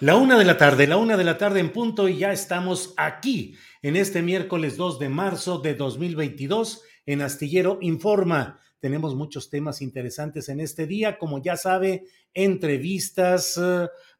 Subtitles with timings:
[0.00, 2.94] La una de la tarde, la una de la tarde en punto y ya estamos
[2.96, 8.58] aquí en este miércoles 2 de marzo de 2022 en Astillero Informa.
[8.78, 13.60] Tenemos muchos temas interesantes en este día, como ya sabe, entrevistas,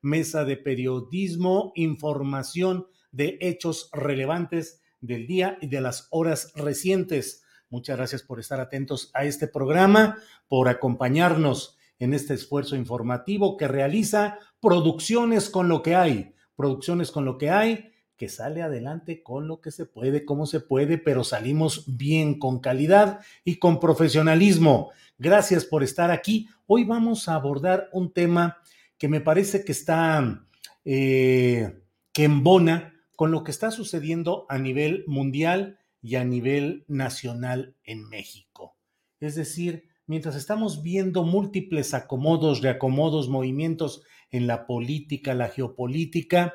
[0.02, 7.42] mesa de periodismo, información de hechos relevantes del día y de las horas recientes.
[7.70, 13.69] Muchas gracias por estar atentos a este programa, por acompañarnos en este esfuerzo informativo que
[13.69, 19.48] realiza producciones con lo que hay, producciones con lo que hay, que sale adelante con
[19.48, 24.91] lo que se puede, como se puede, pero salimos bien, con calidad y con profesionalismo.
[25.16, 26.49] Gracias por estar aquí.
[26.66, 28.59] Hoy vamos a abordar un tema
[28.99, 30.47] que me parece que está,
[30.84, 31.81] eh,
[32.15, 38.76] embona con lo que está sucediendo a nivel mundial y a nivel nacional en México.
[39.20, 46.54] Es decir, mientras estamos viendo múltiples acomodos, reacomodos, movimientos en la política, la geopolítica,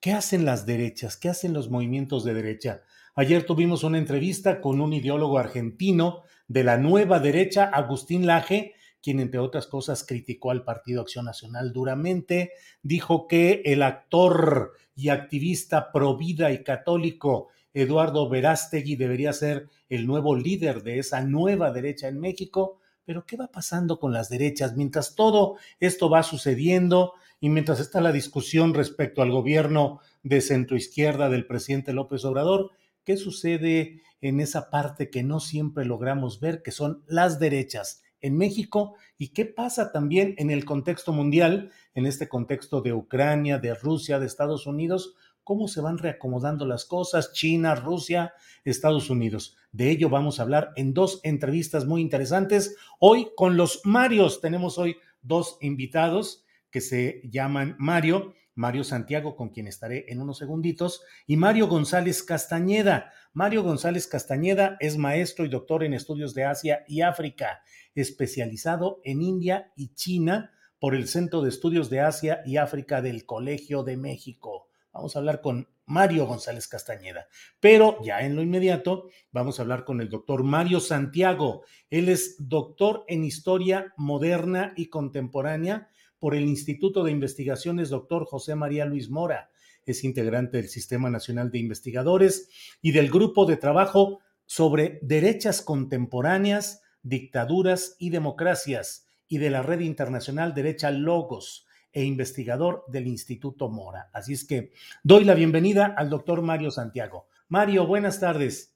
[0.00, 1.16] ¿qué hacen las derechas?
[1.16, 2.82] ¿Qué hacen los movimientos de derecha?
[3.14, 9.20] Ayer tuvimos una entrevista con un ideólogo argentino de la nueva derecha, Agustín Laje, quien
[9.20, 15.90] entre otras cosas criticó al Partido Acción Nacional duramente, dijo que el actor y activista
[15.92, 22.08] pro vida y católico Eduardo Verástegui debería ser el nuevo líder de esa nueva derecha
[22.08, 24.76] en México pero ¿qué va pasando con las derechas?
[24.76, 31.28] Mientras todo esto va sucediendo y mientras está la discusión respecto al gobierno de centroizquierda
[31.28, 32.70] del presidente López Obrador,
[33.04, 38.36] ¿qué sucede en esa parte que no siempre logramos ver, que son las derechas en
[38.36, 38.94] México?
[39.18, 44.18] ¿Y qué pasa también en el contexto mundial, en este contexto de Ucrania, de Rusia,
[44.18, 45.16] de Estados Unidos?
[45.44, 49.56] Cómo se van reacomodando las cosas, China, Rusia, Estados Unidos.
[49.72, 52.76] De ello vamos a hablar en dos entrevistas muy interesantes.
[52.98, 59.50] Hoy con los Marios, tenemos hoy dos invitados que se llaman Mario, Mario Santiago, con
[59.50, 63.12] quien estaré en unos segunditos, y Mario González Castañeda.
[63.32, 67.62] Mario González Castañeda es maestro y doctor en estudios de Asia y África,
[67.94, 73.24] especializado en India y China por el Centro de Estudios de Asia y África del
[73.24, 74.68] Colegio de México.
[74.92, 77.26] Vamos a hablar con Mario González Castañeda.
[77.60, 81.64] Pero ya en lo inmediato vamos a hablar con el doctor Mario Santiago.
[81.90, 88.54] Él es doctor en Historia Moderna y Contemporánea por el Instituto de Investigaciones Doctor José
[88.54, 89.50] María Luis Mora.
[89.84, 92.48] Es integrante del Sistema Nacional de Investigadores
[92.80, 99.80] y del Grupo de Trabajo sobre Derechas Contemporáneas, Dictaduras y Democracias y de la Red
[99.80, 104.10] Internacional Derecha Logos e investigador del Instituto Mora.
[104.12, 104.72] Así es que
[105.02, 107.26] doy la bienvenida al doctor Mario Santiago.
[107.48, 108.74] Mario, buenas tardes.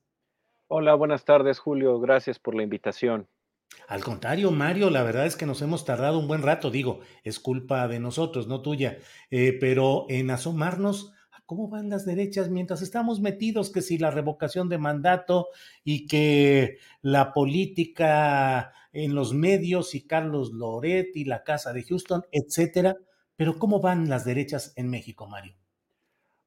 [0.68, 1.98] Hola, buenas tardes, Julio.
[2.00, 3.28] Gracias por la invitación.
[3.88, 7.38] Al contrario, Mario, la verdad es que nos hemos tardado un buen rato, digo, es
[7.38, 8.98] culpa de nosotros, no tuya,
[9.30, 14.10] eh, pero en asomarnos a ¿Cómo van las derechas mientras estamos metidos que si la
[14.10, 15.46] revocación de mandato
[15.84, 22.24] y que la política en los medios y Carlos Loret y la Casa de Houston,
[22.32, 22.96] etcétera?
[23.36, 25.54] Pero ¿cómo van las derechas en México, Mario?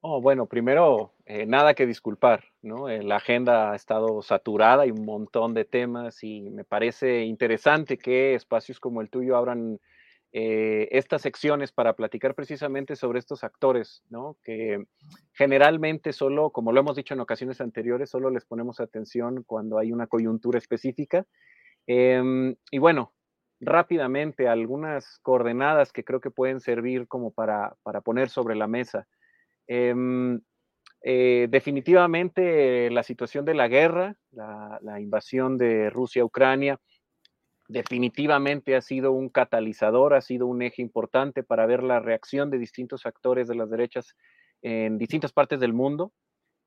[0.02, 2.88] Oh, bueno, primero, eh, nada que disculpar, ¿no?
[2.88, 7.98] Eh, la agenda ha estado saturada y un montón de temas y me parece interesante
[7.98, 9.78] que espacios como el tuyo abran
[10.32, 14.38] eh, estas secciones para platicar precisamente sobre estos actores, ¿no?
[14.42, 14.84] Que
[15.34, 19.92] generalmente solo, como lo hemos dicho en ocasiones anteriores, solo les ponemos atención cuando hay
[19.92, 21.26] una coyuntura específica.
[21.86, 23.12] Em, y bueno,
[23.60, 29.06] rápidamente algunas coordenadas que creo que pueden servir como para, para poner sobre la mesa.
[29.66, 30.40] Em,
[31.02, 36.78] eh, definitivamente la situación de la guerra, la, invasión de Rusia a Ucrania,
[37.68, 42.58] definitivamente ha sido un catalizador, ha sido un eje importante para ver la reacción de
[42.58, 44.16] distintos actores de las derechas
[44.60, 46.12] en distintas partes del mundo.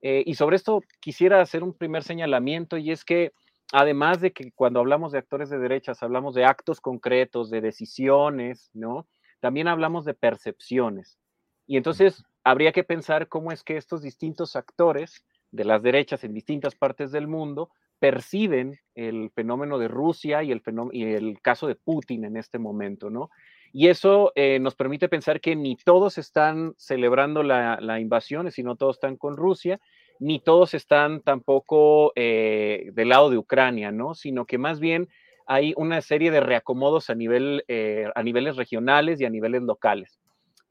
[0.01, 3.31] Eh, y sobre esto quisiera hacer un primer señalamiento y es que
[3.73, 8.69] además de que cuando hablamos de actores de derechas hablamos de actos concretos, de decisiones,
[8.73, 9.07] ¿no?
[9.39, 11.17] También hablamos de percepciones.
[11.65, 16.33] Y entonces habría que pensar cómo es que estos distintos actores de las derechas en
[16.33, 20.61] distintas partes del mundo perciben el fenómeno de Rusia y el,
[20.91, 23.31] y el caso de Putin en este momento, ¿no?
[23.71, 28.97] Y eso eh, nos permite pensar que ni todos están celebrando la, invasión, sino todos
[28.97, 29.81] están con Rusia,
[30.23, 34.15] ni todos están tampoco eh, del lado de Ucrania, ¿no?
[34.15, 35.09] Sino que más bien
[35.45, 40.21] hay una serie de reacomodos a, nivel, eh, a niveles regionales y a niveles locales.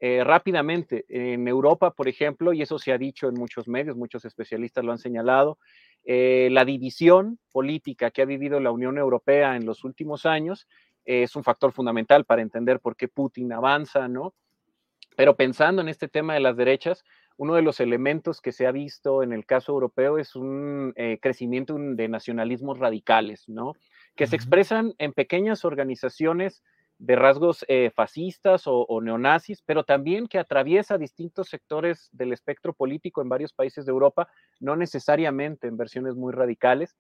[0.01, 4.25] Eh, rápidamente, en Europa, por ejemplo, y eso se ha dicho en muchos medios, muchos
[4.25, 5.59] especialistas lo han señalado,
[6.05, 10.67] la división política que ha vivido la Unión Europea en los últimos años
[11.05, 14.35] es un factor fundamental para entender por qué Putin avanza, ¿no?
[15.15, 17.05] Pero pensando en este tema de las derechas,
[17.37, 21.19] uno de los elementos que se ha visto en el caso europeo es un eh,
[21.21, 23.75] crecimiento de nacionalismos radicales, ¿no?
[24.17, 26.63] Que se expresan en pequeñas organizaciones
[26.99, 33.23] de rasgos eh, fascistas o, neonazis, pero también que atraviesa distintos sectores del espectro político
[33.23, 34.29] en varios países de Europa,
[34.61, 36.97] no necesariamente en versiones muy radicales,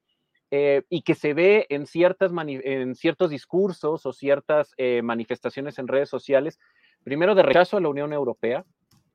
[0.50, 6.08] eh, y que se ve en, ciertas en ciertos discursos o ciertas manifestaciones en redes
[6.08, 6.58] sociales,
[7.05, 8.64] primero de rechazo a la Unión Europea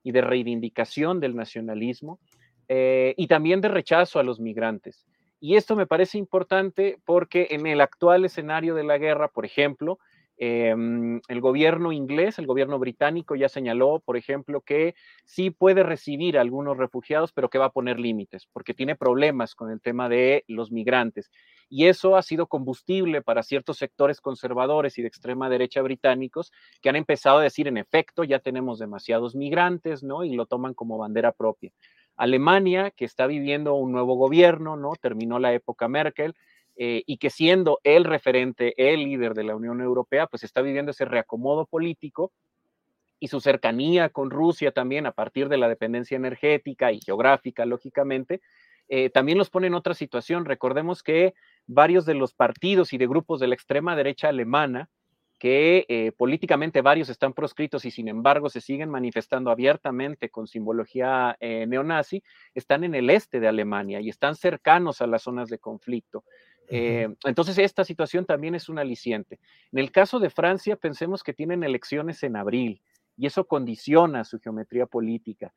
[0.08, 2.20] y de reivindicación del nacionalismo,
[2.70, 5.06] y también de rechazo a los migrantes.
[5.40, 10.00] Y esto me parece importante porque en el actual escenario de la guerra, por ejemplo,
[10.40, 14.94] Em, el gobierno inglés, el gobierno británico ya señaló, por ejemplo, que
[15.26, 19.56] sí puede recibir a algunos refugiados, pero que va a poner límites, porque tiene problemas
[19.56, 21.32] con el tema de los migrantes.
[21.70, 26.90] Y eso ha sido combustible para ciertos sectores conservadores y de extrema derecha británicos que
[26.90, 30.24] han empezado a decir, en efecto, ya tenemos demasiados migrantes, ¿no?
[30.24, 31.72] Y lo toman como bandera propia.
[32.16, 34.94] Alemania, que está viviendo un nuevo gobierno, ¿no?
[35.00, 36.36] Terminó la época Merkel,
[36.76, 40.92] eh, y que siendo el referente, el líder de la Unión Europea, pues está viviendo
[40.92, 42.32] ese reacomodo político
[43.20, 48.42] y su cercanía con Rusia también a partir de la dependencia energética y geográfica, lógicamente,
[48.90, 50.46] eh, también los pone en otra situación.
[50.46, 51.34] Recordemos que
[51.66, 54.90] varios de los partidos y de grupos de la extrema derecha alemana,
[55.40, 61.38] que eh, políticamente varios están proscritos y sin embargo se siguen manifestando abiertamente con simbología
[61.40, 62.24] neonazi,
[62.56, 66.24] están en el este de Alemania y están cercanos a las zonas de conflicto.
[66.70, 69.40] Eh, entonces, esta situación también es un aliciente.
[69.72, 72.82] En el caso de Francia, pensemos que tienen elecciones en abril
[73.16, 75.54] y eso condiciona su geometría política.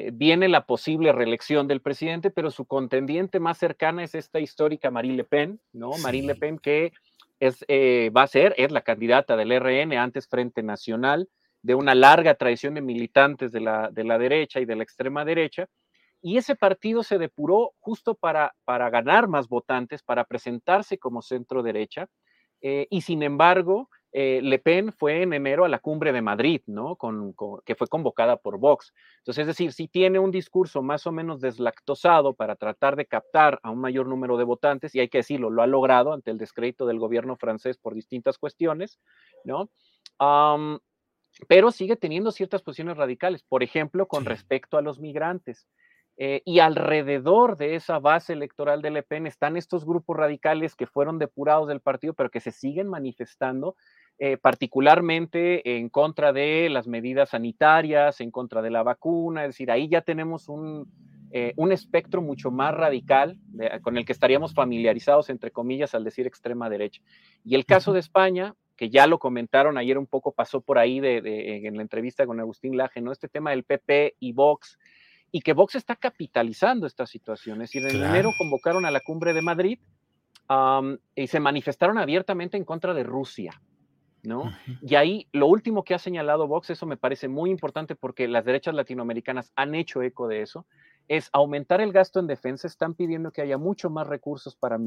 [0.00, 4.92] Eh, viene la posible reelección del presidente, pero su contendiente más cercana es esta histórica
[4.92, 5.90] Marine Le Pen, ¿no?
[6.00, 6.92] Marine Le Pen que
[7.40, 11.28] es, eh, va a ser, es la candidata del RN, antes Frente Nacional,
[11.62, 15.24] de una larga tradición de militantes de la, de la derecha y de la extrema
[15.24, 15.66] derecha,
[16.22, 21.64] y ese partido se depuró justo para, para ganar más votantes, para presentarse como centro
[21.64, 22.06] derecha.
[22.60, 26.62] Eh, y sin embargo, eh, Le Pen fue en enero a la cumbre de Madrid,
[26.66, 26.96] ¿no?
[26.96, 27.34] Con,
[27.64, 28.92] que fue convocada por Vox.
[29.18, 33.60] Entonces, es decir, si tiene un discurso más o menos deslactosado para tratar de captar
[33.62, 36.38] a un mayor número de votantes, y hay que decirlo, lo ha logrado ante el
[36.38, 38.98] descrédito del gobierno francés por distintas cuestiones,
[39.44, 39.70] ¿no?
[41.46, 45.68] pero sigue teniendo ciertas posiciones radicales, por ejemplo, con respecto a los migrantes.
[46.20, 50.88] Eh, y alrededor de esa base electoral de Le Pen están estos grupos radicales que
[50.88, 53.76] fueron depurados del partido, pero que se siguen manifestando,
[54.20, 59.44] eh, particularmente en contra de las medidas sanitarias, en contra de la vacuna.
[59.44, 60.90] Es decir, ahí ya tenemos un,
[61.30, 63.38] eh, un espectro mucho más radical
[63.82, 67.00] con el que estaríamos familiarizados, entre comillas, al decir extrema derecha.
[67.44, 70.98] Y el caso de España, que ya lo comentaron ayer un poco, pasó por ahí
[70.98, 73.12] de, en la entrevista con Agustín Laje, ¿no?
[73.12, 74.80] Este tema del PP y Vox,
[75.30, 77.62] y que Vox está capitalizando esta situación.
[77.62, 79.78] Es decir, en enero convocaron a la cumbre de Madrid
[81.14, 83.60] y se manifestaron abiertamente en contra de Rusia.
[84.22, 84.52] ¿No?
[84.82, 88.44] Y ahí lo último que ha señalado Vox, eso me parece muy importante porque las
[88.44, 90.66] derechas latinoamericanas han hecho eco de eso,
[91.08, 92.66] es aumentar el gasto en defensa.
[92.66, 94.78] Están pidiendo que haya mucho más recursos para,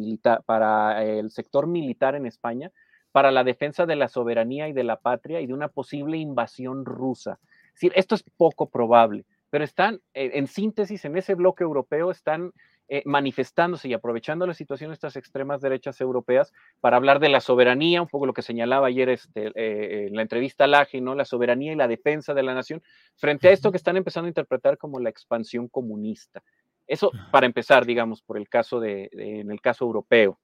[0.45, 2.71] para el sector militar en España,
[3.11, 6.85] para la defensa de la soberanía y de la patria y de una posible invasión
[6.85, 7.39] rusa.
[7.67, 12.11] Es decir, esto es poco probable, pero están, eh, en síntesis, en ese bloque europeo,
[12.11, 12.51] están
[12.93, 17.39] eh, manifestándose y aprovechando la situación de estas extremas derechas europeas para hablar de la
[17.39, 21.15] soberanía, un poco lo que señalaba ayer este, eh, en la entrevista al AGI, ¿no?
[21.15, 22.83] la soberanía y la defensa de la nación,
[23.15, 26.43] frente a esto que están empezando a interpretar como la expansión comunista.
[26.85, 30.37] Eso para empezar, digamos, por el caso de, en el caso europeo.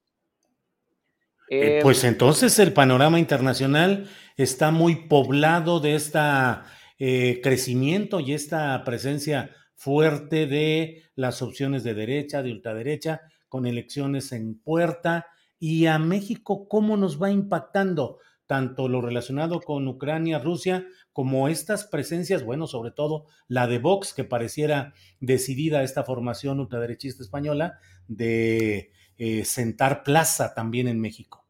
[1.50, 9.52] Eh, pues entonces el panorama internacional está muy poblado de este crecimiento y esta presencia
[9.78, 15.28] fuerte de las opciones de derecha, de ultraderecha, con elecciones en puerta.
[15.60, 18.18] Y a México, ¿cómo nos va impactando
[18.48, 24.14] tanto lo relacionado con Ucrania, Rusia, como estas presencias, bueno, sobre todo la de Vox,
[24.14, 31.46] que pareciera decidida esta formación ultraderechista española de eh, sentar plaza también en México?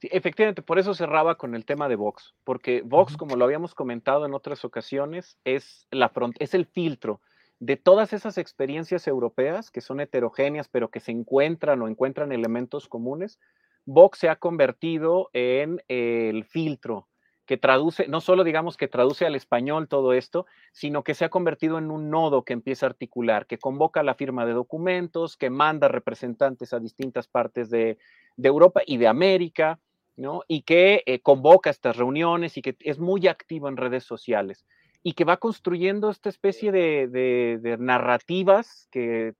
[0.00, 3.74] Sí, efectivamente, por eso cerraba con el tema de Vox, porque Vox, como lo habíamos
[3.74, 7.20] comentado en otras ocasiones, es, la es el filtro
[7.60, 12.88] de todas esas experiencias europeas que son heterogéneas, pero que se encuentran o encuentran elementos
[12.88, 13.38] comunes,
[13.84, 17.08] Vox se ha convertido en el filtro
[17.46, 21.30] que traduce, no solo digamos que traduce al español todo esto, sino que se ha
[21.30, 25.48] convertido en un nodo que empieza a articular, que convoca la firma de documentos, que
[25.48, 27.96] manda representantes a distintas partes de,
[28.36, 29.80] Europa y de América,
[30.16, 30.42] ¿no?
[30.46, 34.66] Y que eh, convoca estas reuniones y que es muy activo en redes sociales
[35.02, 39.34] y que va construyendo esta especie de, narrativas que,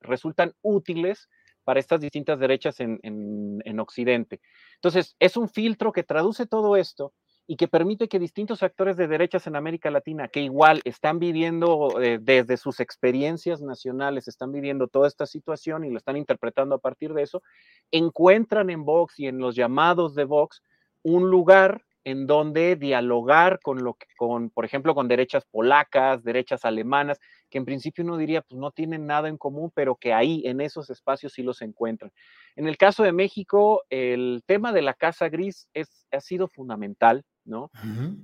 [0.00, 1.28] resultan útiles
[1.64, 4.40] para estas distintas derechas en, Occidente.
[4.76, 7.12] Entonces, es un filtro que traduce todo esto
[7.46, 12.00] y que permite que distintos actores de derechas en América Latina, que igual están viviendo
[12.00, 16.78] eh, desde sus experiencias nacionales, están viviendo toda esta situación y lo están interpretando a
[16.78, 17.42] partir de eso,
[17.90, 20.62] encuentran en Vox y en los llamados de Vox
[21.02, 26.64] un lugar en donde dialogar con lo que, con, por ejemplo, con derechas polacas, derechas
[26.64, 30.42] alemanas, que en principio uno diría, pues no tienen nada en común, pero que ahí,
[30.46, 32.12] en esos espacios, sí los encuentran.
[32.56, 37.24] En el caso de México, el tema de la Casa Gris es, ha sido fundamental,
[37.44, 37.70] ¿no?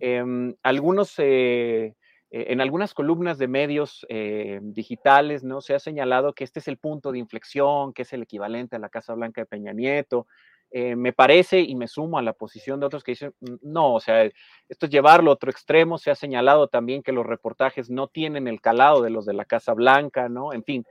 [0.01, 1.95] Em, algunos, eh,
[2.31, 5.61] eh, en algunas columnas de medios eh, digitales, ¿no?
[5.61, 8.79] Se ha señalado que este es el punto de inflexión, que es el equivalente a
[8.79, 10.27] la Casa Blanca de Peña Nieto,
[10.71, 13.95] eh, me parece y me sumo a la posición de otros que dicen, mm, no,
[13.95, 14.25] o sea,
[14.69, 18.49] esto es llevarlo a otro extremo, se ha señalado también que los reportajes no tienen
[18.49, 20.53] el calado de los de la Casa Blanca, ¿no?
[20.53, 20.85] En fin,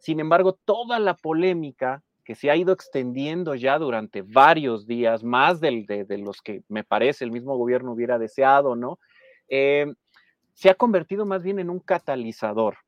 [0.00, 5.60] sin embargo, toda la polémica que se ha ido extendiendo ya durante varios días, más
[5.60, 8.98] de, los que me parece el mismo gobierno hubiera deseado, ¿no?
[9.48, 9.86] Eh,
[10.52, 12.78] se ha convertido más bien en un catalizador,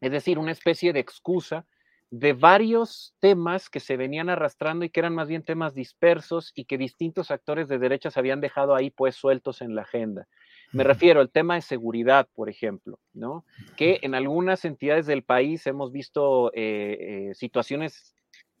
[0.00, 1.66] es decir, una especie de excusa
[2.12, 6.66] de varios temas que se venían arrastrando y que eran más bien temas dispersos y
[6.66, 10.28] que distintos actores de derechas habían dejado ahí pues sueltos en la agenda.
[10.72, 13.46] Me refiero al tema de seguridad, por ejemplo, ¿no?
[13.78, 18.14] Que en algunas entidades del país hemos visto eh, eh, situaciones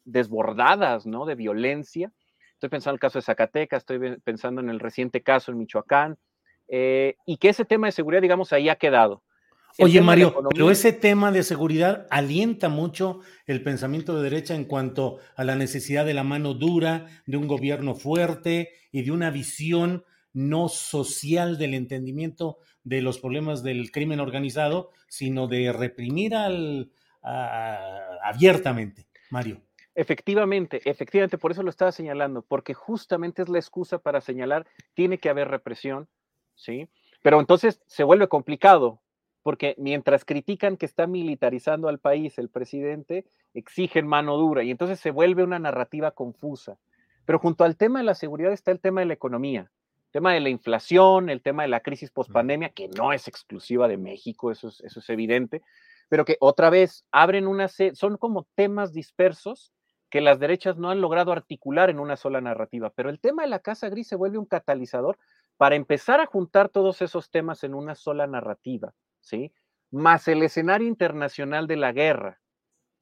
[0.06, 1.26] desbordadas, ¿no?
[1.26, 2.10] De violencia.
[2.54, 6.16] Estoy pensando en el caso de Zacatecas, estoy pensando en el reciente caso en Michoacán,
[6.68, 9.22] eh, y que ese tema de seguridad, digamos, ahí ha quedado.
[9.78, 15.18] Oye, Mario, pero ese tema de seguridad alienta mucho el pensamiento de derecha en cuanto
[15.36, 20.04] a la necesidad de la mano dura, de un gobierno fuerte y de una visión
[20.32, 26.90] no social del entendimiento de los problemas del crimen organizado, sino de reprimir al,
[27.22, 29.62] abiertamente, Mario.
[29.94, 35.18] Efectivamente, efectivamente, por eso lo estaba señalando, porque justamente es la excusa para señalar, tiene
[35.18, 36.08] que haber represión,
[36.54, 36.88] ¿sí?
[37.22, 39.02] Pero entonces se vuelve complicado,
[39.42, 45.00] porque mientras critican que está militarizando al país el presidente, exigen mano dura y entonces
[45.00, 46.78] se vuelve una narrativa confusa.
[47.24, 49.70] Pero junto al tema de la seguridad está el tema de la economía,
[50.06, 53.88] el tema de la inflación, el tema de la crisis pospandemia, que no es exclusiva
[53.88, 55.62] de México, eso es, eso es evidente,
[56.08, 59.72] pero que otra vez abren una, son como temas dispersos
[60.10, 62.92] que las derechas no han logrado articular en una sola narrativa.
[62.94, 65.16] Pero el tema de la Casa Gris se vuelve un catalizador
[65.56, 68.92] para empezar a juntar todos esos temas en una sola narrativa.
[69.22, 69.52] ¿Sí?
[69.90, 72.40] Más el escenario internacional de la guerra.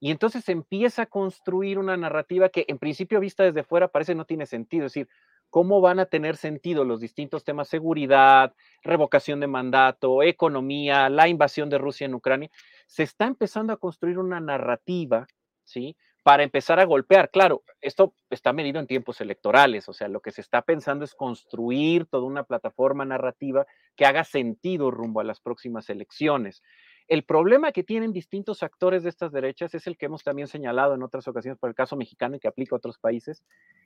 [0.00, 4.24] Y entonces empieza a construir una narrativa que en principio vista desde fuera parece no
[4.24, 4.86] tiene sentido.
[4.86, 5.08] Es decir,
[5.50, 11.68] cómo van a tener sentido los distintos temas, seguridad, revocación de mandato, economía, la invasión
[11.68, 12.50] de Rusia en Ucrania,
[12.86, 15.26] se está empezando a construir una narrativa,
[15.64, 15.96] ¿sí?
[16.22, 17.30] Para empezar a golpear.
[17.30, 21.14] Claro, esto está medido en tiempos electorales, o sea, lo que se está pensando es
[21.14, 26.62] construir toda una plataforma narrativa que haga sentido rumbo a las próximas elecciones.
[27.10, 30.94] El problema que tienen distintos actores de estas derechas es el que hemos también señalado
[30.94, 33.42] en otras ocasiones por el caso mexicano y que aplica a otros países,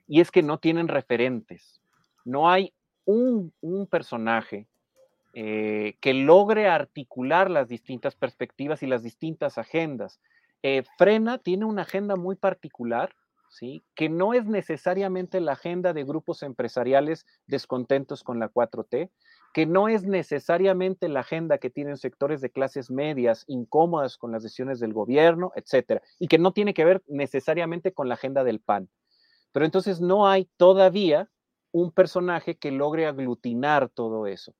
[0.07, 1.81] y es que no tienen referentes.
[2.23, 2.71] No hay
[3.05, 3.51] un,
[3.89, 4.67] personaje
[5.33, 10.19] eh, que logre articular las distintas perspectivas y las distintas agendas.
[10.67, 13.13] Eh, Frena tiene una agenda muy particular,
[13.49, 13.83] ¿sí?
[13.93, 19.11] que no es necesariamente la agenda de grupos empresariales descontentos con la 4T,
[19.53, 24.41] que no es necesariamente la agenda que tienen sectores de clases medias incómodas con las
[24.41, 28.59] decisiones del gobierno, etcétera, y que no tiene que ver necesariamente con la agenda del
[28.59, 28.89] PAN.
[29.51, 31.29] Pero entonces no hay todavía
[31.73, 34.55] un personaje que logre aglutinar todo eso.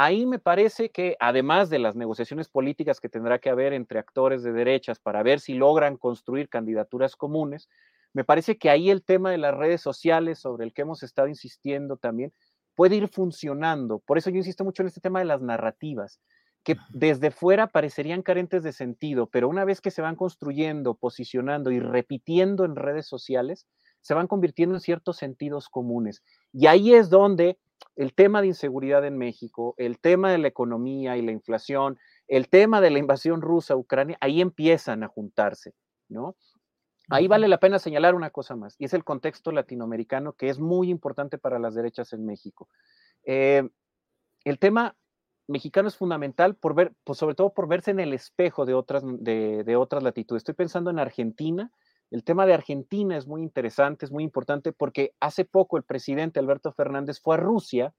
[0.00, 4.44] Ahí me parece que además de las negociaciones políticas que tendrá que haber entre actores
[4.44, 7.68] de derechas para ver si logran construir candidaturas comunes,
[8.12, 11.26] me parece que ahí el tema de las redes sociales sobre el que hemos estado
[11.26, 12.32] insistiendo también
[12.76, 13.98] puede ir funcionando.
[13.98, 16.20] Por eso yo insisto mucho en este tema de las narrativas,
[16.62, 21.72] que desde fuera parecerían carentes de sentido, pero una vez que se van construyendo, posicionando
[21.72, 23.66] y repitiendo en redes sociales,
[24.00, 26.22] se van convirtiendo en ciertos sentidos comunes.
[26.52, 27.58] Y ahí es donde
[27.96, 32.48] el tema de inseguridad en México, el tema de la economía y la inflación, el
[32.48, 35.74] tema de la invasión rusa a Ucrania, ahí empiezan a juntarse,
[36.08, 36.36] ¿no?
[37.10, 40.58] Ahí vale la pena señalar una cosa más, y es el contexto latinoamericano que es
[40.58, 42.68] muy importante para las derechas en México.
[43.24, 43.68] Eh,
[44.44, 44.96] el tema
[45.48, 49.02] mexicano es fundamental por ver, pues sobre todo por verse en el espejo de otras,
[49.04, 50.40] de, otras latitudes.
[50.40, 51.72] Estoy pensando en Argentina.
[52.10, 56.40] El tema de Argentina es muy interesante, es muy importante porque hace poco el presidente
[56.40, 57.94] Alberto Fernández fue a Rusia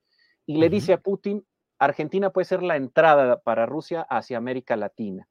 [0.45, 1.45] y le dice a Putin,
[1.77, 5.27] Argentina puede ser la entrada para Rusia hacia América Latina.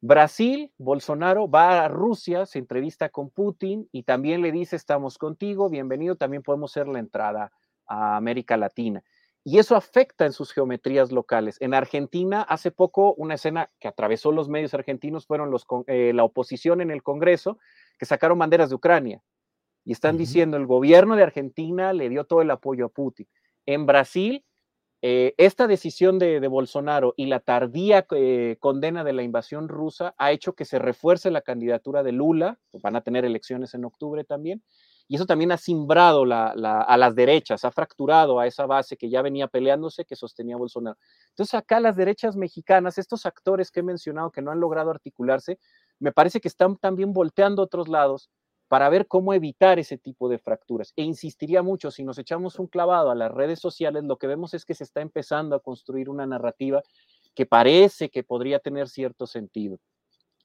[0.00, 5.68] Brasil, Bolsonaro va a Rusia, se entrevista con Putin y también le dice, estamos contigo,
[5.68, 7.50] bienvenido, también podemos ser la entrada
[7.86, 9.02] a América Latina.
[9.48, 11.56] Y eso afecta en sus geometrías locales.
[11.60, 16.24] En Argentina, hace poco, una escena que atravesó los medios argentinos fueron los, eh, la
[16.24, 17.56] oposición en el Congreso,
[17.96, 19.22] que sacaron banderas de Ucrania.
[19.84, 23.28] Y están diciendo, el gobierno de Argentina le dio todo el apoyo a Putin.
[23.66, 24.44] En Brasil,
[25.00, 30.32] eh, esta decisión de, Bolsonaro y la tardía eh, condena de la invasión rusa ha
[30.32, 34.64] hecho que se refuerce la candidatura de Lula, van a tener elecciones en octubre también,
[35.08, 39.22] y eso también ha simbrado a las derechas, ha fracturado a esa base que ya
[39.22, 40.98] venía peleándose, que sostenía Bolsonaro.
[41.28, 45.58] Entonces acá las derechas mexicanas, estos actores que he mencionado que no han logrado articularse,
[46.00, 48.30] me parece que están también volteando a otros lados
[48.68, 50.92] para ver cómo evitar ese tipo de fracturas.
[50.96, 54.54] E insistiría mucho, si nos echamos un clavado a las redes sociales, lo que vemos
[54.54, 56.82] es que se está empezando a construir una narrativa
[57.34, 59.78] que parece que podría tener cierto sentido.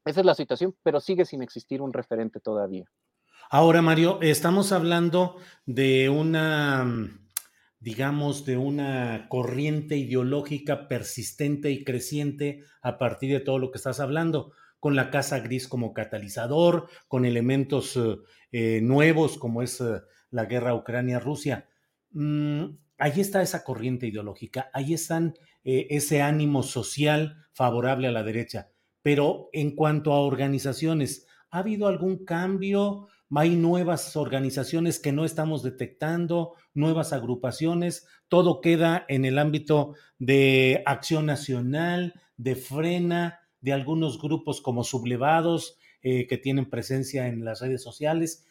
[0.06, 2.86] Esa es la situación, pero sigue sin existir un referente todavía.
[3.54, 5.36] Ahora, Mario, estamos hablando
[5.66, 7.20] de una,
[7.82, 14.00] digamos, de una corriente ideológica persistente y creciente a partir de todo lo que estás
[14.00, 18.20] hablando con la casa gris como catalizador, con elementos eh,
[18.54, 21.68] eh, nuevos como es eh, la guerra Ucrania-Rusia.
[22.12, 22.68] Mm,
[23.00, 25.34] ahí está esa corriente ideológica, ahí están
[25.66, 28.70] ese ánimo social favorable a la derecha.
[29.02, 33.10] Pero en cuanto a organizaciones, ¿ha habido algún cambio?
[33.34, 38.08] ¿Hay nuevas organizaciones que no estamos detectando, nuevas agrupaciones?
[38.28, 45.78] Todo queda en el ámbito de acción nacional, de frena, de algunos grupos como sublevados
[46.02, 48.46] eh, que tienen presencia en las redes sociales.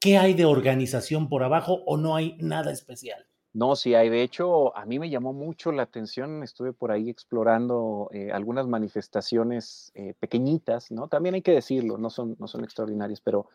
[0.00, 3.26] ¿Qué hay de organización por abajo o no hay nada especial?
[3.54, 4.10] No, sí hay.
[4.10, 6.42] De hecho, a mí me llamó mucho la atención.
[6.42, 11.08] Estuve por ahí explorando eh, algunas manifestaciones eh, pequeñitas, ¿no?
[11.08, 13.48] También hay que decirlo, no son, no son extraordinarias, pero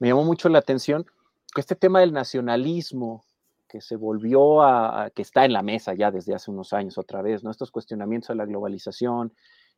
[0.00, 1.06] me llamó mucho la atención
[1.54, 3.24] que este tema del nacionalismo
[3.68, 7.22] que se volvió a, que está en la mesa ya desde hace unos años otra
[7.22, 7.52] vez, ¿no?
[7.52, 9.32] Estos cuestionamientos a la globalización,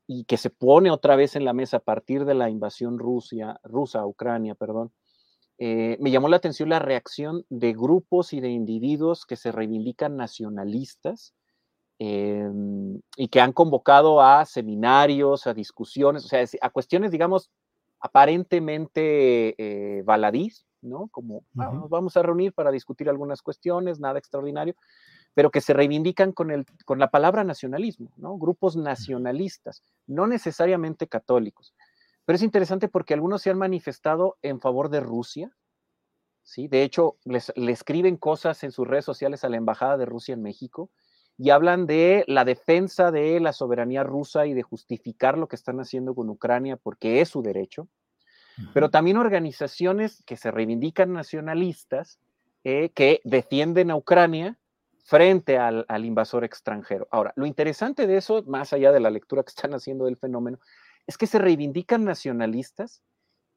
[0.07, 3.61] y que se pone otra vez en la mesa a partir de la invasión Rusia,
[3.63, 4.93] rusa a Ucrania, perdón,
[5.59, 10.17] eh, me llamó la atención la reacción de grupos y de individuos que se reivindican
[10.17, 11.35] nacionalistas
[11.99, 17.51] em, y que han convocado a seminarios, a discusiones, o sea, a cuestiones, digamos,
[18.03, 21.09] aparentemente eh, baladís, ¿no?
[21.09, 24.75] Como ah, nos vamos a reunir para discutir algunas cuestiones, nada extraordinario,
[25.35, 28.37] pero que se reivindican con, el, con la palabra nacionalismo, ¿no?
[28.37, 31.75] Grupos nacionalistas, no necesariamente católicos.
[32.25, 35.57] Pero es interesante porque algunos se han manifestado en favor de Rusia,
[36.43, 36.67] ¿sí?
[36.67, 40.43] De hecho, le escriben cosas en sus redes sociales a la Embajada de Rusia en
[40.43, 40.91] México
[41.43, 45.81] y hablan de la defensa de la soberanía rusa y de justificar lo que están
[45.81, 47.89] haciendo con Ucrania porque es su derecho.
[48.73, 52.21] Pero también organizaciones que se reivindican nacionalistas,
[52.63, 54.57] eh, que defienden a Ucrania
[55.05, 57.09] frente al, al, invasor extranjero.
[57.11, 60.61] Ahora, lo interesante de eso, más allá de la lectura que están haciendo del fenómeno,
[61.09, 63.03] es que se reivindican nacionalistas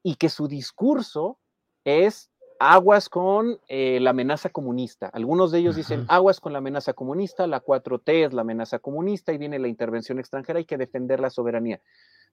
[0.02, 1.38] y que su discurso
[1.84, 5.08] es aguas con eh, la amenaza comunista.
[5.12, 9.32] Algunos de ellos dicen aguas con la amenaza comunista, la 4T es la amenaza comunista
[9.32, 11.80] y viene la intervención extranjera, hay que defender la soberanía.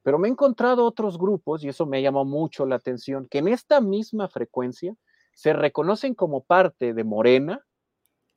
[0.04, 3.48] Pero me he encontrado otros grupos, y eso me llamó mucho la atención, que en
[3.48, 4.96] esta misma frecuencia
[5.34, 7.66] se reconocen como parte de Morena,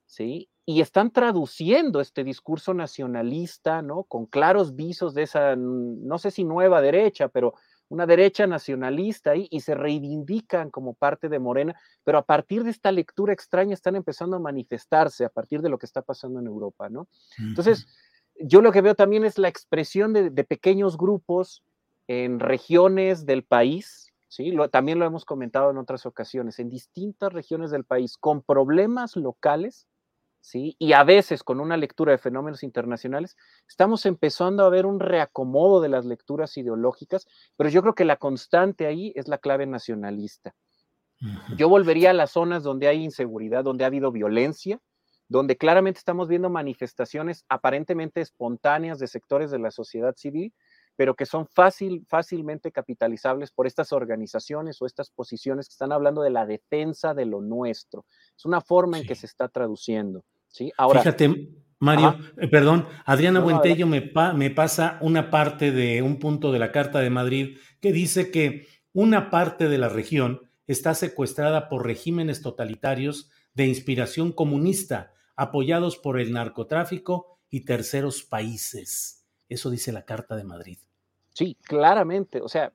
[0.06, 0.48] ¿sí?
[0.64, 4.04] Y están traduciendo este discurso nacionalista, ¿no?
[4.04, 7.54] Con claros visos de esa, no sé si nueva derecha, pero
[7.88, 12.70] una derecha nacionalista ahí y se reivindican como parte de Morena, pero a partir de
[12.70, 16.46] esta lectura extraña están empezando a manifestarse a partir de lo que está pasando en
[16.46, 17.06] Europa, ¿no?
[17.38, 17.86] Entonces,
[18.40, 21.62] yo lo que veo también es la expresión de, pequeños grupos
[22.08, 24.54] en regiones del país, ¿sí?
[24.70, 29.86] también lo hemos comentado en otras ocasiones, en distintas regiones del país con problemas locales
[30.52, 33.36] y a veces con una lectura de fenómenos internacionales,
[33.68, 38.16] estamos empezando a ver un reacomodo de las lecturas ideológicas, pero yo creo que la
[38.16, 40.54] constante ahí es la clave nacionalista.
[41.56, 44.80] Yo volvería a las zonas donde hay inseguridad, donde ha habido violencia,
[45.28, 50.52] donde claramente estamos viendo manifestaciones aparentemente espontáneas de sectores de la sociedad civil,
[50.94, 56.22] pero que son fácil, fácilmente capitalizables por estas organizaciones o estas posiciones que están hablando
[56.22, 58.06] de la defensa de lo nuestro.
[58.36, 60.24] Es una forma en que se está traduciendo.
[60.76, 66.52] Ahora, Fíjate, Mario, eh, perdón, Adriana Buentello me, me pasa una parte de un punto
[66.52, 71.68] de la Carta de Madrid que dice que una parte de la región está secuestrada
[71.68, 79.26] por regímenes totalitarios de inspiración comunista, apoyados por el narcotráfico y terceros países.
[79.48, 80.78] Eso dice la Carta de Madrid.
[81.34, 82.40] Sí, claramente.
[82.40, 82.72] O sea,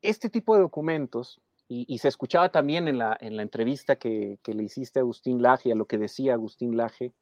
[0.00, 4.62] este tipo de documentos y, se escuchaba también en la, en la entrevista que, le
[4.62, 7.12] hiciste a Agustín Laje, a lo que decía Agustín Laje,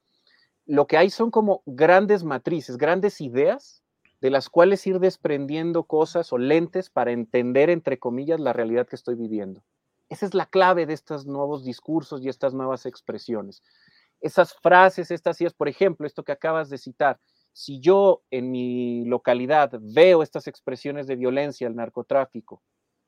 [0.66, 3.82] lo que hay son como grandes matrices, grandes ideas
[4.20, 8.96] de las cuales ir desprendiendo cosas o lentes para entender, entre comillas, la realidad que
[8.96, 9.64] estoy viviendo.
[10.08, 13.62] Esa es la clave de estos nuevos discursos y estas nuevas expresiones.
[14.20, 17.18] Esas frases, estas ideas, por ejemplo, esto que acabas de citar,
[17.52, 22.62] si yo en mi localidad veo estas expresiones de violencia, el narcotráfico,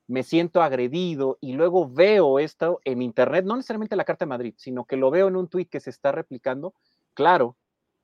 [0.08, 4.54] me siento agredido y luego veo esto en Internet, no necesariamente la Carta de Madrid,
[4.56, 6.74] sino que lo veo en un tuit que se está replicando,
[7.14, 7.56] claro,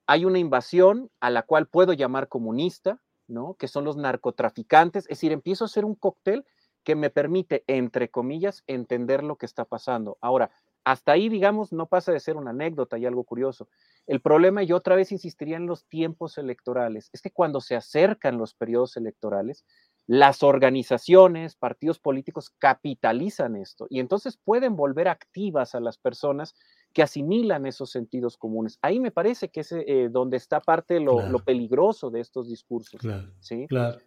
[0.07, 3.55] hay una invasión a la cual puedo llamar comunista, ¿no?
[3.55, 6.45] Que son los narcotraficantes, es decir, empiezo a hacer un cóctel
[6.83, 10.19] que me permite, entre comillas, entender lo que está pasando.
[10.21, 10.51] Ahora,
[10.83, 13.67] hasta ahí, digamos, no pasa de ser una anécdota y algo curioso.
[14.05, 18.37] El problema, y otra vez insistiría en los tiempos electorales, es que cuando se acercan
[18.37, 19.65] los periodos electorales,
[20.07, 26.55] las organizaciones, partidos políticos capitalizan esto y entonces pueden volver activas a las personas
[26.93, 28.77] que asimilan esos sentidos comunes.
[28.81, 33.01] Ahí me parece que es eh, donde está parte lo, lo, peligroso de estos discursos.
[33.01, 33.65] Claro, ¿sí?
[33.67, 33.99] claro.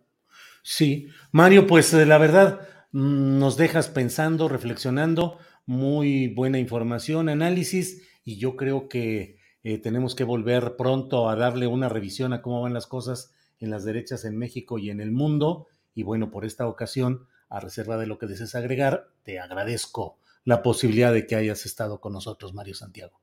[0.62, 2.60] Sí, Mario, pues eh, la verdad
[2.92, 10.24] nos dejas pensando, reflexionando, muy buena información, análisis y yo creo que eh, tenemos que
[10.24, 14.38] volver pronto a darle una revisión a cómo van las cosas en las derechas en
[14.38, 15.66] México y en el mundo
[15.98, 20.62] y bueno, por esta ocasión, a reserva de lo que desees agregar, te agradezco la
[20.62, 23.18] posibilidad de que hayas estado con nosotros, Mario Santiago.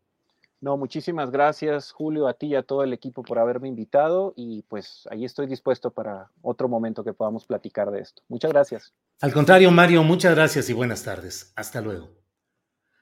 [0.59, 4.63] No, muchísimas gracias, Julio, a ti y a todo el equipo por haberme invitado y
[4.63, 8.23] pues ahí estoy dispuesto para otro momento que podamos platicar de esto.
[8.27, 8.93] Muchas gracias.
[9.21, 11.53] Al contrario, Mario, muchas gracias y buenas tardes.
[11.55, 12.09] Hasta luego.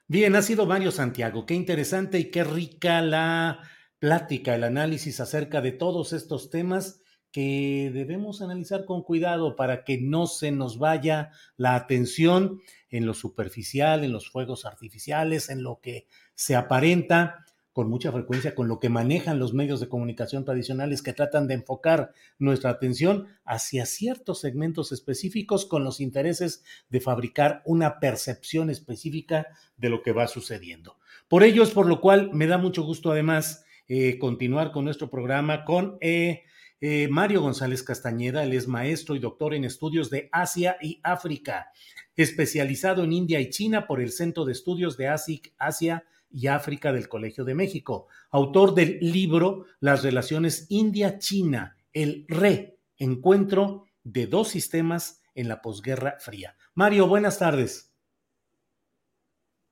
[0.06, 1.46] Bien, ha sido Mario Santiago.
[1.46, 3.58] Qué interesante y qué rica la
[3.98, 7.00] plática, el análisis acerca de todos estos temas
[7.34, 13.12] que debemos analizar con cuidado para que no se nos vaya la atención en lo
[13.12, 18.78] superficial, en los fuegos artificiales, en lo que se aparenta con mucha frecuencia con lo
[18.78, 24.40] que manejan los medios de comunicación tradicionales que tratan de enfocar nuestra atención hacia ciertos
[24.40, 30.98] segmentos específicos con los intereses de fabricar una percepción específica de lo que va sucediendo.
[31.26, 35.10] Por ello es por lo cual me da mucho gusto además eh, continuar con nuestro
[35.10, 36.44] programa con eh,
[36.86, 41.70] eh, Mario González Castañeda, él es maestro y doctor en estudios de Asia y África,
[42.14, 47.08] especializado en India y China por el Centro de Estudios de Asia y África del
[47.08, 55.22] Colegio de México, autor del libro Las relaciones India-China, el re, encuentro de dos sistemas
[55.34, 56.54] en la posguerra fría.
[56.74, 57.94] Mario, buenas tardes.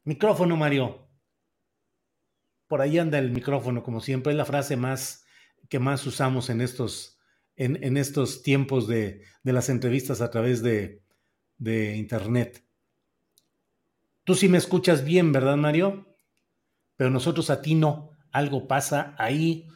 [0.05, 1.11] Micrófono, Mario.
[2.69, 5.22] Por ahí anda el micrófono, como siempre, es la frase más
[5.69, 7.19] que más usamos en estos,
[7.57, 11.03] en, estos tiempos de, las entrevistas a través de,
[11.59, 12.65] de Internet.
[14.25, 16.07] Tú sí me escuchas bien, ¿verdad, Mario?
[16.97, 18.11] Pero nosotros a ti no.
[18.31, 19.67] Algo pasa ahí.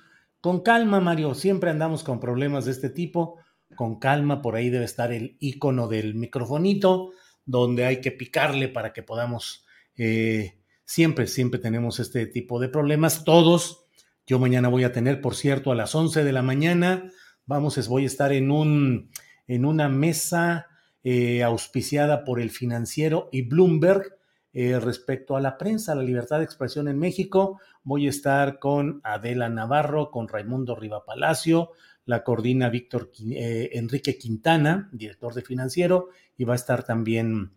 [0.40, 1.34] Con calma, Mario.
[1.34, 3.38] Siempre andamos con problemas de este tipo.
[3.74, 7.10] Con calma, por ahí debe estar el icono del microfonito,
[7.44, 9.66] donde hay que picarle para que podamos.
[9.96, 13.24] Eh, siempre, siempre tenemos este tipo de problemas.
[13.24, 13.85] Todos.
[14.26, 17.12] Yo mañana voy a tener, por cierto, a las 11 de la mañana.
[17.46, 19.12] Vamos, voy a estar en, un,
[19.46, 20.66] en una mesa
[21.04, 24.18] eh, auspiciada por el financiero y Bloomberg
[24.52, 27.60] eh, respecto a la prensa, la libertad de expresión en México.
[27.84, 31.70] Voy a estar con Adela Navarro, con Raimundo Riva Palacio,
[32.04, 37.52] la coordina Víctor eh, Enrique Quintana, director de financiero, y va a estar también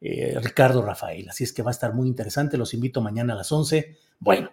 [0.00, 1.28] Ricardo Rafael.
[1.28, 2.58] Así es que va a estar muy interesante.
[2.58, 3.96] Los invito mañana a las 11.
[4.18, 4.50] Bueno,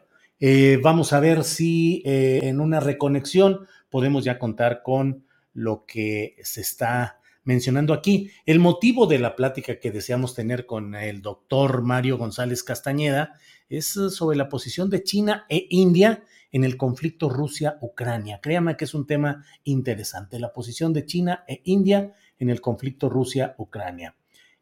[0.81, 7.19] vamos a ver si en una reconexión podemos ya contar con lo que se está
[7.43, 8.31] mencionando aquí.
[8.45, 13.33] El motivo de la plática que deseamos tener con el doctor Mario González Castañeda
[13.69, 18.39] es sobre la posición de China e India en el conflicto Rusia-Ucrania.
[18.41, 23.09] Créame que es un tema interesante, la posición de China e India en el conflicto
[23.09, 24.15] Rusia-Ucrania.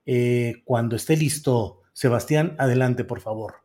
[0.05, 3.55] Eh, cuando esté listo, Sebastián, adelante, por favor.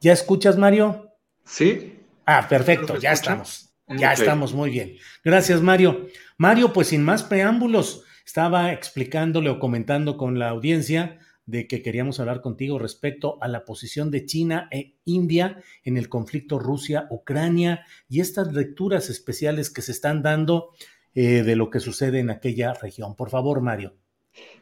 [0.00, 1.15] ¿Ya escuchas, Mario?
[1.46, 1.94] Sí.
[2.26, 3.72] Ah, perfecto, ya estamos.
[3.88, 4.96] Ya estamos muy bien.
[5.24, 6.08] Gracias, Mario.
[6.38, 12.18] Mario, pues sin más preámbulos, estaba explicándole o comentando con la audiencia de que queríamos
[12.18, 18.20] hablar contigo respecto a la posición de China e India en el conflicto Rusia-Ucrania y
[18.20, 20.70] estas lecturas especiales que se están dando
[21.14, 23.14] eh, de lo que sucede en aquella región.
[23.14, 23.94] Por favor, Mario.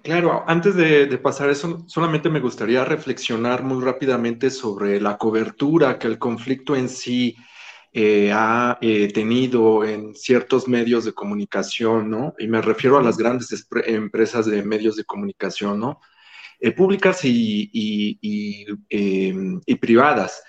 [0.05, 6.07] Claro, antes de, pasar eso, solamente me gustaría reflexionar muy rápidamente sobre la cobertura que
[6.07, 7.35] el conflicto en sí
[7.91, 12.35] eh, ha eh, tenido en ciertos medios de comunicación, ¿no?
[12.39, 16.01] Y me refiero a las grandes empresas de medios de comunicación, ¿no?
[16.61, 18.19] Eh, públicas y,
[18.91, 20.43] em, y, privadas.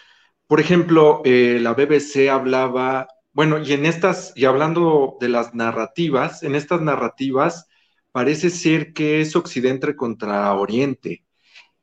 [0.47, 6.55] Por ejemplo, la BBC hablaba, bueno, y en estas, y hablando de las narrativas, en
[6.55, 7.69] estas narrativas
[8.15, 11.25] parece ser que es Occidente contra Oriente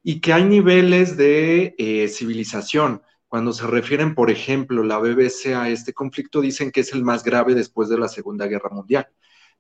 [0.03, 1.75] y que hay niveles de
[2.11, 7.03] civilización cuando se refieren, por ejemplo, la BBC a este conflicto, dicen que es el
[7.05, 9.09] más grave después de la Segunda Guerra Mundial.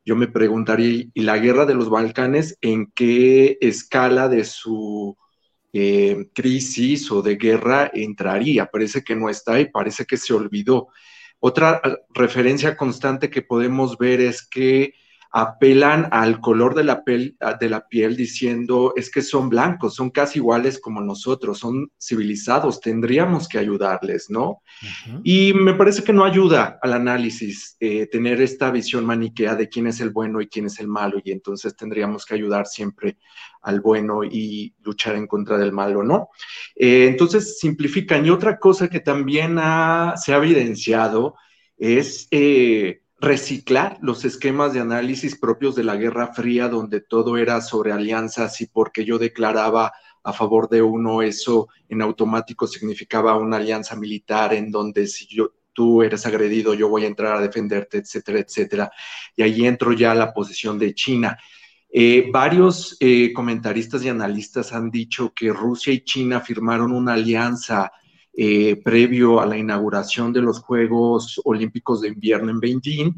[0.02, 5.16] Yo me preguntaría, ¿y la guerra de los Balcanes en qué escala de su
[5.74, 8.66] eh, crisis o de guerra entraría?
[8.66, 10.88] Parece que no está y parece que se olvidó.
[11.38, 14.94] Otra ah, referencia constante que podemos ver es que
[15.34, 20.10] apelan al color de la, piel, de la piel diciendo es que son blancos, son
[20.10, 24.60] casi iguales como nosotros, son civilizados, tendríamos que ayudarles, ¿no?
[25.24, 29.86] Y me parece que no ayuda al análisis eh, tener esta visión maniquea de quién
[29.86, 33.16] es el bueno y quién es el malo, y entonces tendríamos que ayudar siempre
[33.62, 36.28] al bueno y luchar en contra del malo, ¿no?
[36.76, 38.26] Eh, entonces simplifican.
[38.26, 39.56] Y otra cosa que también
[40.16, 41.36] se ha evidenciado
[41.78, 42.28] es...
[42.30, 47.92] Eh, reciclar los esquemas de análisis propios de la Guerra Fría, donde todo era sobre
[47.92, 49.92] alianzas y porque yo declaraba
[50.24, 55.52] a favor de uno, eso en automático significaba una alianza militar en donde si yo,
[55.72, 58.90] tú eres agredido, yo voy a entrar a defenderte, etcétera, etcétera.
[59.36, 61.38] Y ahí entro ya a la posición de China.
[61.88, 67.92] Eh, varios eh, comentaristas y analistas han dicho que Rusia y China firmaron una alianza
[68.34, 73.12] eh, previo a la inauguración de los Juegos Olímpicos de Invierno en Beijing,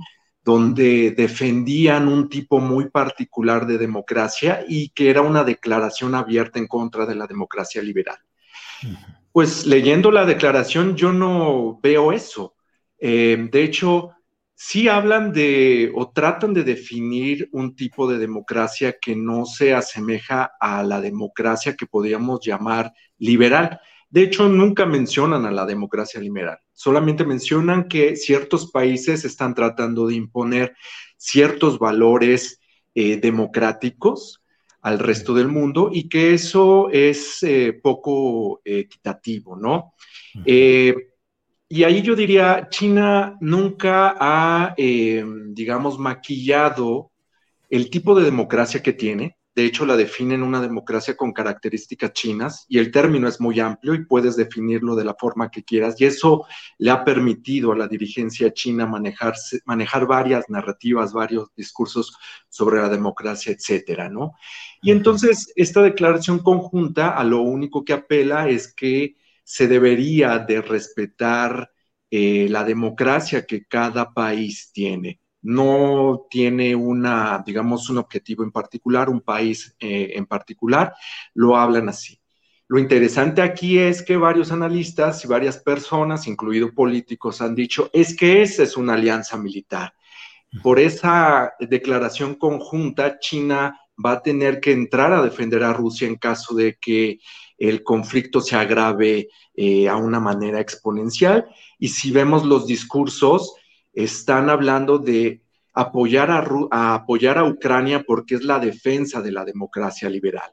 [0.44, 6.66] donde defendían un tipo muy particular de democracia y que era una declaración abierta en
[6.66, 8.18] contra de la democracia liberal.
[9.32, 12.54] Pues leyendo la declaración yo no veo eso.
[12.98, 14.10] Eh, de hecho,
[14.54, 20.52] sí hablan de o tratan de definir un tipo de democracia que no se asemeja
[20.60, 23.80] a la democracia que podríamos llamar liberal.
[24.14, 30.06] De hecho, nunca mencionan a la democracia liberal, solamente mencionan que ciertos países están tratando
[30.06, 30.76] de imponer
[31.16, 32.60] ciertos valores
[32.94, 34.40] eh, democráticos
[34.82, 39.94] al resto del mundo y que eso es eh, poco equitativo, ¿no?
[40.46, 40.94] Eh,
[41.68, 47.10] y ahí yo diría, China nunca ha, digamos, maquillado
[47.68, 52.66] el tipo de democracia que tiene, de hecho la definen una democracia con características chinas
[52.68, 56.00] y el término es muy amplio y puedes definirlo de la forma que quieras.
[56.00, 56.44] Y eso
[56.78, 62.16] le ha permitido a la dirigencia china manejarse, manejar varias narrativas, varios discursos
[62.48, 64.32] sobre la democracia, etcétera, ¿no?
[64.82, 70.62] Y entonces esta declaración conjunta a lo único que apela es que se debería de
[70.62, 71.70] respetar
[72.10, 79.10] eh, la democracia que cada país tiene no tiene una, digamos, un objetivo en particular,
[79.10, 80.94] un país eh, en particular,
[81.34, 82.18] lo hablan así.
[82.66, 88.16] Lo interesante aquí es que varios analistas y varias personas, incluidos políticos, han dicho, es
[88.16, 89.92] que esa es una alianza militar.
[90.62, 96.16] Por esa declaración conjunta, China va a tener que entrar a defender a Rusia en
[96.16, 97.18] caso de que
[97.58, 101.46] el conflicto se agrave eh, a una manera exponencial.
[101.78, 103.54] Y si vemos los discursos,
[103.94, 110.08] están hablando de apoyar a, apoyar a Ucrania porque es la defensa de la democracia
[110.08, 110.52] liberal.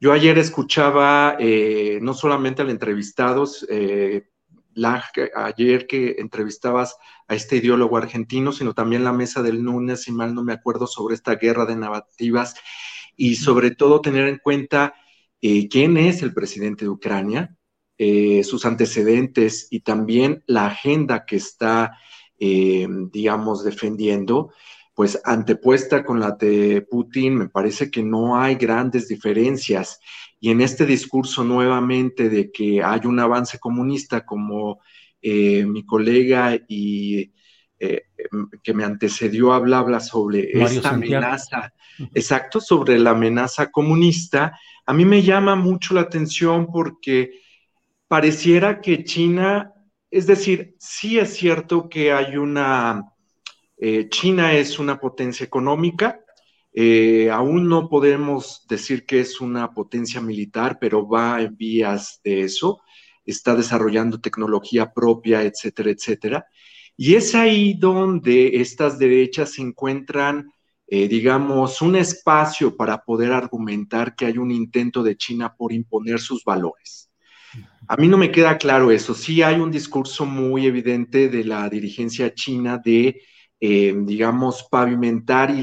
[0.00, 4.24] Yo ayer escuchaba eh, no solamente al entrevistado, eh,
[5.34, 6.96] ayer que entrevistabas
[7.28, 10.86] a este ideólogo argentino, sino también la mesa del lunes, si mal no me acuerdo,
[10.86, 12.54] sobre esta guerra de narrativas
[13.16, 14.94] y sobre todo tener en cuenta
[15.40, 17.56] eh, quién es el presidente de Ucrania,
[18.42, 21.96] sus antecedentes y también la agenda que está
[22.44, 24.52] eh, digamos, defendiendo,
[24.94, 30.00] pues antepuesta con la de Putin, me parece que no hay grandes diferencias.
[30.40, 34.80] Y en este discurso nuevamente de que hay un avance comunista, como
[35.22, 37.30] eh, mi colega y
[37.78, 38.06] eh,
[38.60, 41.72] que me antecedió habla, sobre esta amenaza,
[42.12, 47.40] exacto, sobre la amenaza comunista, a mí me llama mucho la atención porque
[48.08, 49.72] pareciera que China
[50.12, 53.14] es decir, sí es cierto que hay una,
[53.78, 56.20] eh, China es una potencia económica,
[56.74, 62.42] eh, aún no podemos decir que es una potencia militar, pero va en vías de
[62.42, 62.82] eso,
[63.24, 66.46] está desarrollando tecnología propia, etcétera, etcétera.
[66.94, 70.52] Y es ahí donde estas derechas encuentran,
[70.86, 76.20] eh, digamos, un espacio para poder argumentar que hay un intento de China por imponer
[76.20, 77.11] sus valores.
[77.88, 79.14] A mí no me queda claro eso.
[79.14, 83.22] Sí hay un discurso muy evidente de la dirigencia china de,
[83.60, 85.62] eh, digamos, pavimentar y,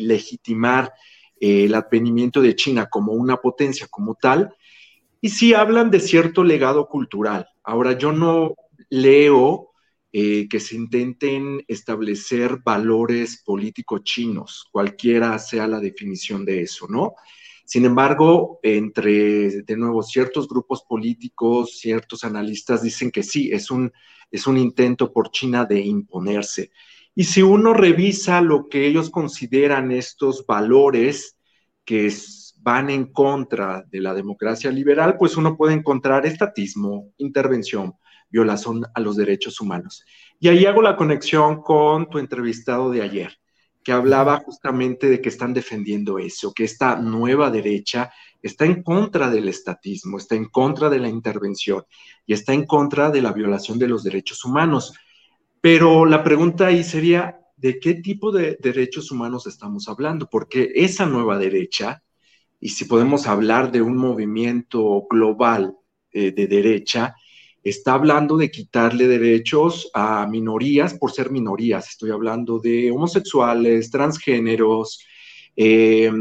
[0.00, 0.92] legitimar
[1.40, 4.54] eh, el advenimiento de China como una potencia como tal.
[5.20, 7.48] Y sí hablan de cierto legado cultural.
[7.64, 8.54] Ahora, yo no
[8.90, 9.70] leo
[10.12, 17.14] eh, que se intenten establecer valores políticos chinos, cualquiera sea la definición de eso, ¿no?
[17.66, 23.92] Sin embargo, entre, de nuevo, ciertos grupos políticos, ciertos analistas dicen que sí, es un,
[24.30, 26.70] es un intento por China de imponerse.
[27.12, 31.40] Y si uno revisa lo que ellos consideran estos valores
[31.84, 32.08] que
[32.60, 37.94] van en contra de la democracia liberal, pues uno puede encontrar estatismo, intervención,
[38.30, 40.04] violación a los derechos humanos.
[40.38, 43.36] Y ahí hago la conexión con tu entrevistado de ayer
[43.86, 48.10] que hablaba justamente de que están defendiendo eso, que esta nueva derecha
[48.42, 51.84] está en contra del estatismo, está en contra de la intervención
[52.26, 54.92] y está en contra de la violación de los derechos humanos.
[55.60, 60.28] Pero la pregunta ahí sería, ¿de qué tipo de derechos humanos estamos hablando?
[60.28, 62.02] Porque esa nueva derecha,
[62.58, 65.76] y si podemos hablar de un movimiento global
[66.10, 67.14] eh, de derecha,
[67.70, 71.88] está hablando de quitarle derechos a minorías por ser minorías.
[71.88, 75.04] Estoy hablando de homosexuales, transgéneros,
[75.56, 76.12] eh,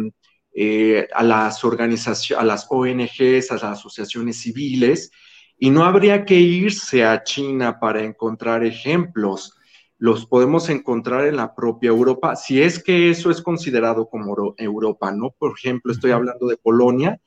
[0.54, 5.12] eh, a las organizaciones, a las ONGs, a las asociaciones civiles,
[5.58, 9.54] y no habría que irse a China para encontrar ejemplos.
[10.00, 15.12] Los podemos encontrar en la propia Europa, si es que eso es considerado como Europa,
[15.12, 15.36] ¿no?
[15.38, 17.20] Por ejemplo, estoy hablando de Polonia,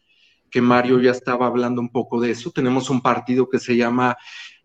[0.50, 2.50] que Mario ya estaba hablando un poco de eso.
[2.50, 4.16] Tenemos un partido que se llama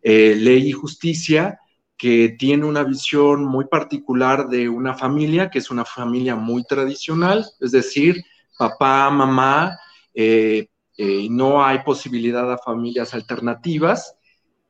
[0.02, 1.60] eh, Ley y Justicia,
[1.98, 7.46] que tiene una visión muy particular de una familia, que es una familia muy tradicional,
[7.60, 8.22] es decir,
[8.58, 9.78] papá, mamá,
[10.14, 10.68] eh,
[10.98, 14.16] eh, no hay posibilidad de familias alternativas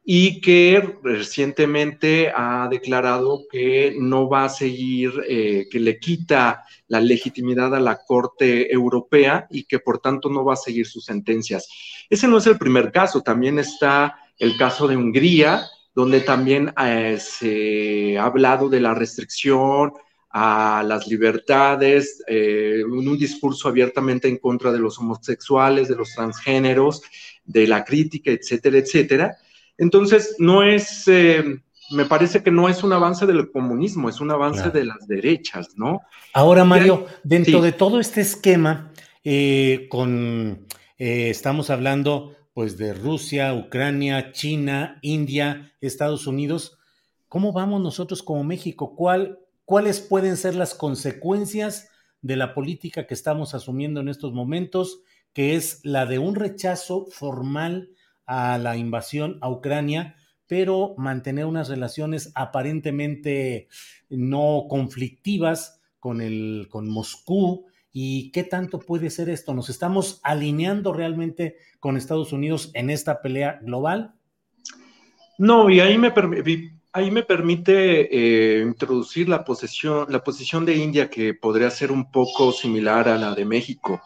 [0.06, 7.00] y que recientemente ha declarado que no va a seguir, eh, que le quita la
[7.00, 11.68] legitimidad a la Corte Europea y que por tanto no va a seguir sus sentencias.
[12.10, 15.64] Ese no es el primer caso, también está el caso de Hungría,
[15.96, 19.94] donde también eh, se ha hablado de la restricción
[20.32, 27.04] a las libertades, eh, un discurso abiertamente en contra de los homosexuales, de los transgéneros,
[27.46, 29.38] de la crítica, etcétera, etcétera.
[29.78, 31.62] Entonces, no es, eh,
[31.92, 35.70] me parece que no es un avance del comunismo, es un avance de las derechas,
[35.76, 36.02] ¿no?
[36.34, 38.92] Ahora, Mario, dentro de todo este esquema,
[39.24, 40.68] eh, con
[40.98, 46.78] eh, estamos hablando pues de Rusia, Ucrania, China, India, Estados Unidos.
[47.28, 48.96] ¿Cómo vamos nosotros como México?
[48.96, 51.90] ¿Cuál, ¿Cuáles pueden ser las consecuencias
[52.22, 55.02] de la política que estamos asumiendo en estos momentos,
[55.34, 57.90] que es la de un rechazo formal
[58.26, 60.16] a la invasión a Ucrania,
[60.48, 63.68] pero mantener unas relaciones aparentemente
[64.10, 67.66] no conflictivas con, el, con Moscú,
[67.96, 69.54] ¿Y qué tanto puede ser esto?
[69.54, 74.16] ¿Nos estamos alineando realmente con Estados Unidos en esta pelea global?
[75.38, 76.12] No, y ahí me,
[76.92, 82.12] ahí me permite eh, introducir la posición, la posición de India que podría ser un
[82.12, 84.02] poco similar a la de México.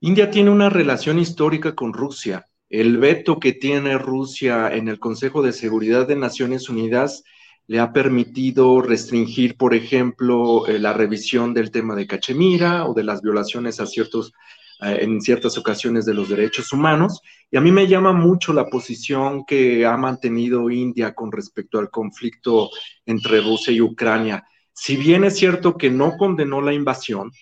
[0.00, 2.48] India tiene una relación histórica con Rusia.
[2.72, 7.22] El veto que tiene Rusia en el Consejo de Seguridad de Naciones Unidas
[7.66, 13.04] le ha permitido restringir, por ejemplo, eh, la revisión del tema de Cachemira o de
[13.04, 17.20] las violaciones a eh, en ciertas ocasiones de los derechos humanos.
[17.50, 21.90] Y a mí me llama mucho la posición que ha mantenido India con respecto al
[21.90, 22.70] conflicto
[23.04, 24.46] entre Rusia y Ucrania.
[24.72, 27.32] Si bien es cierto que no condenó la invasión,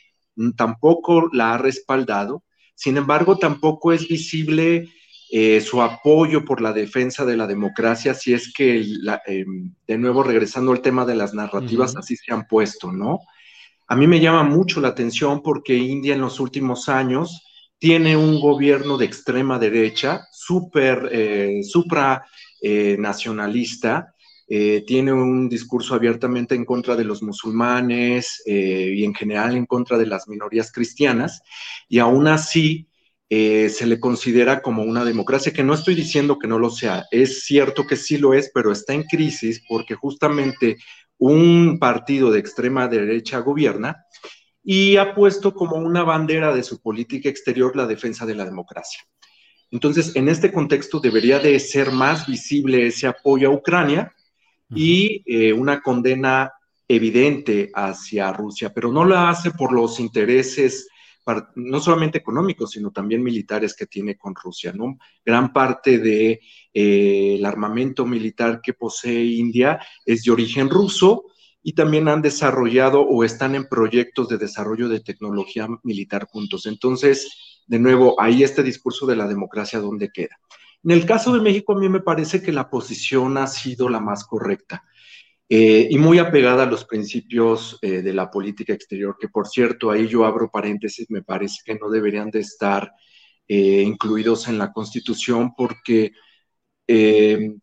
[0.57, 2.43] tampoco la ha respaldado,
[2.75, 4.89] sin embargo, tampoco es visible
[5.33, 8.85] eh, su apoyo por la defensa de la democracia, si es que,
[9.27, 13.21] em, de nuevo, regresando al tema de las narrativas, así se han puesto, ¿no?
[13.87, 17.45] A mí me llama mucho la atención porque India en los últimos años
[17.79, 22.25] tiene un gobierno de extrema derecha, súper, eh, supra
[22.61, 24.15] eh, nacionalista,
[24.85, 30.07] tiene un discurso abiertamente en contra de los musulmanes y en general en contra de
[30.07, 31.41] las minorías cristianas,
[31.89, 32.90] y aún así
[33.33, 37.07] eh, se le considera como una democracia, que no estoy diciendo que no lo sea,
[37.13, 40.79] es cierto que sí lo es, pero está en crisis porque justamente
[41.17, 44.05] un partido de extrema derecha gobierna
[44.65, 49.01] y ha puesto como una bandera de su política exterior la defensa de la democracia.
[49.71, 54.13] Entonces, en este contexto debería de ser más visible ese apoyo a Ucrania
[54.75, 56.51] y eh, una condena
[56.89, 60.89] evidente hacia Rusia, pero no lo hace por los intereses
[61.55, 64.99] no solamente económicos, sino también militares que tiene con Rusia, ¿no?
[65.25, 66.41] Gran parte del de,
[66.75, 71.25] eh, armamento militar que posee India es de origen ruso
[71.63, 76.67] y también han desarrollado o están en proyectos de desarrollo de tecnología militar juntos.
[76.67, 80.39] Entonces, de nuevo, ahí este discurso de la democracia, ¿dónde queda?
[80.83, 84.01] En el caso de México, a mí me parece que la posición ha sido la
[84.01, 84.85] más correcta.
[85.53, 89.91] Eh, y muy apegada a los principios eh, de la política exterior, que por cierto,
[89.91, 92.93] ahí yo abro paréntesis, me parece que no deberían de estar
[93.49, 96.13] eh, incluidos en la Constitución porque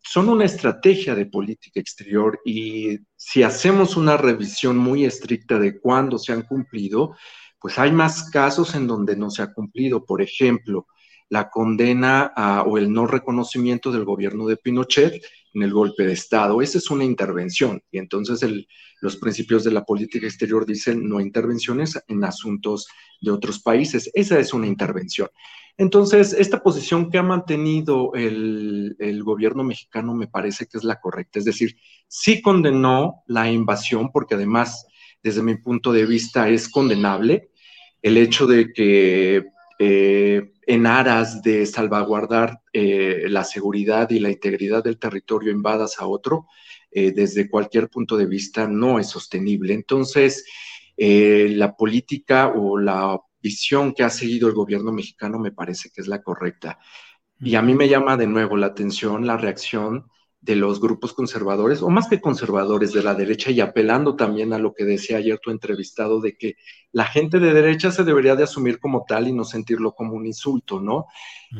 [0.02, 6.18] son una estrategia de política exterior y si hacemos una revisión muy estricta de cuándo
[6.18, 7.14] se han cumplido,
[7.60, 10.06] pues hay más casos en donde no se ha cumplido.
[10.06, 10.86] Por ejemplo,
[11.28, 12.32] la condena
[12.66, 15.22] o el no reconocimiento del gobierno de Pinochet
[15.54, 16.62] en el golpe de Estado.
[16.62, 18.44] Esa es una intervención y entonces
[19.00, 22.88] los principios de la política exterior dicen no intervenciones en asuntos
[23.20, 24.10] de otros países.
[24.14, 25.28] Esa es una intervención.
[25.76, 31.38] Entonces, esta posición que ha mantenido el, gobierno mexicano me parece que es la correcta.
[31.38, 31.76] Es decir,
[32.08, 34.86] sí condenó la invasión porque además,
[35.22, 37.50] desde mi punto de vista, es condenable
[38.02, 39.44] el hecho de que
[39.78, 46.06] eh, en aras de salvaguardar eh, la seguridad y la integridad del territorio invadas a
[46.06, 46.46] otro,
[46.90, 49.74] eh, desde cualquier punto de vista no es sostenible.
[49.74, 50.44] Entonces,
[50.96, 56.08] la política o la visión que ha seguido el gobierno mexicano me parece que es
[56.08, 56.78] la correcta.
[57.40, 60.10] Y a mí me llama de nuevo la atención la reacción
[60.48, 64.58] de los grupos conservadores, o más que conservadores de la derecha, y apelando también a
[64.58, 66.56] lo que decía ayer tu entrevistado, de que
[66.90, 70.24] la gente de derecha se debería de asumir como tal y no sentirlo como un
[70.24, 71.04] insulto, ¿no?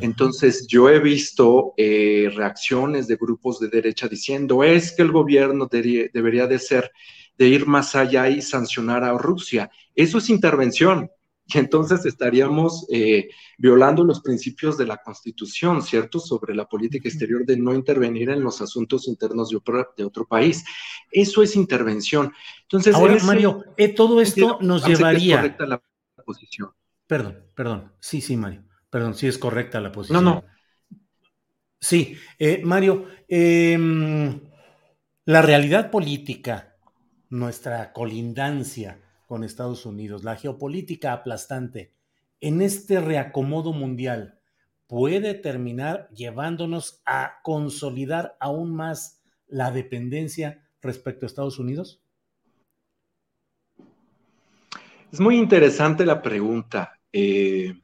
[0.00, 5.68] Entonces, yo he visto eh, reacciones de grupos de derecha diciendo, es que el gobierno
[5.70, 6.90] debería de ser,
[7.36, 9.70] de ir más allá y sancionar a Rusia.
[9.94, 11.10] Eso es intervención,
[11.48, 16.20] y entonces estaríamos eh, violando los principios de la Constitución, ¿cierto?
[16.20, 20.26] Sobre la política exterior de no intervenir en los asuntos internos de otro, de otro
[20.26, 20.62] país.
[21.10, 22.32] Eso es intervención.
[22.62, 25.36] Entonces, ahora, Mario, eh, todo esto nos llevaría.
[25.36, 25.82] Es correcta la
[26.24, 26.70] posición.
[27.06, 27.92] Perdón, perdón.
[27.98, 28.64] Sí, sí, Mario.
[28.90, 30.22] Perdón, sí es correcta la posición.
[30.22, 30.44] No, no.
[31.80, 34.40] Sí, eh, Mario, em,
[35.24, 36.76] la realidad política,
[37.30, 41.92] nuestra colindancia, con Estados Unidos, la geopolítica aplastante
[42.40, 44.40] en este reacomodo mundial
[44.86, 52.02] puede terminar llevándonos a consolidar aún más la dependencia respecto a Estados Unidos?
[55.12, 56.98] Es muy interesante la pregunta.
[57.12, 57.74] Eh,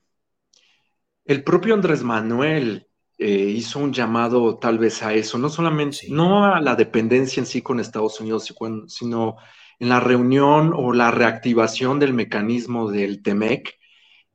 [1.27, 2.89] el propio Andrés Manuel
[3.19, 7.47] eh, hizo un llamado tal vez a eso, no solamente, no a la dependencia en
[7.47, 8.51] sí con Estados Unidos,
[8.89, 9.37] sino
[9.79, 13.79] en la reunión o la reactivación del mecanismo del TEMEC,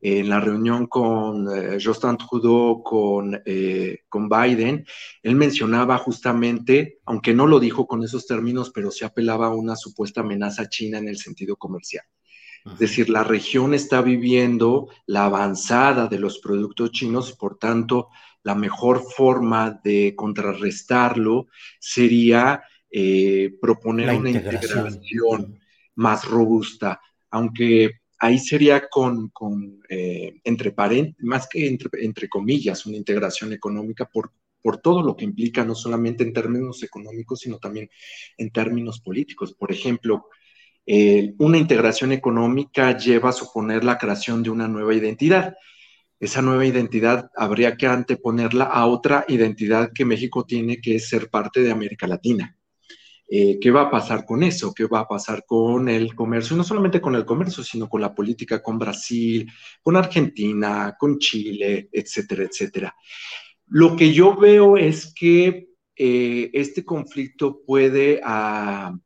[0.01, 4.85] en la reunión con eh, Justin Trudeau, con, eh, con Biden,
[5.21, 9.75] él mencionaba justamente, aunque no lo dijo con esos términos, pero se apelaba a una
[9.75, 12.05] supuesta amenaza china en el sentido comercial.
[12.65, 18.09] Es decir, la región está viviendo la avanzada de los productos chinos, por tanto,
[18.43, 21.47] la mejor forma de contrarrestarlo
[21.79, 25.59] sería eh, proponer una integración.
[25.95, 29.31] más robusta, aunque ahí sería con,
[29.89, 30.73] eh, entre
[31.19, 34.31] más que entre, comillas, una integración económica por,
[34.61, 37.89] por todo lo que implica, no solamente en términos económicos, sino también
[38.37, 39.53] en términos políticos.
[39.53, 40.27] Por ejemplo,
[40.85, 45.55] eh, una integración económica lleva a suponer la creación de una nueva identidad
[46.19, 51.29] esa nueva identidad habría que anteponerla a otra identidad que México tiene, que es ser
[51.29, 52.57] parte de América Latina.
[53.31, 54.73] Eh, ¿Qué va a pasar con eso?
[54.73, 56.57] ¿Qué va a pasar con el comercio?
[56.57, 59.47] No solamente con el comercio, sino con la política con Brasil,
[59.83, 62.95] con Argentina, con Chile, etcétera, etcétera.
[63.67, 68.97] Lo que yo veo es que eh, este conflicto puede, ah,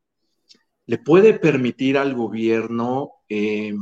[0.85, 3.73] le puede permitir al gobierno eh,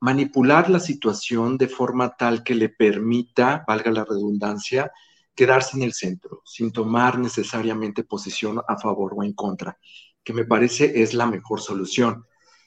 [0.00, 4.92] manipular la situación de forma tal que le permita, valga la redundancia,
[5.38, 9.78] quedarse en el centro, sin tomar necesariamente posición a favor o en contra,
[10.24, 12.24] que me parece es la mejor solución.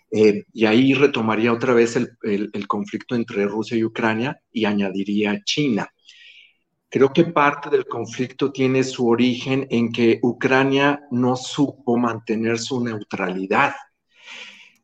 [0.09, 5.89] Eh, y ahí retomaría otra vez el, conflicto entre Rusia y Ucrania y añadiría China.
[6.87, 12.81] Creo que parte del conflicto tiene su origen en que Ucrania no supo mantener su
[12.81, 13.73] neutralidad.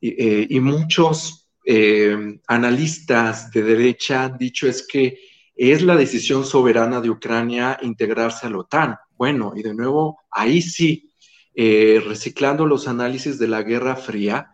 [0.02, 5.18] y, eh, muchos eh, analistas de derecha han dicho es que
[5.58, 8.96] es la decisión soberana de Ucrania integrarse a la OTAN.
[9.18, 11.12] Bueno, y de nuevo, ahí sí,
[11.56, 14.52] eh, reciclando los análisis de la Guerra Fría,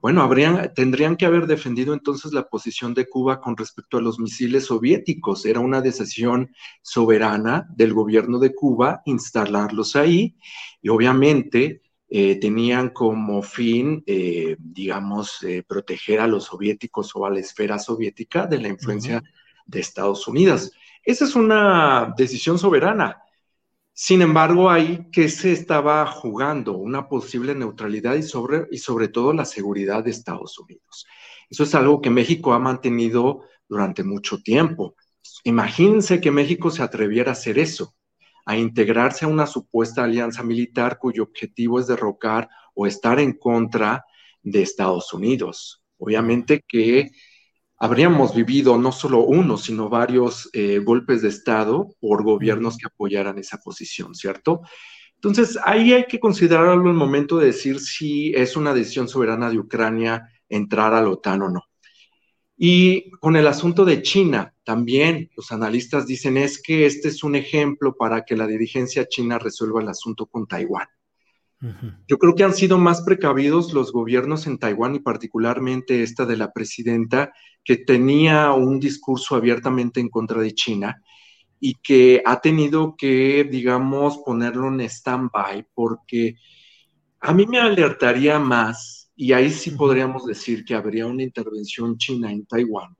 [0.00, 4.18] bueno, habrían, tendrían que haber defendido entonces la posición de Cuba con respecto a los
[4.18, 5.44] misiles soviéticos.
[5.44, 10.36] Era una decisión soberana del gobierno de Cuba instalarlos ahí
[10.80, 17.40] y obviamente eh, tenían como fin, eh, digamos, proteger a los soviéticos o a la
[17.40, 19.22] esfera soviética de la influencia
[19.66, 20.72] de Estados Unidos.
[21.02, 23.22] Esa es una decisión soberana.
[23.92, 29.32] Sin embargo, ahí que se estaba jugando una posible neutralidad y sobre, y sobre todo
[29.32, 31.06] la seguridad de Estados Unidos.
[31.48, 34.94] Eso es algo que México ha mantenido durante mucho tiempo.
[35.44, 37.96] Imagínense que México se atreviera a hacer eso
[38.46, 44.06] a integrarse a una supuesta alianza militar cuyo objetivo es derrocar o estar en contra
[44.40, 45.82] de Estados Unidos.
[45.98, 47.10] Obviamente que
[47.78, 53.38] habríamos vivido no solo uno, sino varios eh, golpes de Estado por gobiernos que apoyaran
[53.38, 54.62] esa posición, ¿cierto?
[55.14, 59.50] Entonces, ahí hay que considerarlo en el momento de decir si es una decisión soberana
[59.50, 61.62] de Ucrania entrar a la OTAN o no.
[62.56, 67.34] Y con el asunto de China, también los analistas dicen es que este es un
[67.34, 70.88] ejemplo para que la dirigencia china resuelva el asunto con Taiwán.
[72.06, 76.36] Yo creo que han sido más precavidos los gobiernos en Taiwán y particularmente esta de
[76.36, 77.32] la presidenta,
[77.64, 81.02] que tenía un discurso abiertamente en contra de China
[81.58, 86.36] y que ha tenido que, digamos, ponerlo en stand-by porque
[87.20, 92.30] a mí me alertaría más y ahí sí podríamos decir que habría una intervención china
[92.30, 92.94] en Taiwán,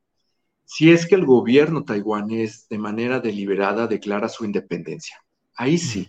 [0.65, 5.17] si es que el gobierno taiwanés de manera deliberada declara su independencia.
[5.55, 6.09] Ahí sí,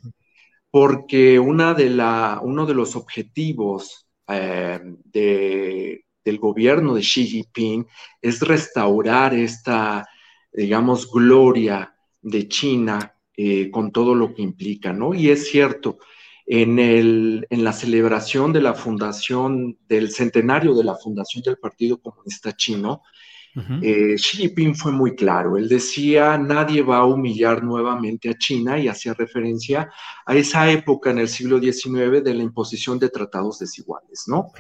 [0.80, 4.80] porque una de la, uno de los objetivos eh,
[5.12, 7.88] del gobierno de Xi Jinping
[8.22, 10.08] es restaurar esta,
[10.54, 15.16] digamos, gloria de China eh, con todo lo que implica, ¿no?
[15.16, 15.98] Y es cierto,
[16.46, 22.00] en, el, en la celebración de la fundación, del centenario de la fundación del Partido
[22.00, 23.02] Comunista Chino,
[23.82, 25.58] eh, Xi Jinping fue muy claro.
[25.58, 29.90] Él decía, nadie va a humillar nuevamente a China y hacía referencia
[30.26, 34.52] a esa época en el siglo XIX de la imposición de tratados desiguales, ¿no?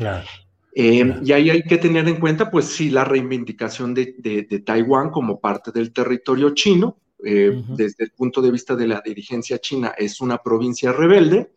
[0.73, 5.09] Eh, y ahí hay que tener en cuenta, pues sí, la reivindicación de, de, Taiwán
[5.09, 9.95] como parte del territorio chino, eh, desde el punto de vista de la dirigencia china,
[9.97, 11.51] es una provincia rebelde,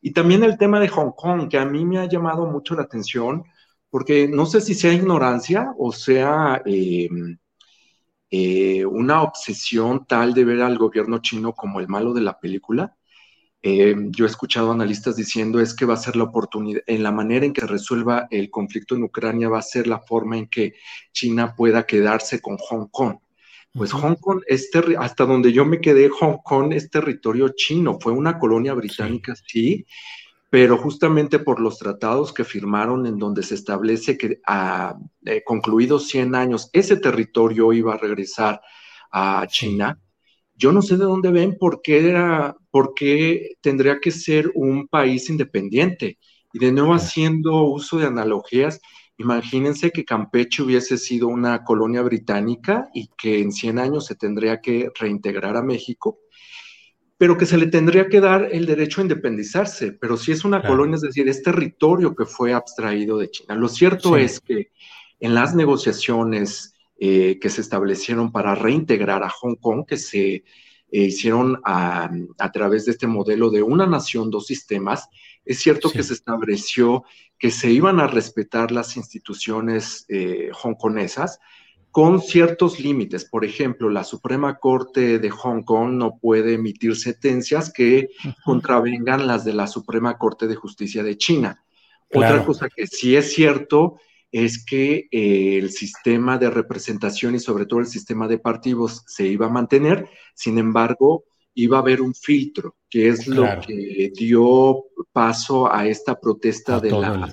[0.00, 2.82] y también el tema de Hong Kong, que a mí me ha llamado mucho la
[2.82, 3.44] atención,
[3.94, 7.08] porque no sé si sea ignorancia o sea eh,
[8.28, 12.96] eh, una obsesión tal de ver al gobierno chino como el malo de la película.
[13.62, 17.12] eh, yo he escuchado analistas diciendo es que va a ser la oportunidad, en la
[17.12, 20.74] manera en que resuelva el conflicto en Ucrania va a ser la forma en que
[21.12, 23.18] China pueda quedarse con Hong Kong.
[23.72, 28.12] Pues Hong Kong, es hasta donde yo me quedé, Hong Kong es territorio chino, fue
[28.12, 29.86] una colonia británica, sí,
[30.54, 36.06] pero justamente por los tratados que firmaron en donde se establece que a eh, concluidos
[36.06, 38.60] 100 años ese territorio iba a regresar
[39.10, 39.98] a China,
[40.54, 44.86] yo no sé de dónde ven por qué, era, por qué tendría que ser un
[44.86, 46.18] país independiente.
[46.52, 48.80] Y de nuevo haciendo uso de analogías,
[49.18, 54.60] imagínense que Campeche hubiese sido una colonia británica y que en 100 años se tendría
[54.60, 56.20] que reintegrar a México,
[57.16, 59.92] pero que se le tendría que dar el derecho a independizarse.
[59.92, 63.54] Pero si es una colonia, es decir, es territorio que fue abstraído de China.
[63.54, 64.70] Lo cierto es que
[65.20, 70.44] en las negociaciones eh, que se establecieron para reintegrar a Hong Kong, que se eh,
[70.90, 72.10] hicieron a,
[72.52, 75.08] través de este modelo de una nación, dos sistemas.
[75.44, 77.04] Es cierto que se estableció
[77.38, 81.40] que se iban a respetar las instituciones eh, hongkonesas
[81.94, 83.24] con ciertos límites.
[83.24, 88.08] Por ejemplo, la Suprema Corte de Hong Kong no puede emitir sentencias que
[88.44, 91.64] contravengan las de la Suprema Corte de Justicia de China.
[92.12, 94.00] Otra cosa que sí es cierto
[94.32, 99.28] es que eh, el sistema de representación y sobre todo el sistema de partidos se
[99.28, 104.86] iba a mantener, sin embargo, iba a haber un filtro, que es lo que dio
[105.12, 107.32] paso a esta protesta de, la,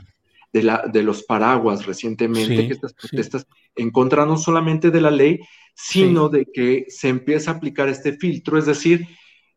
[0.53, 5.11] de, la, de, los paraguas recientemente, que estas protestas en contra no solamente de la
[5.11, 5.39] ley,
[5.73, 9.07] sino de que se empieza a aplicar este filtro, es decir,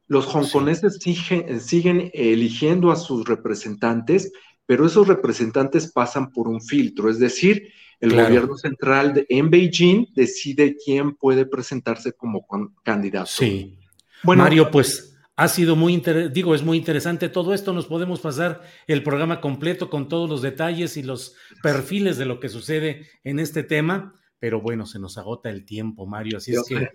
[0.06, 4.32] los hongkoneses siguen, siguen eligiendo a sus representantes,
[4.66, 10.06] pero esos representantes pasan por un filtro, es decir, el gobierno central de, en Beijing
[10.14, 12.46] decide quién puede presentarse como
[12.82, 13.26] candidato.
[13.26, 13.78] Sí.
[14.22, 18.20] Bueno, Mario, pues ha sido muy interesante, digo, es muy interesante todo esto, nos podemos
[18.20, 23.08] pasar el programa completo con todos los detalles y los perfiles de lo que sucede
[23.24, 26.88] en este tema, pero bueno, se nos agota el tiempo, Mario, así es que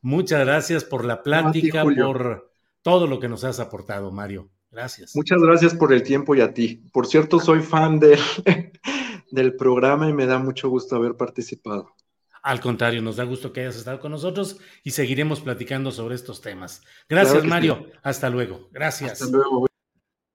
[0.00, 4.50] muchas gracias por la plática, por todo lo que nos has aportado, Mario.
[4.70, 5.14] Gracias.
[5.14, 6.82] Muchas gracias por el tiempo y a ti.
[6.94, 8.18] Por cierto, soy fan del,
[9.30, 11.94] del programa y me da mucho gusto haber participado.
[12.42, 16.40] Al contrario, nos da gusto que hayas estado con nosotros y seguiremos platicando sobre estos
[16.40, 16.82] temas.
[17.08, 17.86] Gracias, Mario.
[18.02, 18.68] Hasta luego.
[18.72, 19.22] Gracias.
[19.22, 19.66] Hasta luego.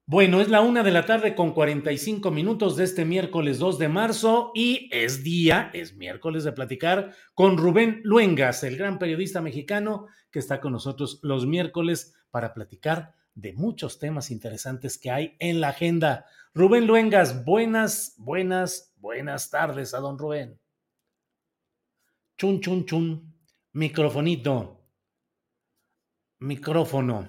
[0.10, 3.89] Bueno, es la una de la tarde con 45 minutos de este miércoles 2 de
[3.89, 10.08] marzo y es día, es miércoles de platicar con Rubén Luengas, el gran periodista mexicano
[10.32, 15.60] que está con nosotros los miércoles para platicar de muchos temas interesantes que hay en
[15.60, 16.26] la agenda.
[16.53, 20.58] Rubén Luengas, buenas, buenas, buenas tardes a don Rubén.
[22.38, 23.33] Chun, chun, chun.
[23.73, 24.79] Microfonito.
[26.39, 27.27] Micrófono.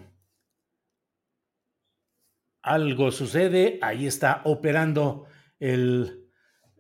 [2.62, 5.26] Algo sucede, ahí está operando
[5.58, 6.26] el...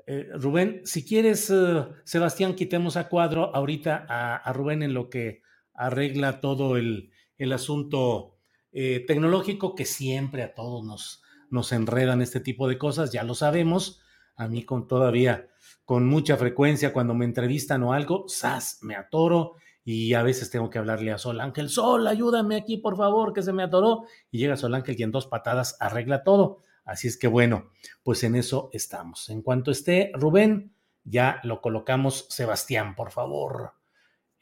[0.06, 5.42] Eh, Rubén, si quieres, eh, Sebastián, quitemos a cuadro ahorita a, Rubén en lo que
[5.74, 8.38] arregla todo el, el asunto
[8.72, 13.34] eh, tecnológico que siempre a todos nos, nos enredan este tipo de cosas, ya lo
[13.34, 14.00] sabemos.
[14.36, 15.48] A mí con todavía,
[15.88, 18.78] con mucha frecuencia, cuando me entrevistan o algo, ¡zas!
[18.82, 22.94] me atoro y a veces tengo que hablarle a Sol Ángel, Sol, ayúdame aquí, por
[22.94, 24.04] favor, que se me atoró.
[24.30, 26.58] Y llega Sol Ángel y en dos patadas arregla todo.
[26.84, 27.70] Así es que bueno,
[28.02, 29.30] pues en eso estamos.
[29.30, 30.74] En cuanto esté Rubén,
[31.04, 32.26] ya lo colocamos.
[32.28, 33.72] Sebastián, por favor.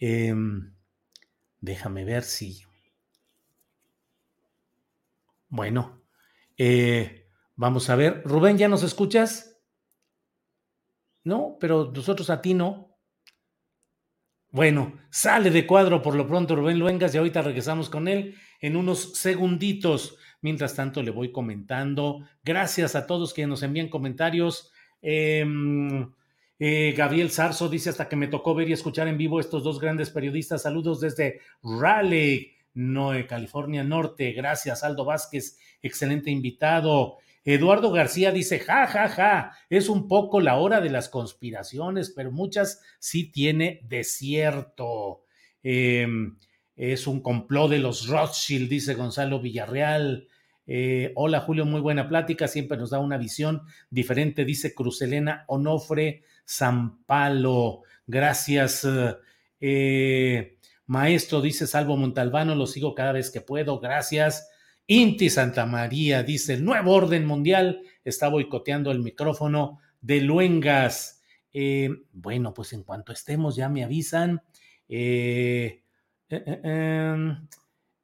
[0.01, 0.75] Em,
[1.61, 2.65] déjame ver si
[5.49, 6.03] bueno,
[6.59, 8.23] eh, vamos a ver.
[8.25, 9.56] Rubén, ¿ya nos escuchas?
[11.27, 12.97] No, pero nosotros a ti no.
[14.53, 18.77] Bueno, sale de cuadro por lo pronto Rubén Luengas y ahorita regresamos con él en
[18.77, 20.19] unos segunditos.
[20.41, 22.21] Mientras tanto, le voy comentando.
[22.45, 24.71] Gracias a todos quienes nos envían comentarios.
[25.03, 26.13] Em,
[26.61, 29.81] eh, Gabriel Sarzo dice hasta que me tocó ver y escuchar en vivo estos dos
[29.81, 30.63] grandes periodistas.
[30.63, 32.55] Saludos desde Raleigh.
[32.75, 34.31] No, California Norte.
[34.31, 37.19] Gracias, Aldo Vázquez, excelente invitado.
[37.47, 42.33] Eduardo García dice, ja, ja, ja, es un poco la hora de las conspiraciones, pero
[42.33, 45.23] muchas sí tiene desierto.
[45.63, 46.37] Em,
[46.75, 50.27] es un complot de los Rothschild, dice Gonzalo Villarreal.
[50.67, 56.25] Eh, hola Julio, muy buena plática, siempre nos da una visión diferente, dice Crucelena Onofre
[56.45, 57.83] Zampalo.
[58.09, 58.85] Gracias.
[59.61, 64.51] Eh, Maestro, dice Salvo Montalbano, lo sigo cada vez que puedo, gracias.
[64.87, 71.23] Inti Santa María dice, el nuevo orden mundial está boicoteando el micrófono de Luengas.
[71.53, 74.43] Eh, bueno, pues en cuanto estemos ya me avisan.
[74.89, 75.83] Eh,
[76.29, 77.49] eh, em,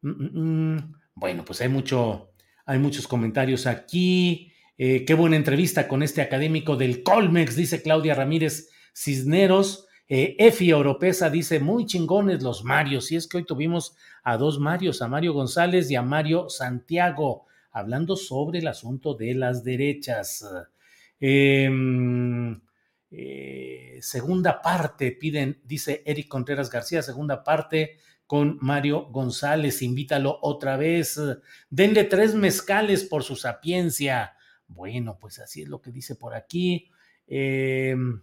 [0.00, 0.94] mm, mm, mm.
[1.14, 2.32] bueno, pues hay mucho,
[2.66, 4.48] hay muchos comentarios aquí.
[4.76, 9.86] Qué buena entrevista con este académico del Colmex, dice Claudia Ramírez Cisneros.
[10.14, 13.10] Eh, Efi Oropesa dice, muy chingones los Marios.
[13.10, 17.46] Y es que hoy tuvimos a dos Marios, a Mario González y a Mario Santiago,
[17.70, 20.46] hablando sobre el asunto de las derechas.
[21.18, 22.60] Em,
[23.10, 27.96] eh, segunda parte, piden, dice Eric Contreras García, segunda parte
[28.26, 31.18] con Mario González, invítalo otra vez,
[31.70, 34.34] denle tres mezcales por su sapiencia.
[34.68, 36.90] Bueno, pues así es lo que dice por aquí.
[37.26, 38.20] Em,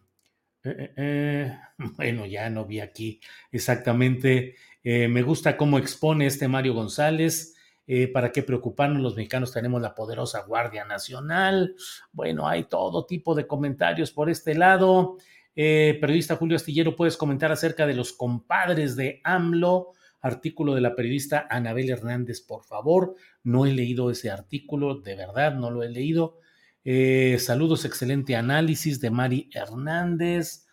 [0.63, 1.57] eh, eh,
[1.97, 3.19] bueno, ya no vi aquí
[3.51, 4.55] exactamente.
[4.83, 7.55] me gusta cómo expone este Mario González.
[7.91, 9.01] Eh, ¿Para qué preocuparnos?
[9.01, 11.75] Los mexicanos tenemos la poderosa Guardia Nacional.
[12.11, 15.17] Bueno, hay todo tipo de comentarios por este lado.
[15.55, 19.93] Eh, periodista Julio Astillero, puedes comentar acerca de los compadres de AMLO.
[20.21, 23.15] Artículo de la periodista Anabel Hernández, por favor.
[23.41, 26.37] No he leído ese artículo, de verdad, no lo he leído.
[26.83, 30.65] Eh, saludos, excelente análisis de Mari Hernández.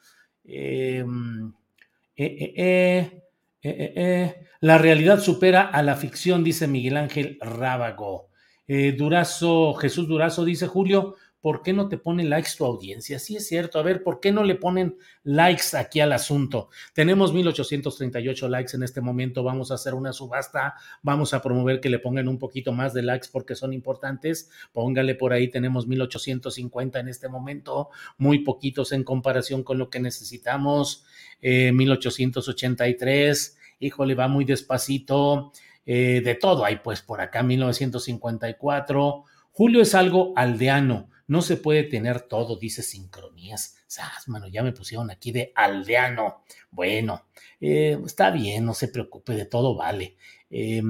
[2.17, 3.23] eh,
[3.63, 8.31] eh, eh, la realidad supera a la ficción, dice Miguel Ángel Rábago.
[8.69, 11.15] Durazo, Jesús Durazo dice, Julio,
[11.47, 13.21] ¿por qué no te ponen likes tu audiencia?
[13.21, 16.71] Sí es cierto, a ver, ¿por qué no le ponen likes aquí al asunto?
[16.93, 21.89] Tenemos 1838 likes en este momento, vamos a hacer una subasta, vamos a promover que
[21.89, 26.99] le pongan un poquito más de likes porque son importantes, póngale por ahí, tenemos 1850
[26.99, 31.05] en este momento, muy poquitos en comparación con lo que necesitamos,
[31.41, 35.53] eh, 1883, híjole, va muy despacito,
[35.85, 39.23] eh, de todo hay pues por acá, 1954,
[39.53, 43.77] Julio es algo aldeano, no se puede tener todo, dice sincronías.
[43.87, 44.49] ¡Sas, mano!
[44.49, 46.43] Ya me pusieron aquí de aldeano.
[46.71, 47.27] Bueno,
[47.61, 50.17] eh, está bien, no se preocupe, de todo vale.
[50.51, 50.83] Eh,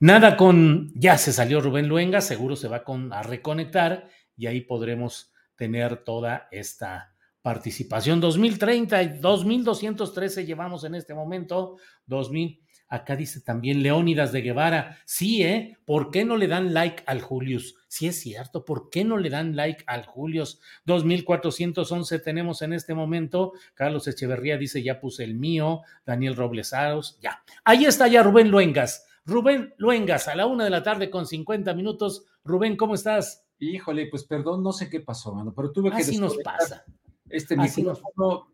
[0.00, 0.92] nada con.
[0.94, 6.04] Ya se salió Rubén Luenga, seguro se va con, a reconectar y ahí podremos tener
[6.04, 8.20] toda esta participación.
[8.20, 12.65] 2030, 2213 llevamos en este momento, 2000.
[12.88, 15.76] Acá dice también Leónidas de Guevara, sí, ¿eh?
[15.84, 17.76] ¿Por qué no le dan like al Julius?
[17.88, 20.60] Sí es cierto, ¿por qué no le dan like al Julius?
[20.84, 23.52] 2411 tenemos en este momento.
[23.74, 25.82] Carlos Echeverría dice, ya puse el mío.
[26.04, 27.42] Daniel Roblesaros, ya.
[27.64, 29.06] Ahí está ya Rubén Luengas.
[29.24, 32.26] Rubén Luengas, a la una de la tarde con 50 minutos.
[32.44, 33.44] Rubén, ¿cómo estás?
[33.58, 35.96] Híjole, pues perdón, no sé qué pasó, mano, pero tuve que...
[35.96, 36.84] Así nos pasa.
[37.28, 38.48] Este micrófono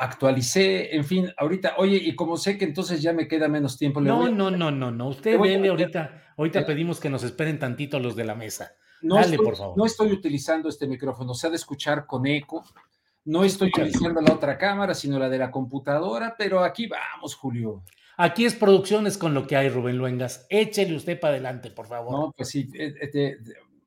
[0.00, 4.00] actualicé, en fin, ahorita, oye, y como sé que entonces ya me queda menos tiempo.
[4.00, 4.30] no, a...
[4.30, 8.24] no, no, no, no, usted vele ahorita, ahorita pedimos que nos esperen tantito los de
[8.24, 8.72] la mesa.
[9.02, 9.78] No Dale, estoy, por favor.
[9.78, 12.64] No estoy utilizando este micrófono, se ha de escuchar con eco.
[13.24, 17.82] No estoy utilizando la otra cámara, sino la de la computadora, pero aquí vamos, Julio.
[18.16, 20.46] Aquí es producciones con lo que hay, Rubén Luengas.
[20.48, 22.12] Échele usted para adelante, por favor.
[22.12, 23.38] No, pues sí, te, te,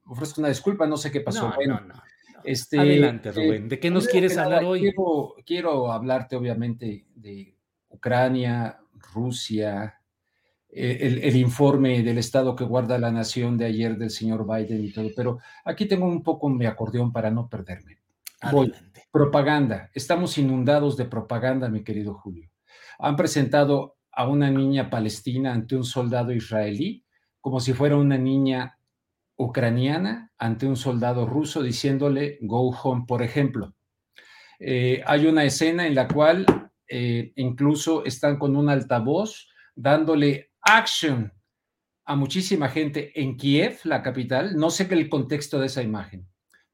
[0.05, 1.49] ofrezco una disculpa, no sé qué pasó.
[1.49, 2.03] No, bueno, no, no.
[2.43, 3.69] Este, Adelante, Rubén.
[3.69, 4.81] ¿De qué nos quieres hablar hoy?
[4.81, 7.55] Quiero, quiero, hablarte, obviamente, de
[7.89, 8.79] Ucrania,
[9.13, 9.99] Rusia,
[10.69, 14.85] eh, el, el, informe del estado que guarda la nación de ayer del señor Biden
[14.85, 17.99] y todo, pero aquí tengo un poco mi acordeón para no perderme.
[18.51, 18.73] Voy.
[19.11, 19.89] Propaganda.
[19.93, 22.49] Estamos inundados de propaganda, mi querido Julio.
[22.99, 27.03] Han presentado a una niña palestina ante un soldado israelí
[27.41, 28.77] como si fuera una niña
[29.41, 33.73] ucraniana ante un soldado ruso diciéndole go home, por ejemplo.
[34.59, 36.45] Eh, hay una escena en la cual
[36.87, 41.33] eh, incluso están con un altavoz dándole action
[42.05, 44.55] a muchísima gente en Kiev, la capital.
[44.55, 46.27] No sé qué el contexto de esa imagen,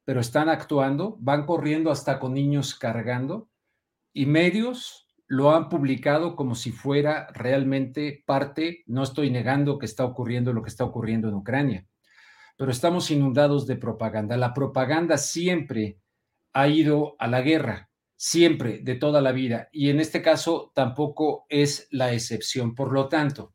[0.03, 3.49] pero están actuando, van corriendo hasta con niños cargando
[4.13, 10.05] y medios lo han publicado como si fuera realmente parte, no estoy negando que está
[10.05, 11.85] ocurriendo lo que está ocurriendo en Ucrania,
[12.57, 14.35] pero estamos inundados de propaganda.
[14.35, 15.99] La propaganda siempre
[16.53, 21.45] ha ido a la guerra, siempre, de toda la vida, y en este caso tampoco
[21.49, 22.73] es la excepción.
[22.73, 23.53] Por lo tanto,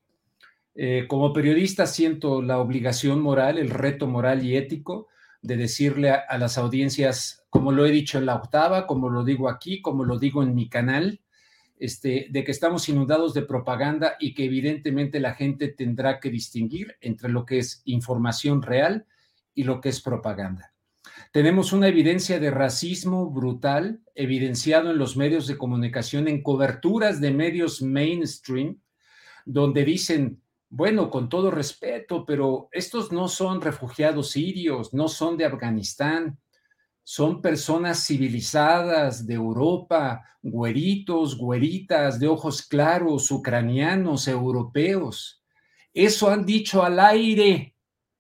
[0.75, 5.09] eh, como periodista siento la obligación moral, el reto moral y ético
[5.43, 9.25] de decirle a, a las audiencias, como lo he dicho en la octava, como lo
[9.25, 11.21] digo aquí, como lo digo en mi canal,
[11.83, 16.97] este, de que estamos inundados de propaganda y que evidentemente la gente tendrá que distinguir
[17.01, 19.05] entre lo que es información real
[19.53, 20.73] y lo que es propaganda.
[21.33, 27.33] Tenemos una evidencia de racismo brutal evidenciado en los medios de comunicación, en coberturas de
[27.33, 28.81] medios mainstream,
[29.45, 35.47] donde dicen, bueno, con todo respeto, pero estos no son refugiados sirios, no son de
[35.47, 36.39] Afganistán,
[37.05, 45.43] son personas civilizadas de Europa, güeritos, güeritas, de ojos claros, ucranianos, europeos.
[45.93, 47.75] Eso han dicho al aire.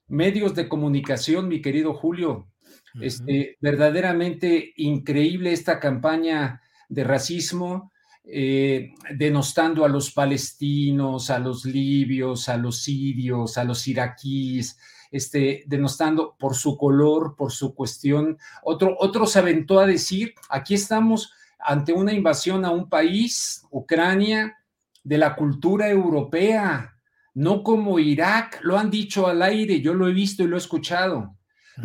[0.08, 2.48] medios de comunicación, mi querido Julio.
[3.00, 6.60] Este, verdaderamente increíble esta campaña
[6.90, 7.90] de racismo,
[8.24, 14.78] eh, denostando a los palestinos, a los libios, a los sirios, a los iraquíes,
[15.12, 18.38] este, denostando por su color, por su cuestión.
[18.64, 24.58] Otro, otro se aventó a decir, aquí estamos ante una invasión a un país, Ucrania,
[25.04, 26.96] de la cultura europea,
[27.34, 30.58] no como Irak, lo han dicho al aire, yo lo he visto y lo he
[30.58, 31.36] escuchado,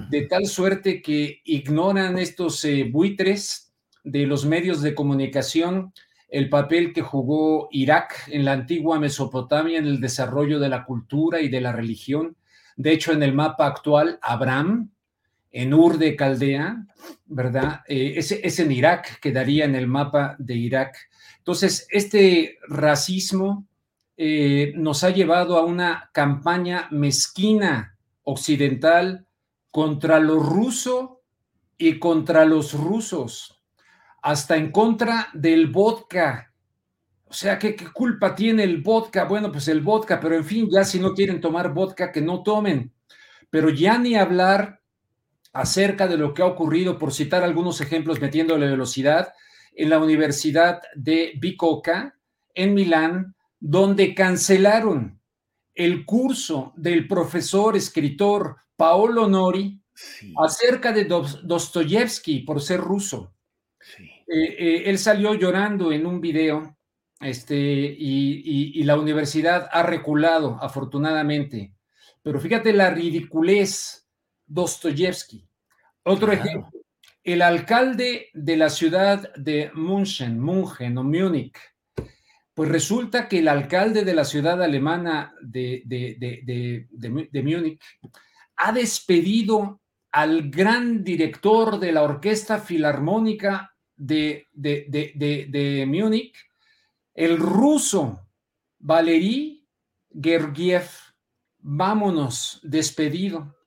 [0.10, 3.74] de tal suerte que ignoran estos eh, buitres
[4.04, 5.94] de los medios de comunicación
[6.30, 11.42] el papel que jugó Irak en la antigua Mesopotamia en el desarrollo de la cultura
[11.42, 12.36] y de la religión.
[12.78, 14.92] De hecho, en el mapa actual, Abraham,
[15.52, 16.86] en Ur de Caldea,
[17.26, 17.82] ¿verdad?
[17.88, 20.96] Eh, es en Irak, quedaría en el mapa de Irak.
[21.40, 23.68] Entonces, este racismo
[24.18, 29.28] eh, nos ha llevado a una campaña mezquina occidental
[29.70, 31.22] contra lo ruso
[31.78, 33.64] y contra los rusos,
[34.24, 36.47] hasta en contra del vodka.
[37.30, 39.26] O sea, ¿qué, ¿qué, culpa tiene el vodka?
[39.26, 42.42] Bueno, pues el vodka, pero en fin, ya si no quieren tomar vodka, que no
[42.42, 42.94] tomen.
[43.50, 44.82] Pero ya ni hablar
[45.54, 49.34] acerca de lo que ha ocurrido, por citar algunos ejemplos metiéndole velocidad,
[49.74, 52.18] en la Universidad de Bicocca,
[52.54, 55.20] en Milán, donde cancelaron
[55.74, 59.82] el curso del profesor escritor Paolo Nori
[60.44, 63.34] acerca de Dostoyevsky por ser ruso.
[64.00, 66.77] Eh, eh, él salió llorando en un video
[67.20, 71.74] este, y, la universidad ha reculado, afortunadamente.
[72.22, 74.08] Pero fíjate la ridiculez
[74.46, 75.48] Dostoyevsky.
[76.04, 76.72] Otro ejemplo,
[77.24, 81.58] el alcalde de la ciudad de München, München o Múnich,
[82.54, 87.80] pues resulta que el alcalde de la ciudad alemana de, de, Múnich
[88.56, 96.36] ha despedido al gran director de la Orquesta Filarmónica de, de, Múnich,
[97.18, 98.30] el ruso
[98.78, 99.68] Valery
[100.14, 100.88] Gergiev.
[101.58, 103.58] Vámonos, despedido.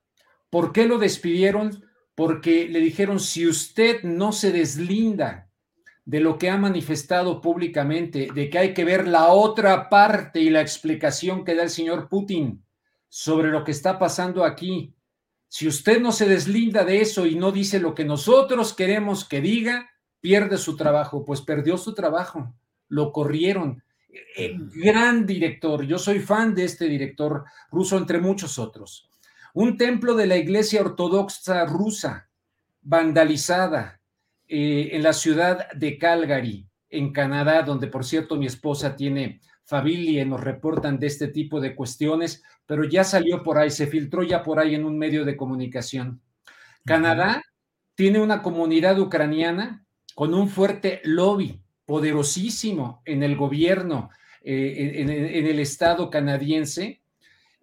[0.48, 1.84] ¿Por qué lo despidieron?
[2.14, 5.51] Porque le dijeron, si usted no se deslinda
[6.05, 10.48] de lo que ha manifestado públicamente, de que hay que ver la otra parte y
[10.48, 12.64] la explicación que da el señor Putin
[13.09, 14.94] sobre lo que está pasando aquí.
[15.48, 19.40] Si usted no se deslinda de eso y no dice lo que nosotros queremos que
[19.40, 19.90] diga,
[20.20, 21.24] pierde su trabajo.
[21.24, 22.55] Pues perdió su trabajo,
[22.91, 23.82] lo corrieron.
[24.36, 29.09] Eh, gran director, yo soy fan de este director ruso, entre muchos otros.
[29.55, 32.28] Un templo de la Iglesia Ortodoxa rusa,
[32.82, 34.01] vandalizada,
[34.47, 40.22] eh, en la ciudad de Calgary, en Canadá, donde por cierto mi esposa tiene familia
[40.22, 44.24] y nos reportan de este tipo de cuestiones, pero ya salió por ahí, se filtró
[44.24, 46.20] ya por ahí en un medio de comunicación.
[46.84, 47.45] Canadá
[47.95, 49.84] tiene una comunidad ucraniana
[50.16, 51.61] con un fuerte lobby
[51.91, 54.11] poderosísimo en el gobierno,
[54.45, 55.11] eh, en,
[55.49, 57.03] el Estado canadiense,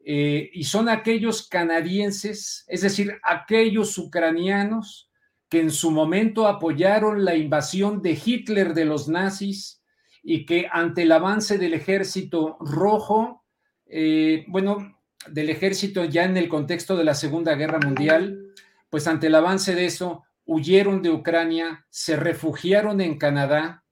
[0.04, 5.10] eh, y son aquellos canadienses, es decir, aquellos ucranianos
[5.48, 9.82] que en su momento apoyaron la invasión de Hitler de los nazis
[10.22, 13.46] y que ante el avance del ejército rojo,
[13.86, 15.00] eh, bueno,
[15.30, 18.52] del ejército ya en el contexto de la Segunda Guerra Mundial,
[18.90, 23.86] pues ante el avance de eso, huyeron de Ucrania, se refugiaron en Canadá.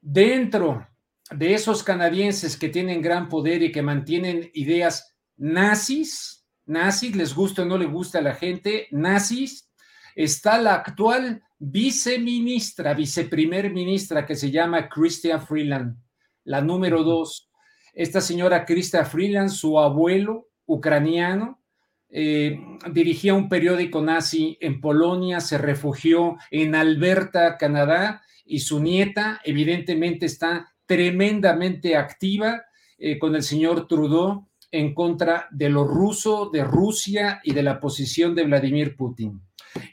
[0.00, 0.86] Dentro
[1.30, 7.62] de esos canadienses que tienen gran poder y que mantienen ideas nazis, nazis, les gusta
[7.62, 9.70] o no les gusta a la gente, nazis,
[10.14, 15.96] está la actual viceministra, viceprimer ministra que se llama Christian Freeland,
[16.44, 17.50] la número dos.
[17.92, 21.60] Esta señora Christian Freeland, su abuelo ucraniano,
[22.08, 22.58] eh,
[22.90, 30.26] dirigía un periódico nazi en Polonia, se refugió en Alberta, Canadá, y su nieta evidentemente
[30.26, 32.64] está tremendamente activa
[32.98, 37.80] eh, con el señor Trudeau en contra de lo ruso, de Rusia y de la
[37.80, 39.40] posición de Vladimir Putin.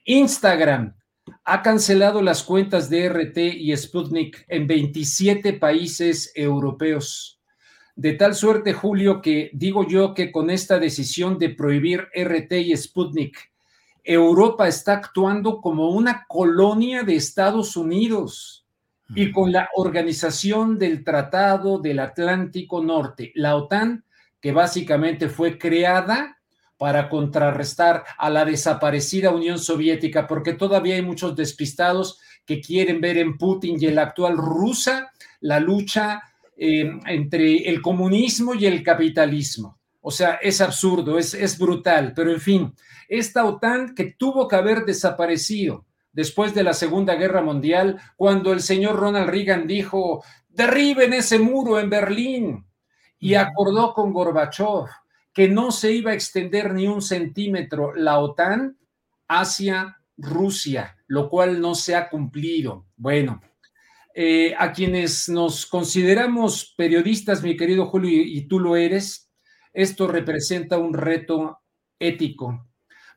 [0.06, 0.96] Instagram
[1.44, 7.40] ha cancelado las cuentas de RT y Sputnik en 27 países europeos.
[7.96, 12.78] De tal suerte, Julio, que digo yo que con esta decisión de prohibir RT y
[12.78, 13.38] Sputnik,
[14.08, 18.66] Europa está actuando como una colonia de Estados Unidos
[19.14, 24.06] y con la organización del Tratado del Atlántico Norte, la OTAN,
[24.40, 26.38] que básicamente fue creada
[26.78, 33.18] para contrarrestar a la desaparecida Unión Soviética, porque todavía hay muchos despistados que quieren ver
[33.18, 36.22] en Putin y en la actual Rusia la lucha
[36.56, 39.77] eh, entre el comunismo y el capitalismo.
[40.08, 42.74] O sea, es absurdo, es, es brutal, pero en fin,
[43.10, 48.62] esta OTAN que tuvo que haber desaparecido después de la Segunda Guerra Mundial, cuando el
[48.62, 52.66] señor Ronald Reagan dijo, derriben ese muro en Berlín,
[53.20, 54.86] y acordó con Gorbachev
[55.34, 58.78] que no se iba a extender ni un centímetro la OTAN
[59.28, 62.86] hacia Rusia, lo cual no se ha cumplido.
[62.96, 63.42] Bueno,
[64.16, 69.27] eh, a quienes nos consideramos periodistas, mi querido Julio, y tú lo eres,
[69.78, 71.60] esto representa un reto
[72.00, 72.68] ético,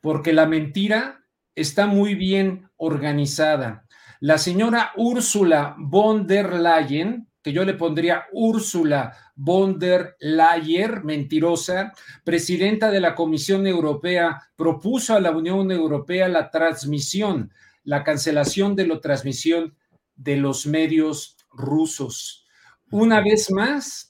[0.03, 3.87] porque la mentira está muy bien organizada.
[4.21, 11.95] La señora Úrsula von der Leyen, que yo le pondría Úrsula von der Leyen, mentirosa,
[12.25, 17.55] presidenta de la Comisión Europea, propuso a la Unión Europea la transmisión,
[17.85, 19.75] la cancelación de la transmisión
[20.15, 22.45] de los medios rusos.
[22.91, 24.10] Una vez más,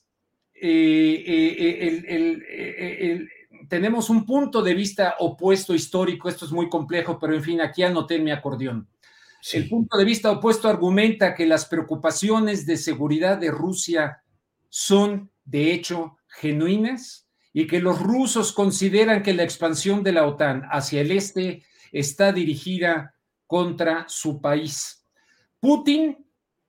[0.63, 3.29] eh, eh, eh,
[3.69, 7.83] tenemos un punto de vista opuesto histórico, esto es muy complejo, pero en fin, aquí
[7.83, 8.87] anoté mi acordeón.
[9.53, 14.23] El punto de vista opuesto argumenta que las preocupaciones de seguridad de Rusia
[14.69, 20.65] son, de hecho, genuinas y que los rusos consideran que la expansión de la OTAN
[20.71, 23.15] hacia el este está dirigida
[23.47, 25.07] contra su país.
[25.59, 26.27] Putin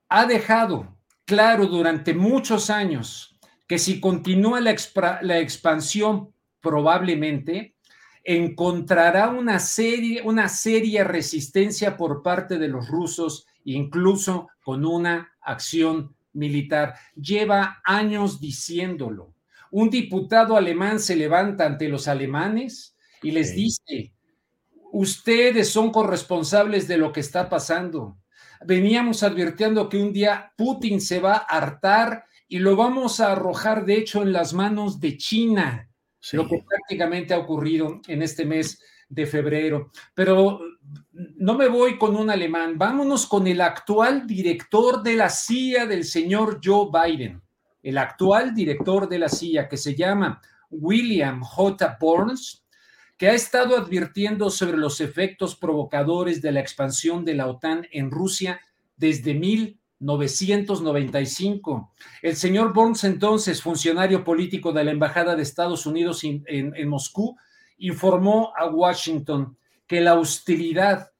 [0.08, 3.31] ha dejado claro durante muchos años
[3.72, 4.76] que si continúa la,
[5.22, 7.78] la expansión probablemente
[8.22, 16.14] encontrará una, serie, una seria resistencia por parte de los rusos, incluso con una acción
[16.34, 16.96] militar.
[17.16, 19.36] Lleva años diciéndolo.
[19.72, 24.12] Un diputado alemán se levanta ante los alemanes y les dice,
[24.92, 28.18] ustedes son corresponsables de lo que está pasando.
[28.66, 33.86] Veníamos advirtiendo que un día Putin se va a hartar y lo vamos a arrojar,
[33.86, 35.90] de hecho, en las manos de China,
[36.34, 38.78] lo que prácticamente ha ocurrido en este mes
[39.08, 39.90] de febrero.
[40.14, 40.60] Pero
[41.14, 46.04] no me voy con un alemán, vámonos con el actual director de la CIA del
[46.04, 47.42] señor Joe Biden,
[47.84, 51.98] el actual director de la CIA que se llama William J.
[52.02, 52.66] Burns,
[53.18, 58.12] que ha estado advirtiendo sobre los efectos provocadores de la expansión de la OTAN en
[58.12, 58.60] Rusia
[58.98, 61.92] desde 1990 1995.
[62.22, 67.38] El señor Burns, entonces funcionario político de la Embajada de Estados Unidos in, en Moscú,
[67.78, 71.12] informó a Washington que la hostilidad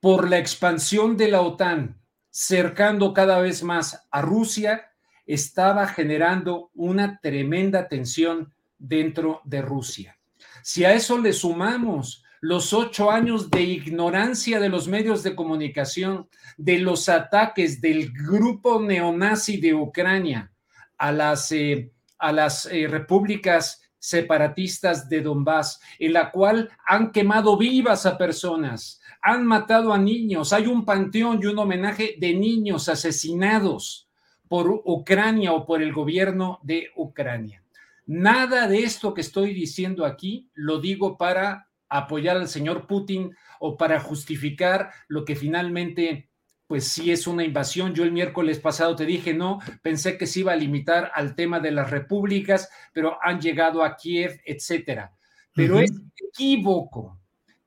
[0.00, 2.00] por la expansión de la OTAN,
[2.30, 4.90] cercando cada vez más a Rusia,
[5.26, 10.18] estaba generando una tremenda tensión dentro de Rusia.
[10.62, 16.28] Si a eso le sumamos los ocho años de ignorancia de los medios de comunicación,
[16.56, 20.50] de los ataques del grupo neonazi de Ucrania
[20.96, 27.58] a las, eh, a las eh, repúblicas separatistas de Donbass, en la cual han quemado
[27.58, 32.88] vivas a personas, han matado a niños, hay un panteón y un homenaje de niños
[32.88, 34.08] asesinados
[34.48, 37.62] por Ucrania o por el gobierno de Ucrania.
[38.06, 43.76] Nada de esto que estoy diciendo aquí lo digo para apoyar al señor Putin o
[43.76, 46.30] para justificar lo que finalmente
[46.70, 47.94] pues sí es una invasión.
[47.94, 51.58] Yo el miércoles pasado te dije, no, pensé que se iba a limitar al tema
[51.58, 55.12] de las repúblicas, pero han llegado a Kiev, etcétera.
[55.52, 57.18] Pero es equívoco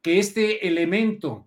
[0.02, 1.46] que este elemento,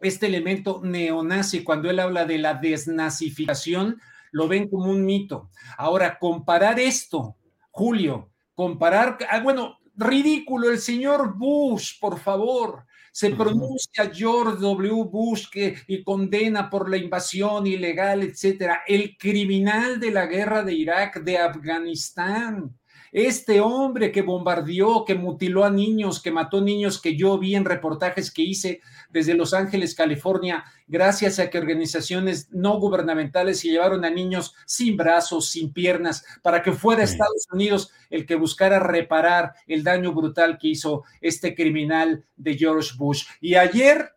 [0.00, 3.98] este elemento neonazi, cuando él habla de la desnazificación,
[4.30, 5.48] lo ven como un mito.
[5.78, 7.36] Ahora, comparar esto,
[7.70, 15.04] Julio, comparar, ah, bueno, ridículo, el señor Bush, por favor, se pronuncia George W.
[15.04, 20.74] Bush que, y condena por la invasión ilegal, etcétera, el criminal de la guerra de
[20.74, 22.76] Irak, de Afganistán.
[23.14, 27.64] Este hombre que bombardeó, que mutiló a niños, que mató niños, que yo vi en
[27.64, 34.04] reportajes que hice desde Los Ángeles, California, gracias a que organizaciones no gubernamentales se llevaron
[34.04, 39.52] a niños sin brazos, sin piernas, para que fuera Estados Unidos el que buscara reparar
[39.68, 43.26] el daño brutal que hizo este criminal de George Bush.
[43.40, 44.10] Y ayer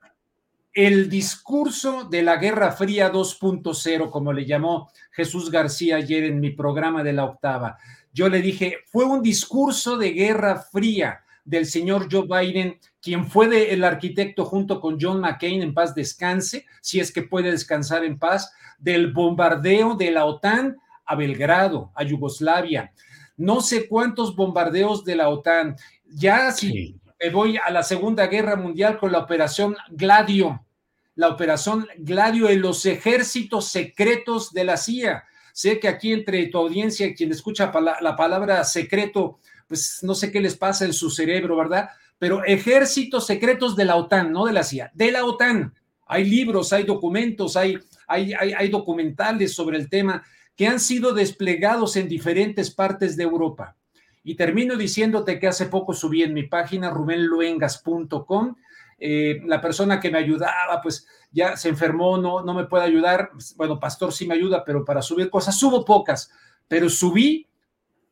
[0.73, 6.49] el discurso de la Guerra Fría 2.0, como le llamó Jesús García ayer en mi
[6.49, 7.77] programa de la octava
[8.17, 13.71] yo le dije, fue un discurso de guerra fría del señor Joe Biden, quien fue
[13.71, 18.17] el arquitecto junto con John McCain en paz descanse, si es que puede descansar en
[18.17, 22.91] paz, del bombardeo de la OTAN a Belgrado, a Yugoslavia.
[23.37, 25.75] No sé cuántos bombardeos de la OTAN.
[26.07, 30.65] Ya si me voy a la Segunda Guerra Mundial con la operación Gladio,
[31.13, 35.23] la operación Gladio en los ejércitos secretos de la CIA
[35.57, 40.39] Sé que aquí entre tu audiencia, quien escucha la palabra secreto, pues no sé qué
[40.39, 41.89] les pasa en su cerebro, ¿verdad?
[42.19, 45.73] Pero ejércitos secretos de la OTAN, no de la CIA, de la OTAN.
[46.05, 50.23] Hay libros, hay documentos, hay, hay, hay, documentales sobre el tema
[50.55, 53.75] que han sido desplegados en diferentes partes de Europa.
[54.23, 58.57] Y termino diciéndote que hace poco subí en mi página rubenluengas.com.
[58.99, 63.31] Eh, la persona que me ayudaba, pues ya se enfermó, no, no me puede ayudar.
[63.55, 66.31] Bueno, Pastor sí me ayuda, pero para subir cosas subo pocas.
[66.67, 67.47] Pero subí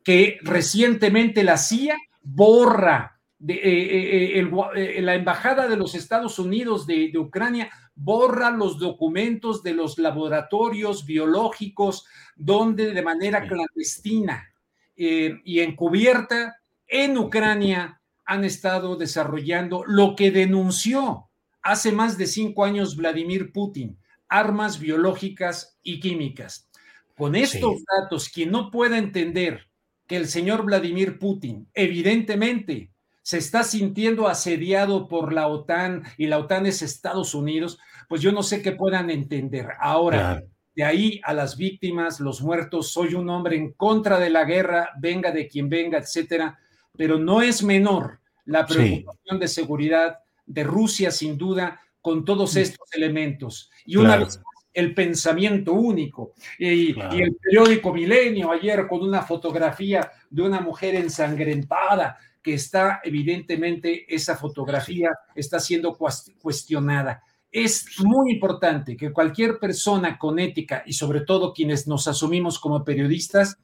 [0.04, 6.88] que recientemente la CIA borra de, eh, eh, eh, la embajada de los Estados Unidos
[6.88, 12.06] de, Ucrania borra los documentos de los laboratorios biológicos
[12.36, 14.52] donde de manera clandestina
[14.96, 21.30] y encubierta en Ucrania han estado desarrollando lo que denunció
[21.62, 23.98] hace más de cinco años Vladimir Putin,
[24.28, 26.70] armas biológicas y químicas.
[27.18, 29.70] Con estos datos, quien no pueda entender
[30.08, 36.38] que el señor Vladimir Putin evidentemente se está sintiendo asediado por la OTAN y la
[36.38, 39.70] OTAN es Estados Unidos, pues yo no sé qué puedan entender.
[39.80, 40.44] Ahora,
[40.76, 44.92] de ahí a las víctimas, los muertos, soy un hombre en contra de la guerra,
[45.00, 46.60] venga de quien venga, etcétera,
[46.98, 52.88] pero no es menor la preocupación de seguridad de Rusia, sin duda, con todos estos
[52.94, 53.72] elementos.
[53.86, 54.40] Y una vez
[54.76, 56.34] el pensamiento único.
[56.60, 64.06] Y, el periódico Milenio ayer con una fotografía de una mujer ensangrentada, que está evidentemente
[64.14, 65.98] esa fotografía está siendo
[66.40, 67.24] cuestionada.
[67.52, 72.84] Es muy importante que cualquier persona con ética y sobre todo quienes nos asumimos como
[72.84, 73.58] periodistas,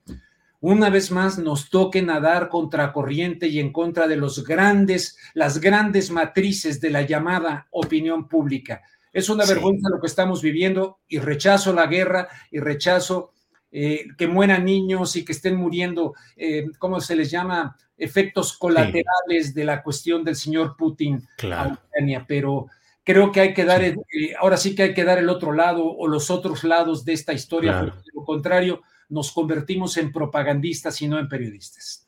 [0.62, 5.59] una vez más nos toque nadar contra corriente y en contra de los grandes, las
[5.59, 8.84] grandes matrices de la llamada opinión pública.
[9.12, 13.34] Es una vergüenza lo que estamos viviendo y rechazo la guerra y rechazo
[13.72, 17.76] eh, que mueran niños y que estén muriendo, eh, ¿cómo se les llama?
[17.97, 22.24] Efectos colaterales de la cuestión del señor Putin a Ucrania.
[22.28, 22.68] Pero
[23.03, 23.95] creo que hay que dar, eh,
[24.39, 27.34] ahora sí que hay que dar el otro lado o los otros lados de esta
[27.34, 28.82] historia, porque de lo contrario
[29.12, 32.07] nos convertimos en propagandistas y no en periodistas.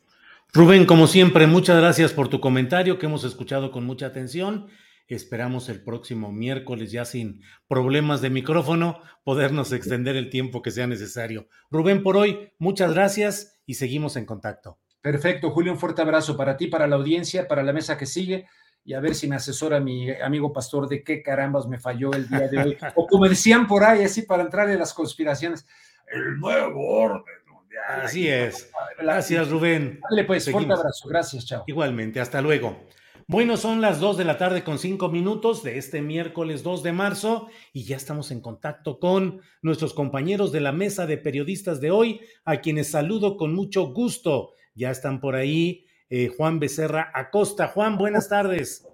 [0.52, 4.68] Rubén, como siempre, muchas gracias por tu comentario que hemos escuchado con mucha atención
[5.08, 10.88] Esperamos el próximo miércoles, ya sin problemas de micrófono, podernos extender el tiempo que sea
[10.88, 11.48] necesario.
[11.70, 14.80] Rubén, por hoy, muchas gracias y seguimos en contacto.
[15.02, 18.48] Perfecto, Julio, un fuerte abrazo para ti, para la audiencia, para la mesa que sigue
[18.86, 22.28] y a ver si me asesora mi amigo pastor de qué carambas me falló el
[22.28, 22.78] día de hoy.
[22.96, 25.66] O como decían por ahí, así para entrar en las conspiraciones,
[26.12, 28.02] el nuevo orden mundial.
[28.04, 28.70] Así es.
[29.00, 30.00] Gracias, Rubén.
[30.10, 31.08] Dale, pues, fuerte abrazo.
[31.08, 31.64] Gracias, chao.
[31.68, 32.88] Igualmente, hasta luego.
[33.28, 36.92] Bueno, son las 2 de la tarde con 5 minutos de este miércoles 2 de
[36.92, 41.90] marzo y ya estamos en contacto con nuestros compañeros de la mesa de periodistas de
[41.90, 44.52] hoy, a quienes saludo con mucho gusto.
[44.76, 47.70] Ya están por ahí eh, Juan Becerra Acosta.
[47.70, 48.86] Juan, buenas tardes.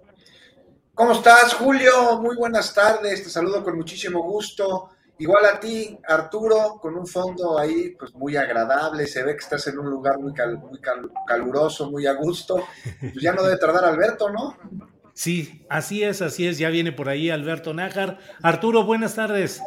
[0.94, 2.20] ¿Cómo estás, Julio?
[2.22, 3.24] Muy buenas tardes.
[3.24, 4.90] Te saludo con muchísimo gusto.
[5.20, 9.66] Igual a ti, Arturo, con un fondo ahí pues muy agradable, se ve que estás
[9.66, 10.80] en un lugar muy, muy
[11.26, 12.64] caluroso, muy a gusto.
[12.98, 14.56] Pues ya no debe tardar Alberto, ¿no?
[15.12, 18.18] Sí, así es, así es, ya viene por ahí Alberto Nájar.
[18.42, 19.62] Arturo, buenas tardes.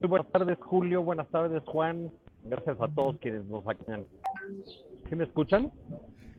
[0.00, 2.10] Muy buenas tardes, Julio, buenas tardes, Juan.
[2.44, 4.06] Gracias a todos quienes nos acompañan.
[5.06, 5.70] ¿Sí me escuchan?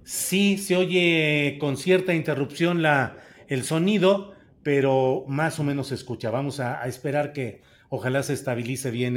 [0.04, 3.18] Sí, se oye con cierta interrupción la,
[3.48, 4.34] el sonido,
[4.64, 6.32] pero más o menos se escucha.
[6.32, 7.62] Vamos a esperar que
[7.96, 9.16] Ojalá se estabilice bien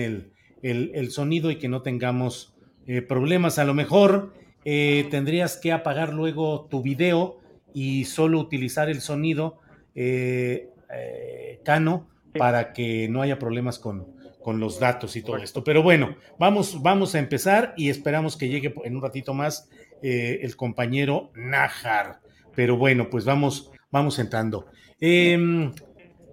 [0.63, 2.55] el, sonido y que no tengamos
[2.87, 3.59] eh, problemas.
[3.59, 4.33] A lo mejor
[4.65, 7.41] eh, tendrías que apagar luego tu video
[7.75, 9.59] y solo utilizar el sonido
[9.97, 10.69] eh,
[11.65, 12.09] Cano
[12.39, 14.17] para que no haya problemas con,
[14.47, 15.65] los datos y todo esto.
[15.65, 19.69] Pero bueno, vamos, vamos a empezar y esperamos que llegue en un ratito más
[20.03, 22.21] el compañero Najar.
[22.55, 24.67] Pero bueno, pues vamos, vamos entrando.
[25.01, 25.73] Em,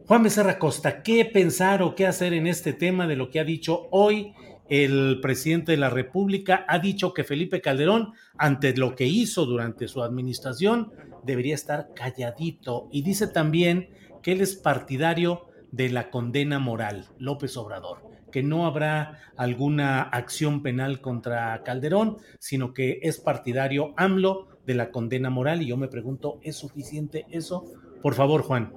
[0.08, 3.44] Juan Becerra Costa, ¿qué pensar o qué hacer en este tema de lo que ha
[3.44, 4.36] dicho hoy
[4.70, 6.64] el presidente de la República?
[6.68, 10.92] Ha dicho que Felipe Calderón, ante lo que hizo durante su administración,
[11.24, 12.88] debería estar calladito.
[12.92, 13.90] Y dice también
[14.22, 20.62] que él es partidario de la condena moral, López Obrador, que no habrá alguna acción
[20.62, 25.64] penal contra Calderón, sino que es partidario AMLO de la condena moral.
[25.64, 27.66] Y yo me pregunto, ¿es suficiente eso?
[28.04, 28.72] Por favor, Juan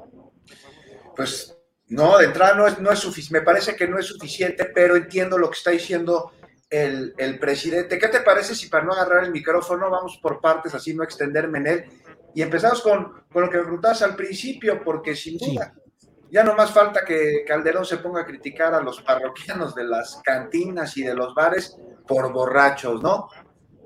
[1.18, 1.52] pues
[1.88, 4.94] no, de entrada no es, no es suficiente, me parece que no es suficiente, pero
[4.94, 6.30] entiendo lo que está diciendo
[6.70, 7.98] el, presidente.
[7.98, 11.58] ¿Qué te parece si para no agarrar el micrófono vamos por partes, así no extenderme
[11.58, 11.84] en él?
[12.36, 15.74] Y empezamos con, con lo que me preguntabas al principio, porque sin duda
[16.30, 20.20] Ya no más falta que Calderón se ponga a criticar a los parroquianos de las
[20.22, 21.76] cantinas y de los bares
[22.06, 23.28] por borrachos, ¿no?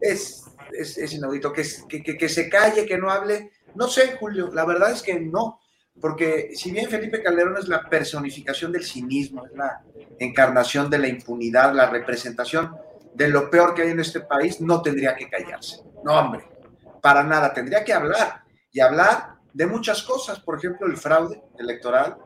[0.03, 1.51] Es, es, inaudito.
[1.51, 3.53] Que, que, que, se calle, que no hable.
[3.75, 5.62] No sé, Julio, la verdad es que no.
[6.01, 9.83] Porque si bien Felipe Calderón es la personificación del cinismo, es la
[10.19, 12.75] encarnación de la impunidad, la representación
[13.15, 15.83] de lo peor que hay en este país, no tendría que callarse.
[16.05, 16.45] No, hombre,
[17.01, 22.17] para nada, tendría que hablar y hablar de muchas cosas, por ejemplo, el fraude electoral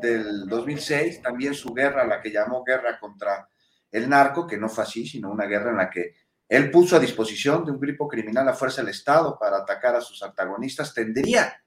[0.00, 3.48] del 2006, también su guerra, la que llamó guerra contra
[3.90, 6.14] el narco, que no fue así, sino una guerra en la que
[6.48, 10.00] él puso a disposición de un grupo criminal a fuerza del Estado para atacar a
[10.00, 10.92] sus antagonistas.
[10.92, 11.62] Tendría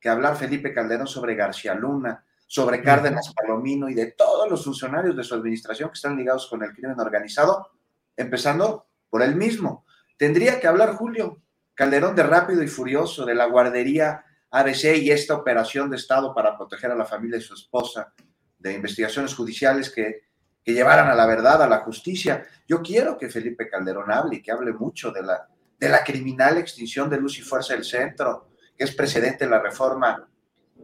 [0.00, 5.14] que hablar Felipe Calderón sobre García Luna, sobre Cárdenas Palomino y de todos los funcionarios
[5.16, 7.70] de su administración que están ligados con el crimen organizado,
[8.16, 9.84] empezando por él mismo.
[10.16, 11.42] Tendría que hablar Julio
[11.74, 16.56] Calderón de Rápido y Furioso, de la guardería ABC y esta operación de Estado para
[16.56, 18.12] proteger a la familia y su esposa,
[18.58, 20.24] de investigaciones judiciales que,
[20.62, 22.44] que llevaran a la verdad, a la justicia.
[22.66, 25.48] Yo quiero que Felipe Calderón hable y que hable mucho de la,
[25.78, 28.49] de la criminal extinción de Luz y Fuerza del Centro,
[28.80, 30.26] que es precedente de la reforma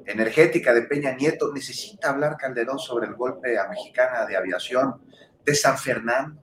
[0.05, 1.51] energética de Peña Nieto.
[1.51, 5.01] Necesita hablar Calderón sobre el golpe a Mexicana de Aviación,
[5.43, 6.43] de San Fernando,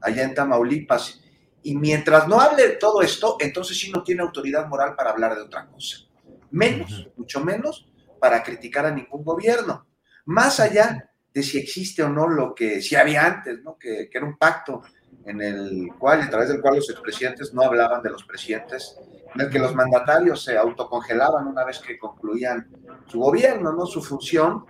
[0.00, 1.20] allá en Tamaulipas,
[1.64, 5.34] y mientras no hable de todo esto, entonces sí no tiene autoridad moral para hablar
[5.34, 6.06] de otra cosa.
[6.52, 9.84] Menos, mucho menos, para criticar a ningún gobierno.
[10.26, 13.76] Más allá de si existe o no lo que si había antes, ¿no?
[13.76, 14.82] Que, que, era un pacto
[15.24, 18.98] en el cual, a través del cual los expresidentes no hablaban de los presidentes,
[19.34, 22.68] en el que los mandatarios se autocongelaban una vez que concluían
[23.06, 23.86] su gobierno, ¿no?
[23.86, 24.66] Su función,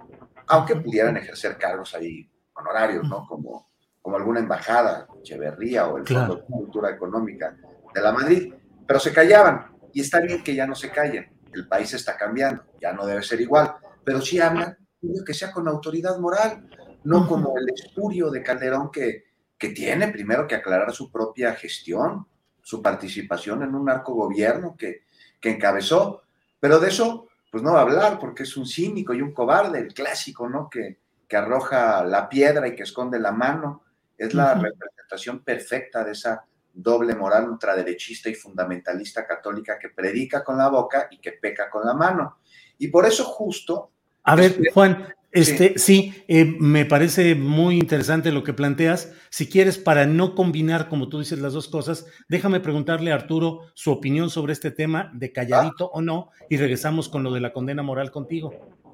[0.47, 3.27] aunque pudieran ejercer cargos ahí honorarios, ¿no?
[3.27, 7.57] Como como alguna embajada, Echeverría o el Fondo de Cultura Económica
[7.95, 8.53] de la Madrid,
[8.87, 12.65] pero se callaban y está bien que ya no se callen, el país está cambiando,
[12.81, 13.75] ya no debe ser igual,
[14.05, 14.77] pero sí hablan
[15.25, 16.69] que sea con autoridad moral,
[17.05, 19.32] no como el espurio de Calderón que,
[19.63, 22.27] que tiene primero que aclarar su propia gestión,
[22.61, 25.05] su participación en un narco gobierno que,
[25.41, 26.25] que encabezó,
[26.59, 29.79] pero de eso pues no va a hablar porque es un cínico y un cobarde,
[29.79, 30.69] el clásico, ¿no?
[30.69, 30.99] Que,
[31.29, 33.85] que arroja la piedra y que esconde la mano
[34.19, 40.59] es la representación perfecta de esa doble moral ultraderechista y fundamentalista católica que predica con
[40.59, 42.39] la boca y que peca con la mano.
[42.79, 43.93] Y por eso justo...
[44.25, 49.13] A ver, Juan, este, sí, eh, me parece muy interesante lo que planteas.
[49.31, 53.63] Si quieres, para no combinar, como tú dices, las dos cosas, déjame preguntarle a Arturo
[53.75, 57.53] su opinión sobre este tema de calladito o no, y regresamos con lo de la
[57.53, 58.53] condena moral contigo.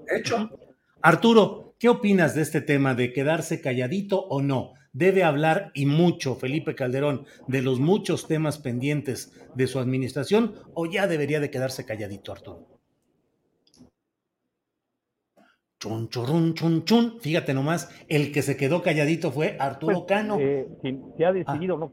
[0.08, 0.50] Hecho.
[1.02, 4.74] Arturo, ¿qué opinas de este tema de quedarse calladito o no?
[4.92, 10.86] debe hablar y mucho Felipe Calderón de los muchos temas pendientes de su administración o
[10.86, 12.77] ya debería de quedarse calladito Arturo?
[15.78, 17.20] Chun, churrun, chun, chun.
[17.20, 20.36] Fíjate nomás, el que se quedó calladito fue Arturo pues, Cano.
[20.40, 20.68] Eh,
[21.16, 21.92] se ha decidido, ¿no?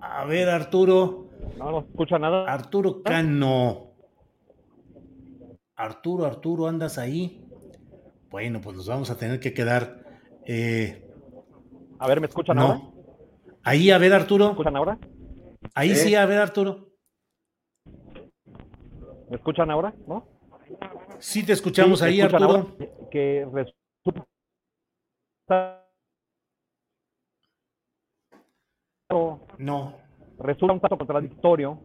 [0.00, 1.28] A ver, Arturo.
[1.58, 2.44] No, no escucha nada.
[2.52, 3.92] Arturo Cano.
[5.76, 7.44] Arturo, Arturo, ¿andas ahí?
[8.30, 10.04] Bueno, pues nos vamos a tener que quedar.
[10.44, 11.08] Eh,
[11.98, 12.80] a ver, ¿me escuchan ahora?
[13.62, 14.46] Ahí, a ver, Arturo.
[14.46, 14.98] ¿Me escuchan ahora?
[15.74, 16.91] Ahí sí, a ver, Arturo.
[19.32, 19.94] ¿Me escuchan ahora?
[20.06, 20.28] ¿No?
[21.18, 22.76] Sí, te escuchamos ahí, Arturo.
[23.10, 24.26] que resulta.
[29.56, 29.96] No.
[30.38, 31.80] Resulta un tanto contradictorio.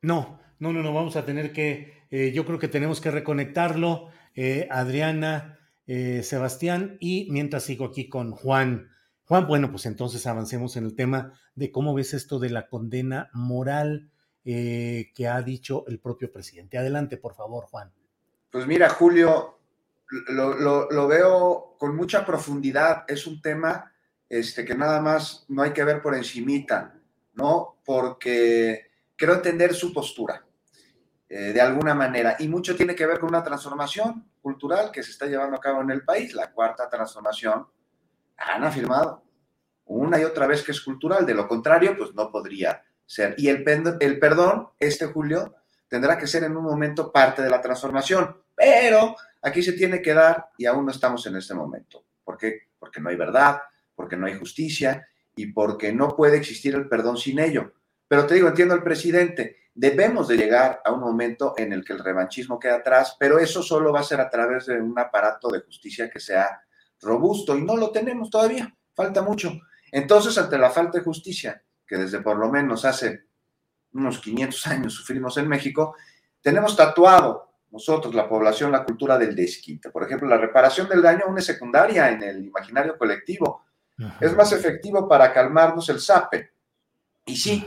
[0.00, 4.08] No, no, no, no, vamos a tener que eh, yo creo que tenemos que reconectarlo,
[4.34, 8.88] eh, Adriana, eh, Sebastián, y mientras sigo aquí con Juan.
[9.32, 13.30] Juan, bueno, pues entonces avancemos en el tema de cómo ves esto de la condena
[13.32, 14.10] moral
[14.44, 16.76] que ha dicho el propio presidente.
[16.76, 17.90] Adelante, por favor, Juan.
[18.50, 19.58] Pues mira, Julio,
[20.28, 23.06] lo, veo con mucha profundidad.
[23.08, 23.90] Es un tema
[24.28, 26.92] este, que nada más no hay que ver por encimita,
[27.32, 27.78] ¿no?
[27.86, 30.44] Porque quiero entender su postura.
[31.26, 32.36] Eh, de alguna manera.
[32.38, 35.80] Y mucho tiene que ver con una transformación cultural que se está llevando a cabo
[35.80, 37.66] en el país, la cuarta transformación.
[38.36, 39.22] Han afirmado
[39.84, 43.34] una y otra vez que es cultural, de lo contrario, pues no podría ser.
[43.36, 45.54] Y el, perdón, este Julio,
[45.88, 50.14] tendrá que ser en un momento parte de la transformación, pero aquí se tiene que
[50.14, 52.04] dar y aún no estamos en este momento.
[52.24, 52.68] ¿Por qué?
[52.78, 53.60] Porque no hay verdad,
[53.94, 55.06] porque no hay justicia
[55.36, 57.72] y porque no puede existir el perdón sin ello.
[58.08, 61.94] Pero te digo, entiendo al presidente, Debemos de llegar a un momento en el que
[61.94, 65.48] el revanchismo queda atrás, pero eso solo va a ser a través de un aparato
[65.48, 66.60] de justicia que sea
[67.02, 69.52] robusto y no lo tenemos todavía, falta mucho.
[69.90, 73.24] Entonces, ante la falta de justicia, que desde por lo menos hace
[73.92, 75.94] unos 500 años sufrimos en México,
[76.40, 79.90] tenemos tatuado nosotros, la población, la cultura del desquite.
[79.90, 83.64] Por ejemplo, la reparación del daño aún es secundaria en el imaginario colectivo.
[84.20, 86.52] Es más efectivo para calmarnos el sape.
[87.24, 87.66] Y sí,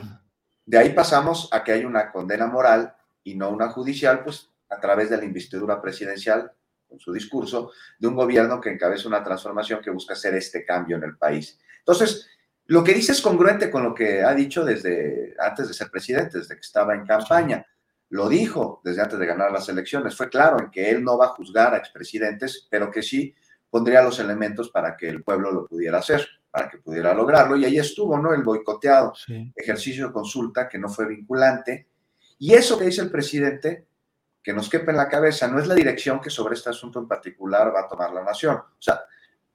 [0.65, 4.79] de ahí pasamos a que hay una condena moral y no una judicial, pues a
[4.79, 6.51] través de la investidura presidencial,
[6.87, 10.97] con su discurso, de un gobierno que encabeza una transformación que busca hacer este cambio
[10.97, 11.59] en el país.
[11.79, 12.27] Entonces,
[12.67, 16.39] lo que dice es congruente con lo que ha dicho desde antes de ser presidente,
[16.39, 17.65] desde que estaba en campaña.
[18.09, 20.15] Lo dijo desde antes de ganar las elecciones.
[20.15, 23.35] Fue claro en que él no va a juzgar a expresidentes, pero que sí
[23.69, 27.55] pondría los elementos para que el pueblo lo pudiera hacer, para que pudiera lograrlo.
[27.55, 28.33] Y ahí estuvo, ¿no?
[28.33, 29.13] El boicoteado
[29.55, 31.87] ejercicio de consulta que no fue vinculante.
[32.39, 33.85] Y eso que dice el presidente,
[34.45, 37.07] que nos quepa en la cabeza, no es la dirección que sobre este asunto en
[37.07, 38.57] particular va a tomar la nación.
[38.57, 39.01] O sea,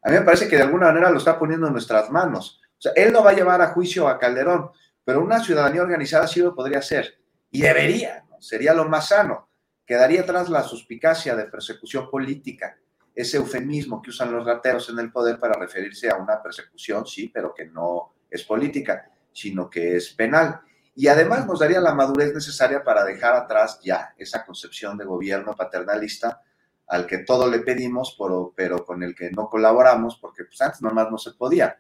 [0.03, 2.61] a mí me parece que de alguna manera lo está poniendo en nuestras manos.
[2.77, 4.73] O sea, él no va a llevar a juicio a Calderón,
[5.05, 7.21] pero una ciudadanía organizada sí lo podría hacer.
[7.53, 9.49] Y debería, sería lo más sano.
[9.87, 12.77] Quedaría atrás la suspicacia de persecución política,
[13.15, 17.31] ese eufemismo que usan los rateros en el poder para referirse a una persecución, sí,
[17.33, 20.63] pero que no es política, sino que es penal.
[20.95, 25.55] Y además nos daría la madurez necesaria para dejar atrás ya esa concepción de gobierno
[25.55, 26.43] paternalista
[26.89, 30.83] al que todo le pedimos, pero, pero con el que no colaboramos, porque pues, antes
[30.83, 31.79] nomás no se podía.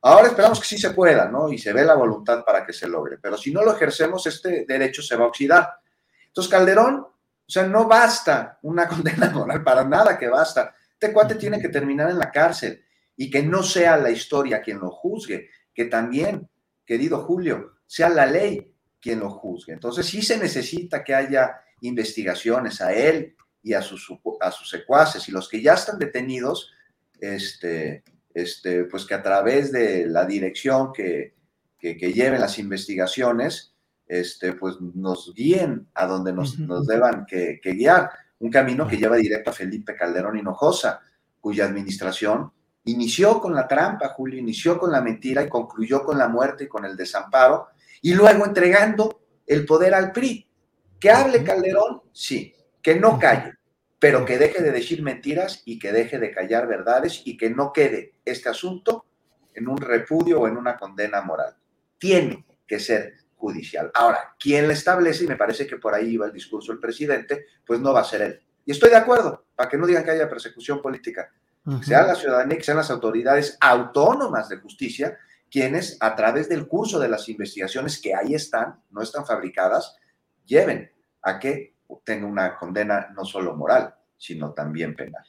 [0.00, 1.52] Ahora esperamos que sí se pueda, ¿no?
[1.52, 3.18] Y se ve la voluntad para que se logre.
[3.18, 5.74] Pero si no lo ejercemos, este derecho se va a oxidar.
[6.28, 10.74] Entonces, Calderón, o sea, no basta una condena moral, para nada que basta.
[10.92, 12.82] Este cuate tiene que terminar en la cárcel
[13.14, 16.48] y que no sea la historia quien lo juzgue, que también,
[16.86, 19.72] querido Julio, sea la ley quien lo juzgue.
[19.72, 24.08] Entonces, sí se necesita que haya investigaciones a él y a sus,
[24.40, 26.72] a sus secuaces y los que ya están detenidos,
[27.20, 28.04] este,
[28.34, 31.34] este, pues que a través de la dirección que,
[31.78, 33.76] que, que lleven las investigaciones,
[34.06, 38.10] este, pues nos guíen a donde nos, nos deban que, guiar.
[38.38, 41.00] Un camino que lleva directo a Felipe Calderón Hinojosa,
[41.40, 42.52] cuya administración
[42.84, 46.68] inició con la trampa, Julio, inició con la mentira y concluyó con la muerte y
[46.68, 47.68] con el desamparo,
[48.02, 50.48] y luego entregando el poder al PRI.
[50.98, 53.54] Que hable Calderón, sí, que no calle,
[53.98, 57.72] pero que deje de decir mentiras y que deje de callar verdades y que no
[57.72, 59.04] quede este asunto
[59.54, 61.56] en un repudio o en una condena moral.
[61.98, 63.90] Tiene que ser judicial.
[63.94, 67.46] Ahora, quien le establece, y me parece que por ahí iba el discurso del presidente,
[67.64, 68.40] pues no va a ser él.
[68.64, 71.30] Y estoy de acuerdo, para que no digan que haya persecución política.
[71.82, 75.18] Sea la ciudadanía, que sean las autoridades autónomas de justicia
[75.56, 79.96] quienes, a través del curso de las investigaciones que ahí están, no están fabricadas,
[80.44, 80.92] lleven
[81.22, 85.24] a que tenga una condena no solo moral, sino también penal.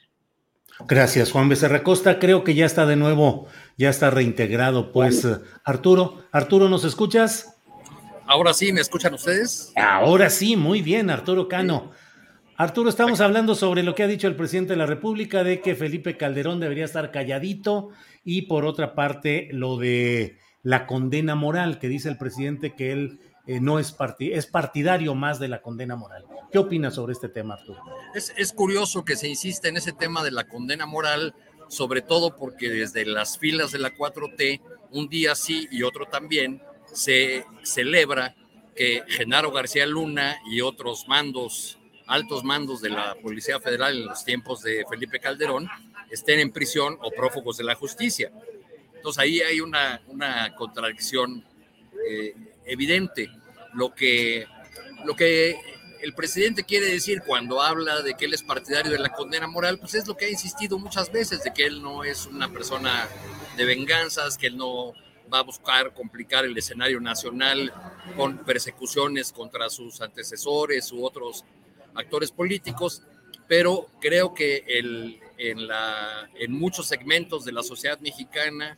[0.86, 2.20] Gracias, Juan Becerra Costa.
[2.20, 3.48] Creo que ya está de nuevo,
[3.78, 4.92] ya está reintegrado.
[4.92, 5.26] Pues,
[5.64, 7.56] Arturo, Arturo, ¿nos escuchas?
[8.26, 9.72] Ahora sí, ¿me escuchan ustedes?
[9.78, 11.92] Ahora sí, muy bien, Arturo Cano.
[12.58, 15.74] Arturo, estamos hablando sobre lo que ha dicho el presidente de la República de que
[15.76, 17.92] Felipe Calderón debería estar calladito
[18.28, 23.22] y por otra parte lo de la condena moral que dice el presidente que él
[23.48, 26.26] eh, no es, es partidario más de la condena moral.
[26.52, 27.80] ¿Qué opinas sobre este tema, Arturo?
[28.14, 31.36] Es, es curioso que se insiste en ese tema de la condena moral,
[31.70, 34.60] sobre todo porque desde las filas de la 4T,
[34.92, 36.62] un día sí y otro también,
[36.94, 38.36] se celebra
[38.76, 44.26] que Genaro García Luna y otros mandos, altos mandos de la Policía Federal en los
[44.26, 45.70] tiempos de Felipe Calderón
[46.10, 48.32] estén en prisión o prófugos de la justicia.
[48.96, 51.44] Entonces ahí hay una, una contradicción
[52.10, 52.34] eh,
[52.66, 53.30] evidente.
[53.74, 54.46] Lo que,
[55.06, 55.58] lo que
[56.02, 59.80] el presidente quiere decir cuando habla de que él es partidario de la condena moral,
[59.80, 63.08] pues es lo que ha insistido muchas veces, de que él no es una persona
[63.56, 64.94] de venganzas, que él no
[65.32, 67.74] va a buscar complicar el escenario nacional
[68.16, 71.44] con persecuciones contra sus antecesores u otros
[71.96, 73.04] actores políticos,
[73.48, 78.78] pero creo que el, en, la, en muchos segmentos de la sociedad mexicana,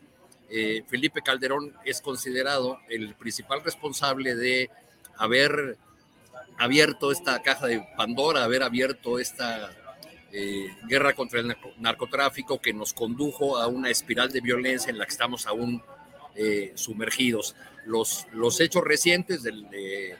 [0.49, 4.69] eh, Felipe Calderón es considerado el principal responsable de
[5.17, 5.77] haber
[6.57, 9.71] abierto esta caja de Pandora, haber abierto esta
[10.31, 15.05] eh, guerra contra el narcotráfico que nos condujo a una espiral de violencia en la
[15.05, 15.81] que estamos aún
[16.35, 17.55] eh, sumergidos.
[17.85, 20.17] Los, los hechos recientes de,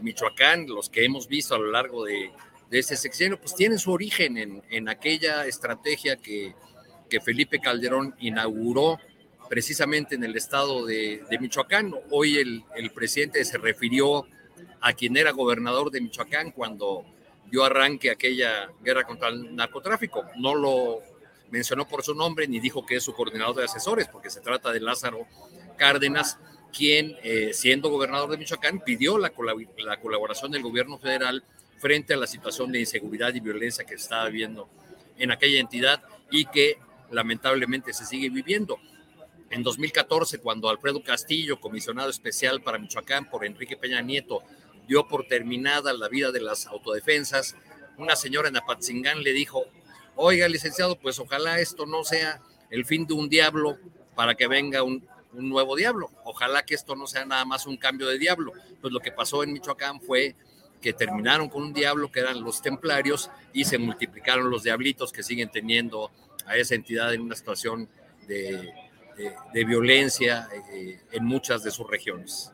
[0.00, 2.30] Michoacán, los que hemos visto a lo largo de,
[2.70, 6.54] de ese sexenio, pues tienen su origen en, en aquella estrategia que,
[7.08, 8.98] que, Felipe Calderón inauguró
[9.48, 11.94] precisamente en el estado de, de Michoacán.
[12.10, 14.26] Hoy el, el, presidente se refirió
[14.80, 17.06] a quien era gobernador de Michoacán cuando
[17.50, 20.26] dio arranque aquella guerra contra el narcotráfico.
[20.36, 21.02] No lo
[21.50, 24.70] mencionó por su nombre ni dijo que es su coordinador de asesores, porque se trata
[24.70, 25.26] de Lázaro
[25.78, 26.38] Cárdenas,
[26.70, 29.32] quien, eh, siendo gobernador de Michoacán, pidió la,
[29.78, 31.42] la colaboración del gobierno federal
[31.78, 34.68] frente a la situación de inseguridad y violencia que se estaba viviendo
[35.16, 36.78] en aquella entidad y que
[37.10, 38.78] lamentablemente se sigue viviendo.
[39.50, 44.42] En 2014, cuando Alfredo Castillo, comisionado especial para Michoacán por Enrique Peña Nieto,
[44.86, 47.56] dio por terminada la vida de las autodefensas,
[47.96, 49.64] una señora en Apatzingán le dijo,
[50.16, 52.40] oiga, licenciado, pues ojalá esto no sea
[52.70, 53.78] el fin de un diablo
[54.14, 56.10] para que venga un, un nuevo diablo.
[56.24, 58.52] Ojalá que esto no sea nada más un cambio de diablo.
[58.80, 60.36] Pues lo que pasó en Michoacán fue
[60.80, 65.22] que terminaron con un diablo que eran los templarios y se multiplicaron los diablitos que
[65.22, 66.10] siguen teniendo
[66.46, 67.88] a esa entidad en una situación
[68.26, 68.72] de,
[69.66, 72.52] violencia eh, en muchas de sus regiones.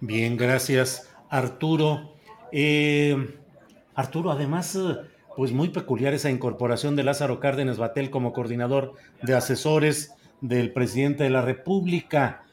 [0.00, 2.16] Bien, gracias Arturo.
[2.52, 3.38] Eh,
[3.94, 4.96] Arturo, además, eh,
[5.36, 11.24] pues muy peculiar esa incorporación de Lázaro Cárdenas Batel como coordinador de asesores del presidente
[11.24, 12.44] de la República.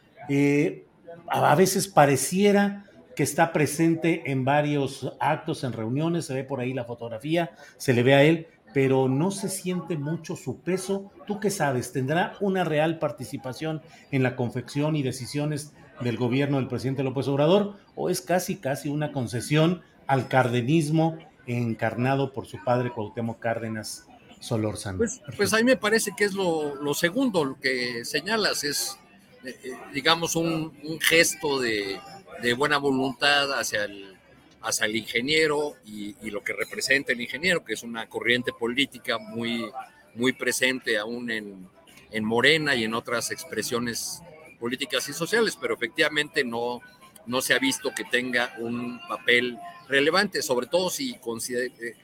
[1.28, 6.74] a veces pareciera que está presente en varios actos, en reuniones, se ve por ahí
[6.74, 11.12] la fotografía, se le ve a él, pero no se siente mucho su peso.
[11.28, 11.92] ¿Tú qué sabes?
[11.92, 13.82] ¿Tendrá una real participación
[14.12, 18.90] en la confección y decisiones del gobierno del presidente López Obrador o es casi, casi
[18.90, 21.18] una concesión al cardenismo
[21.48, 24.08] encarnado por su padre Cuauhtémoc Cárdenas
[24.40, 25.00] Solórzano?
[25.00, 28.98] Pues, pues a mí me parece que es lo, segundo, lo que señalas, es,
[29.44, 30.72] eh, eh, digamos, un
[31.02, 32.00] gesto de,
[32.42, 34.18] de buena voluntad hacia el,
[34.62, 39.70] hacia el ingeniero y, lo que representa el ingeniero, que es una corriente política muy,
[40.16, 41.68] muy presente aún en,
[42.12, 44.22] en Morena y en otras expresiones
[44.60, 46.82] políticas y sociales, pero efectivamente no,
[47.26, 49.58] no se ha visto que tenga un papel
[49.88, 51.18] relevante, sobre todo si,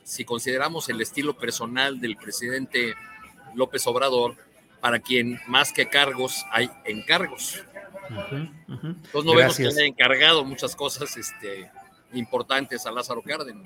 [0.04, 2.96] si consideramos el estilo personal del presidente
[3.56, 4.36] López Obrador,
[4.82, 7.64] para quien más que cargos hay encargos.
[8.10, 11.70] Entonces no vemos que haya encargado muchas cosas este,
[12.14, 13.66] importantes a Lázaro Cárdenas.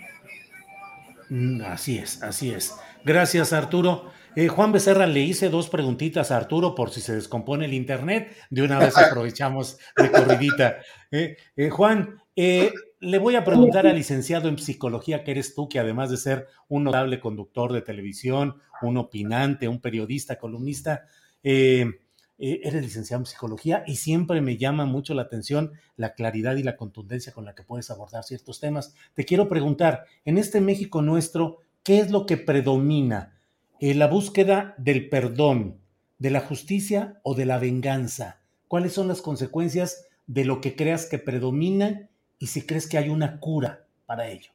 [1.29, 2.75] Mm, así es, así es.
[3.03, 4.11] Gracias, Arturo.
[4.35, 8.35] Eh, Juan Becerra, le hice dos preguntitas a Arturo por si se descompone el internet.
[8.49, 10.77] De una vez aprovechamos de corridita.
[11.11, 15.79] Eh, eh, Juan, le voy a preguntar al licenciado en psicología, que eres tú, que
[15.79, 21.05] además de ser un notable conductor de televisión, un opinante, un periodista, columnista,
[21.43, 22.00] eh,
[22.41, 26.75] eres licenciado en psicología y siempre me llama mucho la atención la claridad y la
[26.75, 28.95] contundencia con la que puedes abordar ciertos temas.
[29.13, 33.37] Te quiero preguntar, en este México nuestro, ¿qué es lo que predomina?
[33.79, 35.81] Eh, ¿La búsqueda del perdón,
[36.17, 38.41] de la justicia o de la venganza?
[38.67, 42.09] ¿Cuáles son las consecuencias de lo que creas que predomina
[42.39, 44.51] y si crees que hay una cura para ello?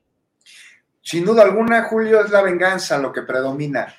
[1.02, 3.94] Sin duda alguna, Julio, es la venganza lo que predomina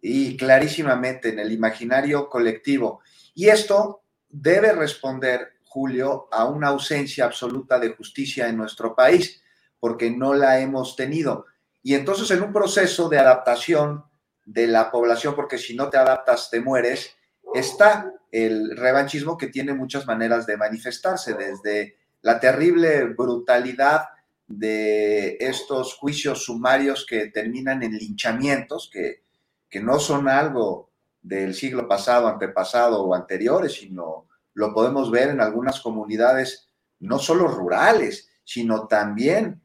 [0.00, 3.00] y clarísimamente en el imaginario colectivo.
[3.34, 9.42] Y esto debe responder, Julio, a una ausencia absoluta de justicia en nuestro país,
[9.78, 11.46] porque no la hemos tenido.
[11.82, 14.04] Y entonces en un proceso de adaptación
[14.44, 17.14] de la población, porque si no te adaptas te mueres,
[17.54, 24.06] está el revanchismo que tiene muchas maneras de manifestarse, desde la terrible brutalidad
[24.46, 29.22] de estos juicios sumarios que terminan en linchamientos, que,
[29.68, 30.90] que no son algo
[31.24, 36.68] del siglo pasado, antepasado o anteriores, sino lo podemos ver en algunas comunidades,
[37.00, 39.62] no solo rurales, sino también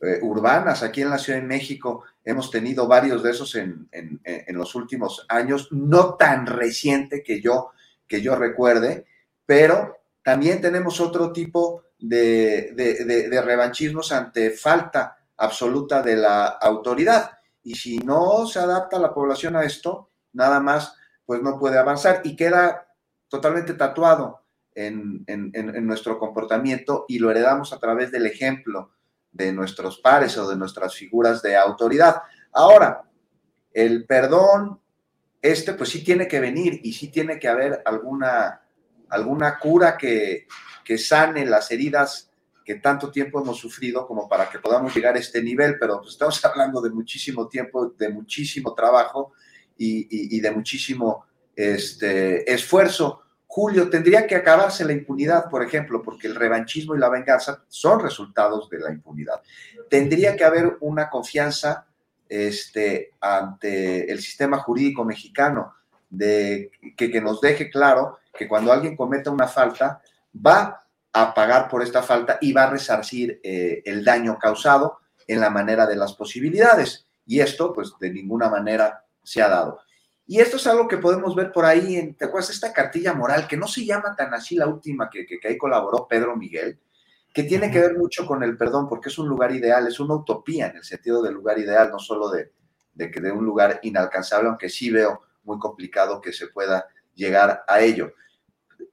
[0.00, 0.84] eh, urbanas.
[0.84, 3.90] Aquí en la Ciudad de México hemos tenido varios de esos en,
[4.46, 7.72] los últimos años, no tan reciente que yo,
[8.06, 9.06] que yo recuerde,
[9.44, 17.32] pero también tenemos otro tipo de, de revanchismos ante falta absoluta de la autoridad.
[17.64, 20.94] Y si no se adapta la población a esto, nada más,
[21.26, 22.88] pues no puede avanzar y queda
[23.28, 24.42] totalmente tatuado
[24.74, 25.24] en,
[25.86, 28.90] nuestro comportamiento y lo heredamos a través del ejemplo
[29.30, 32.22] de nuestros pares o de nuestras figuras de autoridad.
[32.52, 33.02] Ahora,
[33.72, 34.80] el perdón,
[35.40, 38.62] este pues sí tiene que venir y sí tiene que haber alguna,
[39.08, 40.46] alguna cura que,
[40.84, 42.30] que sane las heridas
[42.64, 46.12] que tanto tiempo hemos sufrido como para que podamos llegar a este nivel, pero pues
[46.12, 49.32] estamos hablando de muchísimo tiempo, de muchísimo trabajo
[49.76, 53.22] y, de muchísimo este, esfuerzo.
[53.46, 58.00] Julio, tendría que acabarse la impunidad, por ejemplo, porque el revanchismo y la venganza son
[58.00, 59.42] resultados de la impunidad.
[59.90, 61.86] Tendría que haber una confianza
[62.28, 65.74] este, ante el sistema jurídico mexicano
[66.08, 70.00] de, que, nos deje claro que cuando alguien cometa una falta,
[70.34, 75.40] va a pagar por esta falta y va a resarcir eh, el daño causado en
[75.40, 77.06] la manera de las posibilidades.
[77.26, 79.80] Y esto, pues, de ninguna manera se ha dado.
[80.26, 82.50] Y esto es algo que podemos ver por ahí, en, ¿te acuerdas?
[82.50, 86.06] Esta cartilla moral, que no se llama tan así la última que, que, ahí colaboró
[86.08, 86.80] Pedro Miguel,
[87.34, 90.14] que tiene que ver mucho con el perdón, porque es un lugar ideal, es una
[90.14, 92.52] utopía en el sentido del lugar ideal, no solo de,
[92.94, 97.80] de, de un lugar inalcanzable, aunque sí veo muy complicado que se pueda llegar a
[97.80, 98.12] ello.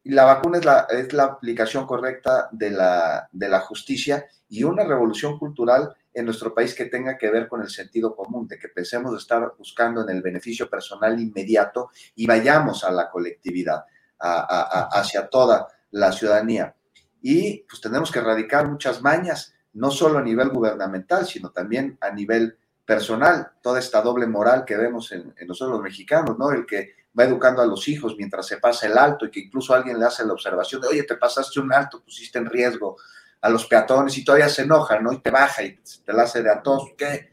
[0.03, 4.83] La vacuna es la, es la aplicación correcta de la, de la justicia y una
[4.83, 8.69] revolución cultural en nuestro país que tenga que ver con el sentido común, de que
[8.69, 13.85] pensemos de estar buscando en el beneficio personal inmediato y vayamos a la colectividad,
[14.19, 16.75] hacia toda la ciudadanía.
[17.21, 22.11] Y pues tenemos que erradicar muchas mañas, no solo a nivel gubernamental, sino también a
[22.11, 26.51] nivel personal, toda esta doble moral que vemos en, nosotros los mexicanos, ¿no?
[26.51, 29.75] El que va educando a los hijos mientras se pasa el alto y que incluso
[29.75, 32.97] alguien le hace la observación de, oye, te pasaste un alto, pusiste en riesgo
[33.41, 35.13] a los peatones y todavía se enoja, ¿no?
[35.13, 37.31] Y te baja y te la hace de a todos, ¿qué?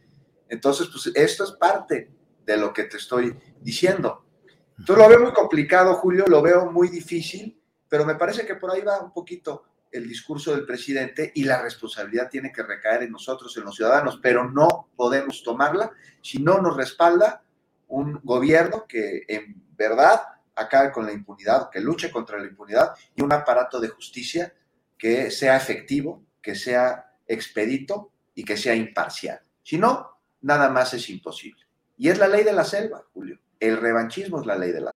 [0.49, 2.11] Entonces, pues esto es parte
[2.45, 4.25] de lo que te estoy diciendo.
[4.79, 8.71] Entonces lo veo muy complicado, Julio, lo veo muy difícil, pero me parece que por
[8.71, 13.13] ahí va un poquito el discurso del presidente y la responsabilidad tiene que recaer en
[13.13, 17.43] nosotros, en los ciudadanos, pero no podemos tomarla si no nos respalda
[17.89, 20.21] un gobierno que en verdad
[20.55, 24.53] acabe con la impunidad, que luche contra la impunidad y un aparato de justicia
[24.99, 29.41] que sea efectivo, que sea expedito y que sea imparcial.
[29.63, 30.09] Si no,
[30.43, 31.63] nada más es imposible.
[31.97, 33.39] Y es la ley de la selva, Julio.
[33.59, 34.91] El revanchismo es la ley de la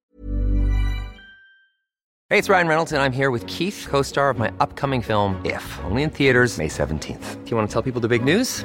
[2.33, 5.65] Hey, it's Ryan Reynolds and I'm here with Keith, co-star of my upcoming film If,
[5.83, 7.45] only in theaters May 17th.
[7.45, 8.65] Do you want to tell people the big news?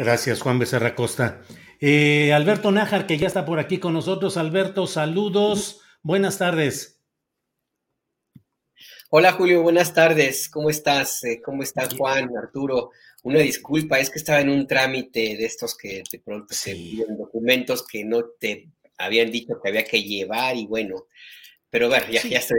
[0.00, 1.42] Gracias, Juan Becerra Costa.
[1.78, 4.38] Eh, Alberto Nájar, que ya está por aquí con nosotros.
[4.38, 5.82] Alberto, saludos.
[6.02, 7.02] Buenas tardes.
[9.10, 10.48] Hola Julio, buenas tardes.
[10.48, 11.22] ¿Cómo estás?
[11.24, 12.92] Eh, ¿Cómo estás Juan, Arturo?
[13.24, 17.18] Una disculpa, es que estaba en un trámite de estos que de pronto se piden
[17.18, 21.08] documentos que no te habían dicho que había que llevar y bueno,
[21.68, 22.58] pero bueno, ya, ya estoy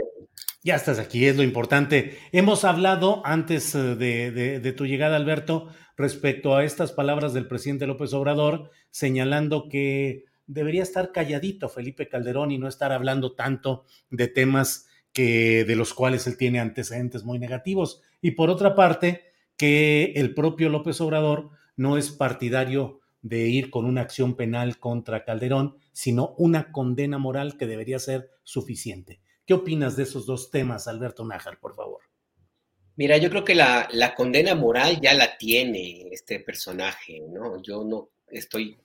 [0.61, 2.19] Ya estás aquí, es lo importante.
[2.33, 7.87] Hemos hablado antes eh, de, de, tu llegada, Alberto, respecto a estas palabras del presidente
[7.87, 14.27] López Obrador, señalando que debería estar calladito Felipe Calderón y no estar hablando tanto de
[14.27, 18.01] temas que, de los cuales él tiene antecedentes muy negativos.
[18.21, 19.23] Y por otra parte,
[19.57, 25.23] que el propio López Obrador no es partidario de ir con una acción penal contra
[25.23, 29.21] Calderón, sino una condena moral que debería ser suficiente.
[29.45, 32.10] ¿Qué opinas de esos dos temas, Alberto Nájar, por favor?
[32.95, 37.61] Mira, yo creo que la, la, condena moral ya la tiene este personaje, ¿no?
[37.61, 38.77] Yo no estoy,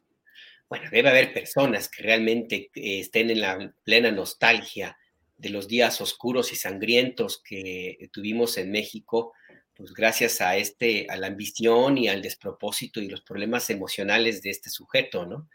[0.68, 4.96] bueno, debe haber personas que realmente estén en la plena nostalgia
[5.36, 9.34] de los días oscuros y sangrientos que tuvimos en México,
[9.74, 14.50] pues gracias a este, a la ambición y al despropósito y los problemas emocionales de
[14.50, 15.48] este sujeto, ¿no?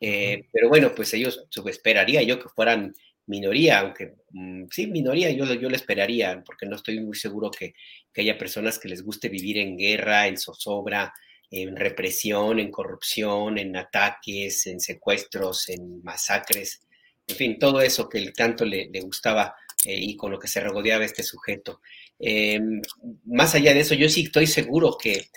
[0.00, 2.92] Eh, pero bueno, pues ellos esperaría yo que fueran
[3.26, 7.74] minoría, aunque mm, sí, minoría, yo, yo lo esperaría, porque no estoy muy seguro que,
[8.12, 11.12] que, haya personas que les guste vivir en guerra, en zozobra,
[11.50, 16.80] en represión, en corrupción, en ataques, en secuestros, en masacres
[17.26, 19.54] en fin, todo eso que el tanto le, gustaba
[19.84, 21.80] eh, y con lo que se regodeaba este sujeto.
[22.18, 22.80] Em,
[23.24, 25.28] más allá de eso, yo sí estoy seguro que eh,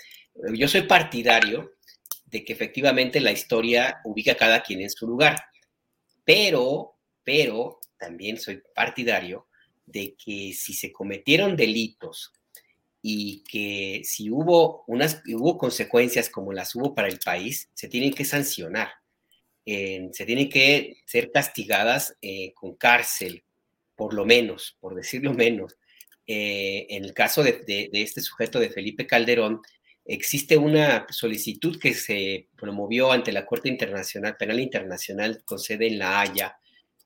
[0.54, 1.72] yo soy partidario
[2.24, 5.36] de que efectivamente la historia ubica a cada quien en su lugar,
[6.24, 9.46] pero, pero también soy partidario
[9.86, 12.32] de que si se cometieron delitos
[13.02, 18.12] y que si hubo unas hubo consecuencias como las hubo para el país, se tienen
[18.12, 18.88] que sancionar
[19.66, 23.42] se tienen que ser castigadas eh, con cárcel,
[23.96, 25.76] por lo menos, por decirlo menos.
[26.26, 29.60] Eh, en el caso de, este sujeto de Felipe Calderón,
[30.04, 35.98] existe una solicitud que se promovió ante la Corte Internacional, Penal Internacional con sede en
[35.98, 36.56] La Haya,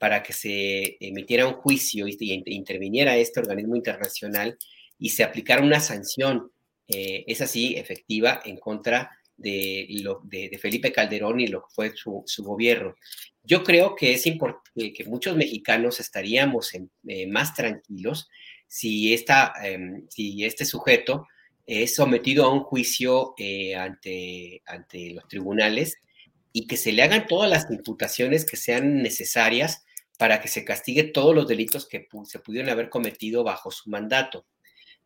[0.00, 2.16] para que se emitiera un juicio y,
[2.46, 4.56] interviniera este organismo internacional
[4.98, 6.50] y se aplicara una sanción,
[6.88, 12.94] eh, es así, efectiva, en contra de, Felipe Calderón y lo que fue su, gobierno.
[13.44, 18.30] Yo creo que es importante que muchos mexicanos estaríamos eh, más tranquilos
[18.66, 21.26] si, esta, em, si este sujeto
[21.66, 25.98] es sometido a un juicio eh, ante, ante los tribunales
[26.54, 29.84] y que se le hagan todas las imputaciones que sean necesarias
[30.20, 34.44] para que se castigue todos los delitos que se pudieron haber cometido bajo su mandato.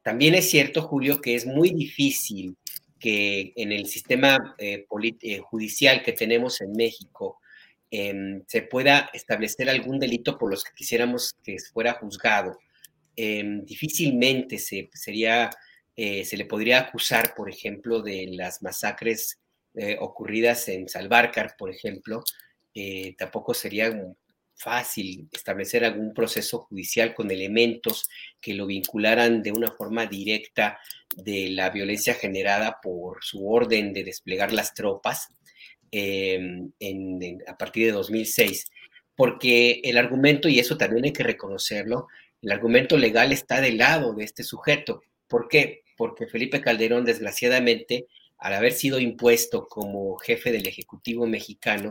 [0.03, 2.57] También es cierto, Julio, que es muy difícil
[2.99, 4.87] que en el sistema eh,
[5.23, 7.39] eh, judicial que tenemos en México
[7.93, 12.59] em, se pueda establecer algún delito por los que quisiéramos que fuera juzgado.
[13.15, 15.49] Em, difícilmente se, sería,
[15.95, 19.39] eh, se le podría acusar, por ejemplo, de las masacres
[20.01, 22.23] ocurridas en Salvarcar, por ejemplo.
[23.19, 23.91] tampoco sería
[24.57, 28.09] fácil establecer algún proceso judicial con elementos
[28.41, 30.79] que lo vincularan de una forma directa
[31.17, 35.29] de la violencia generada por su orden de desplegar las tropas
[35.91, 36.71] em,
[37.47, 38.67] a partir de 2006.
[39.17, 42.09] Porque el argumento, y eso también hay que reconocerlo,
[42.43, 45.03] el argumento legal está del lado de este sujeto.
[45.29, 45.83] ¿Por qué?
[45.97, 48.07] Porque Felipe Calderón, desgraciadamente,
[48.39, 51.89] al haber sido impuesto como jefe del Ejecutivo mexicano,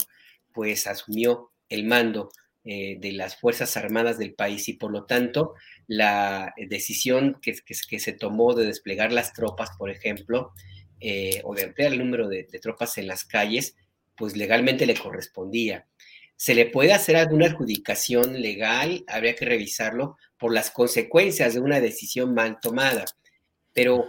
[0.51, 2.29] pues asumió el mando
[2.65, 5.53] eh, de las Fuerzas Armadas del país y por lo tanto
[5.85, 10.53] la decisión que, que, se tomó de desplegar las tropas, por ejemplo,
[11.01, 13.75] eh, o de ampliar el número de, tropas en las calles,
[14.15, 15.85] pues legalmente le correspondía.
[16.37, 19.03] ¿Se le puede hacer alguna adjudicación legal?
[19.07, 23.03] Habría que revisarlo por las consecuencias de una decisión mal tomada.
[23.73, 24.07] Pero,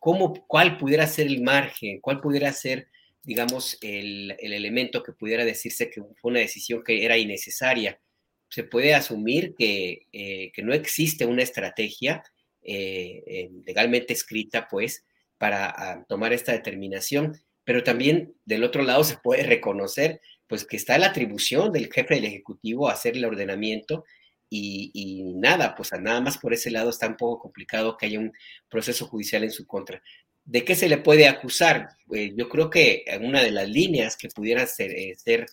[0.00, 2.00] ¿cómo, ¿cuál pudiera ser el margen?
[2.00, 2.88] ¿Cuál pudiera ser
[3.26, 8.00] digamos, el, elemento que pudiera decirse que fue una decisión que era innecesaria.
[8.48, 12.22] Se puede asumir que, eh, no existe una estrategia
[12.62, 15.04] eh, legalmente escrita, pues,
[15.38, 20.76] para ah, tomar esta determinación, pero también del otro lado se puede reconocer, pues, que
[20.76, 24.04] está la atribución del jefe del Ejecutivo a hacer el ordenamiento
[24.48, 28.20] y, y, nada, pues nada más por ese lado está un poco complicado que haya
[28.20, 28.32] un
[28.68, 30.00] proceso judicial en su contra.
[30.46, 31.88] ¿De qué se le puede acusar?
[32.12, 35.46] Eh, yo creo que una de las líneas que pudiera ser, eh, ser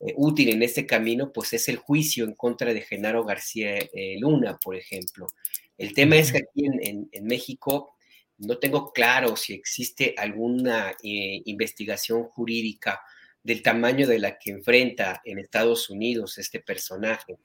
[0.00, 3.78] eh, útil en este camino, pues es el juicio en contra de Genaro García
[4.18, 5.28] Luna, por ejemplo.
[5.78, 7.94] El tema es que aquí en, México
[8.38, 13.00] no tengo claro si existe alguna investigación jurídica
[13.42, 17.38] del tamaño de la que enfrenta en Estados Unidos este personaje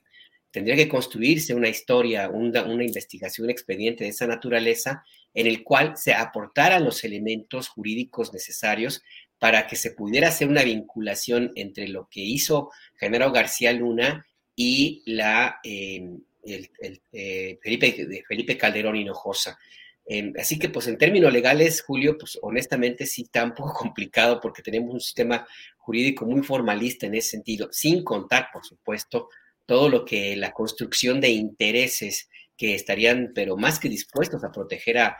[0.55, 5.03] tendría que construirse una historia, una, investigación, un expediente de esa naturaleza
[5.35, 9.03] en el cual se aportaran los elementos jurídicos necesarios
[9.37, 14.25] para que se pudiera hacer una vinculación entre lo que hizo Genaro García Luna
[14.55, 19.59] y la, em, eh, Felipe, Felipe Calderón Hinojosa.
[20.07, 24.39] Em, así que, pues, en términos legales, Julio, pues, honestamente sí está un poco complicado
[24.39, 25.45] porque tenemos un sistema
[25.77, 29.29] jurídico muy formalista en ese sentido, sin contar, por supuesto,
[29.65, 34.97] todo lo que la construcción de intereses que estarían, pero más que dispuestos a proteger
[34.99, 35.17] a,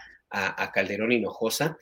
[0.74, 1.78] Calderón Hinojosa,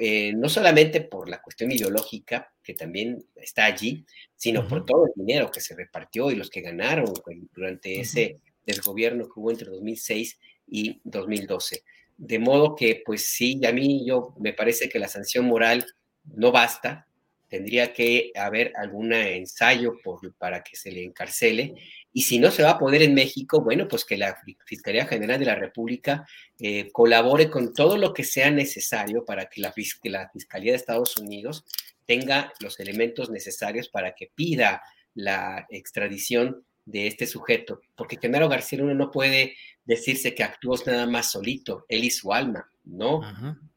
[0.00, 5.12] eh, no solamente por la cuestión ideológica, que también está allí, sino por todo el
[5.14, 7.12] dinero que se repartió y los que ganaron
[7.52, 11.82] durante ese desgobierno que hubo entre 2006 y 2012.
[12.16, 15.84] De modo que, pues sí, a mí yo me parece que la sanción moral
[16.24, 17.06] no basta,
[17.48, 21.74] tendría que haber algún ensayo por, para que se le encarcele
[22.18, 24.36] y si no se va a poder en México, bueno, pues que la
[24.66, 26.26] Fiscalía General de la República
[26.58, 29.72] eh, colabore con todo lo que sea necesario para que la,
[30.02, 31.64] la Fiscalía de Estados Unidos
[32.06, 34.82] tenga los elementos necesarios para que pida
[35.14, 39.54] la extradición de este sujeto, porque Genaro García Luna no puede
[39.84, 43.20] decirse que actuó nada más solito, él y su alma, ¿no?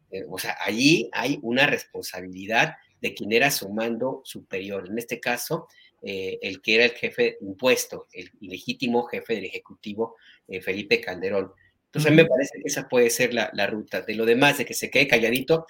[0.10, 4.88] Eh, o sea, allí hay una responsabilidad de quien era su mando superior.
[4.90, 5.68] En este caso,
[6.02, 10.16] eh, el que era el jefe impuesto, el ilegítimo jefe del Ejecutivo,
[10.48, 11.52] eh, Felipe Calderón.
[11.86, 14.02] Entonces, me parece que esa puede ser la, ruta.
[14.02, 15.68] De lo demás, de que se quede calladito,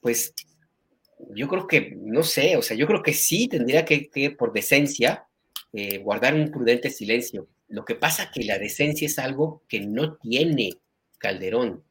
[0.00, 0.32] pues
[1.34, 5.26] yo creo que, no sé, o sea, yo creo que sí tendría que, por decencia,
[5.72, 7.48] eh, guardar un prudente silencio.
[7.68, 10.70] Lo que pasa que la decencia es algo que no tiene
[11.18, 11.84] Calderón.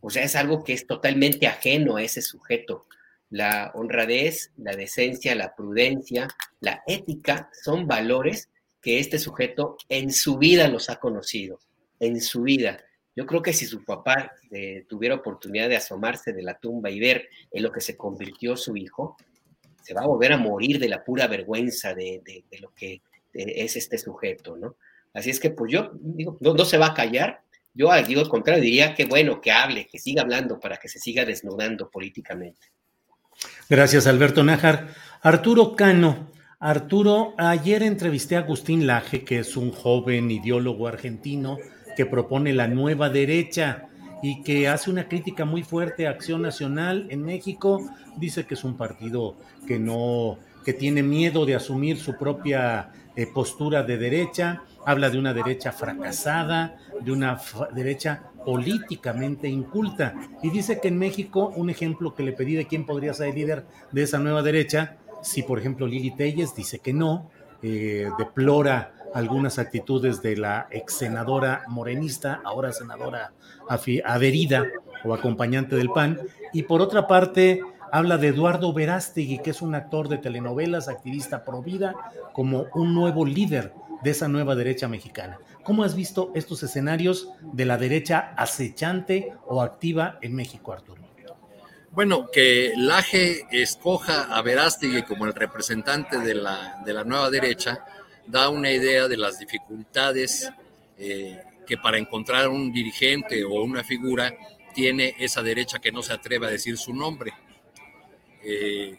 [0.00, 2.86] O sea, es algo que es totalmente ajeno a ese sujeto
[3.32, 6.28] la honradez, la decencia, la prudencia,
[6.60, 8.50] la ética son valores
[8.82, 11.58] que este sujeto en su vida los ha conocido,
[11.98, 12.78] en su vida.
[13.16, 17.00] Yo creo que si su papá eh, tuviera oportunidad de asomarse de la tumba y
[17.00, 19.16] ver en lo que se convirtió su hijo,
[19.82, 23.00] se va a volver a morir de la pura vergüenza de, lo que
[23.32, 24.76] es este sujeto, ¿no?
[25.14, 27.40] Así es que, pues yo digo, no, se va a callar.
[27.72, 30.98] Yo digo al contrario, diría que bueno, que hable, que siga hablando para que se
[30.98, 32.68] siga desnudando políticamente.
[33.68, 34.88] Gracias, Alberto Nájar.
[35.22, 36.30] Arturo Cano.
[36.58, 41.58] Arturo, ayer entrevisté a Agustín Laje, que es un joven ideólogo argentino
[41.96, 43.88] que propone la nueva derecha
[44.22, 47.90] y que hace una crítica muy fuerte a Acción Nacional en México.
[48.16, 49.36] Dice que es un partido
[49.66, 54.62] que no, que tiene miedo de asumir su propia eh, postura de derecha.
[54.86, 57.40] Habla de una derecha fracasada, de una
[57.74, 60.14] derecha políticamente inculta.
[60.42, 63.34] Y dice que en México, un ejemplo que le pedí de quién podría ser el
[63.34, 67.30] líder de esa nueva derecha, si por ejemplo Lili Telles dice que no,
[67.62, 73.32] eh, deplora algunas actitudes de la ex senadora morenista, ahora senadora
[74.04, 74.66] adherida
[75.04, 76.18] o acompañante del PAN,
[76.52, 77.60] y por otra parte
[77.92, 81.94] habla de Eduardo Verástegui, que es un actor de telenovelas, activista pro vida,
[82.32, 85.38] como un nuevo líder de esa nueva derecha mexicana.
[85.62, 91.02] ¿Cómo has visto estos escenarios de la derecha acechante o activa en México, Arturo?
[91.92, 97.84] Bueno, que Laje escoja a Verástegui como el representante de la, de la nueva derecha
[98.26, 100.50] da una idea de las dificultades
[100.96, 104.34] eh, que para encontrar un dirigente o una figura
[104.74, 107.34] tiene esa derecha que no se atreve a decir su nombre.
[108.42, 108.98] Eh,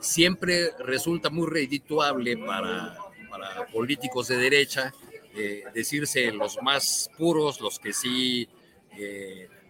[0.00, 2.96] siempre resulta muy redituable para,
[3.28, 4.94] para políticos de derecha
[5.34, 8.48] eh, decirse los más puros, los que sí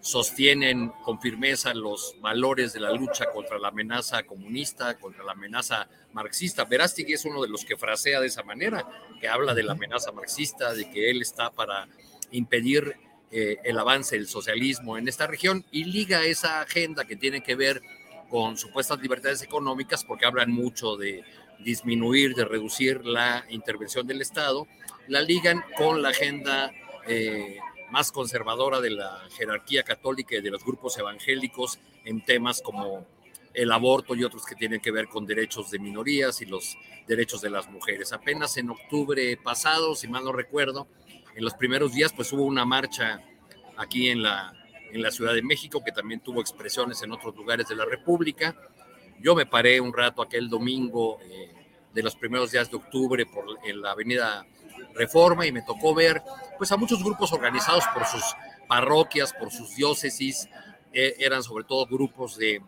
[0.03, 5.89] sostienen con firmeza los valores de la lucha contra la amenaza comunista, contra la amenaza
[6.13, 6.65] marxista.
[6.65, 8.85] Verástegui es uno de los que frasea de esa manera,
[9.21, 11.87] que habla de la amenaza marxista, de que él está para
[12.33, 12.97] impedir
[13.31, 17.55] eh, el avance del socialismo en esta región y liga esa agenda que tiene que
[17.55, 17.81] ver
[18.29, 21.23] con supuestas libertades económicas, porque hablan mucho de
[21.61, 24.67] disminuir, de reducir la intervención del Estado,
[25.09, 26.73] la ligan con la agenda
[27.07, 27.59] eh,
[27.91, 33.07] más conservadora de la jerarquía católica y de los grupos evangélicos en temas como
[33.55, 36.77] el aborto y otros que tienen que ver con derechos de minorías y los
[37.07, 38.13] derechos de las mujeres.
[38.13, 40.87] Apenas en octubre pasado, si mal no recuerdo,
[41.35, 43.21] en los primeros días, pues hubo una marcha
[43.77, 44.55] aquí en la,
[44.91, 48.57] en la Ciudad de México que también tuvo expresiones en otros lugares de la República.
[49.21, 51.53] Yo me paré un rato aquel domingo eh,
[51.93, 54.47] de los primeros días de octubre por en la avenida
[54.95, 56.23] Reforma y me tocó ver
[56.59, 58.23] pues a muchos grupos organizados por sus
[58.69, 60.49] parroquias, por sus diócesis,
[60.93, 62.63] eh, eran sobre todo grupos de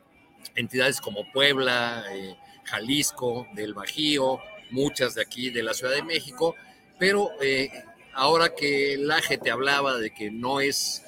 [0.55, 4.39] entidades como Puebla, eh, Jalisco, del Bajío,
[4.71, 6.55] muchas de aquí de la Ciudad de México,
[6.99, 7.71] pero eh,
[8.15, 11.03] ahora que la te hablaba de que no es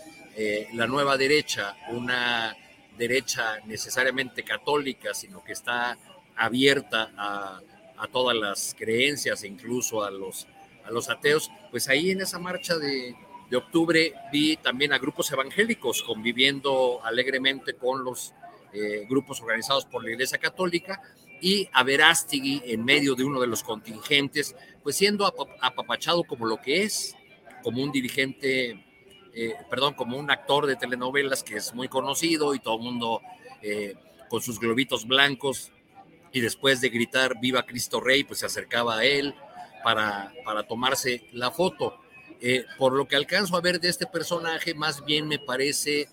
[0.75, 2.55] la nueva derecha una
[2.99, 5.97] derecha necesariamente católica, sino que está
[6.37, 7.61] abierta a,
[7.97, 10.47] a todas las creencias, incluso a los
[10.87, 13.17] a los ateos, pues ahí en esa marcha de,
[13.51, 18.33] de octubre vi también a grupos evangélicos conviviendo alegremente con los
[18.73, 21.01] eh, grupos organizados por la Iglesia Católica
[21.41, 26.61] y a Verástigui en medio de uno de los contingentes, pues siendo apapachado como lo
[26.61, 27.15] que es,
[27.63, 28.85] como un dirigente,
[29.35, 33.21] eh, perdón, como un actor de telenovelas que es muy conocido y todo el mundo
[33.63, 33.95] eh,
[34.29, 35.71] con sus globitos blancos
[36.33, 39.35] y después de gritar Viva Cristo Rey, pues se acercaba a él
[39.87, 40.33] para,
[40.69, 42.01] tomarse la foto.
[42.41, 46.09] Eh, por lo que alcanzo a ver de este personaje, más bien me parece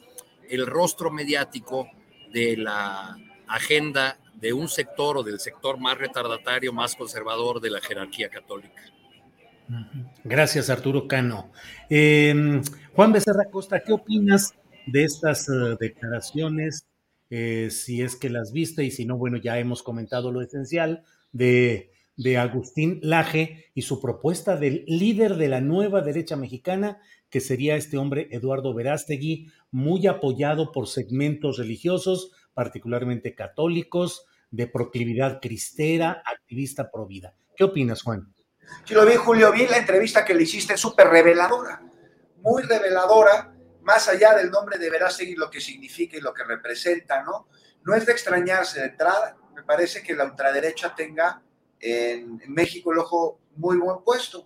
[0.47, 1.87] el rostro mediático
[2.31, 3.17] de la
[3.47, 8.83] agenda de un sector o del sector más retardatario, más conservador de la jerarquía católica.
[10.23, 11.51] Gracias, Arturo Cano.
[11.89, 12.61] Em,
[12.93, 14.53] Juan Becerra Costa, ¿qué opinas
[14.85, 16.85] de estas eh, declaraciones?
[17.31, 21.03] Eh, si es que las viste y si no, bueno, ya hemos comentado lo esencial
[21.31, 27.40] de de Agustín Laje y su propuesta del líder de la nueva derecha mexicana, que
[27.40, 36.22] sería este hombre Eduardo Verástegui, muy apoyado por segmentos religiosos, particularmente católicos, de proclividad cristera,
[36.26, 37.34] activista pro vida.
[37.56, 38.31] ¿Qué opinas, Juan?
[38.85, 41.81] Sí, lo vi, Julio, vi la entrevista que le hiciste, súper reveladora,
[42.38, 47.23] muy reveladora, más allá del nombre de Verástegui, lo que significa y lo que representa,
[47.23, 47.48] ¿no?
[47.84, 51.41] No es de extrañarse de entrada, me parece que la ultraderecha tenga
[51.84, 54.43] en, México el ojo muy buen puesto,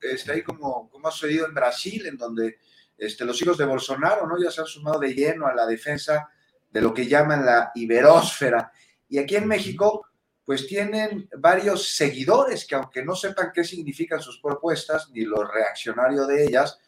[0.00, 2.58] este, ahí como, como ha sucedido en Brasil, en donde
[2.98, 4.42] este, los hijos de Bolsonaro ¿no?
[4.42, 6.28] ya se han sumado de lleno a la defensa
[6.70, 8.72] de lo que llaman la iberósfera.
[9.08, 10.06] Y aquí en México,
[10.44, 16.26] pues tienen varios seguidores que aunque no sepan qué significan sus propuestas, ni lo reaccionario
[16.26, 16.78] de ellas,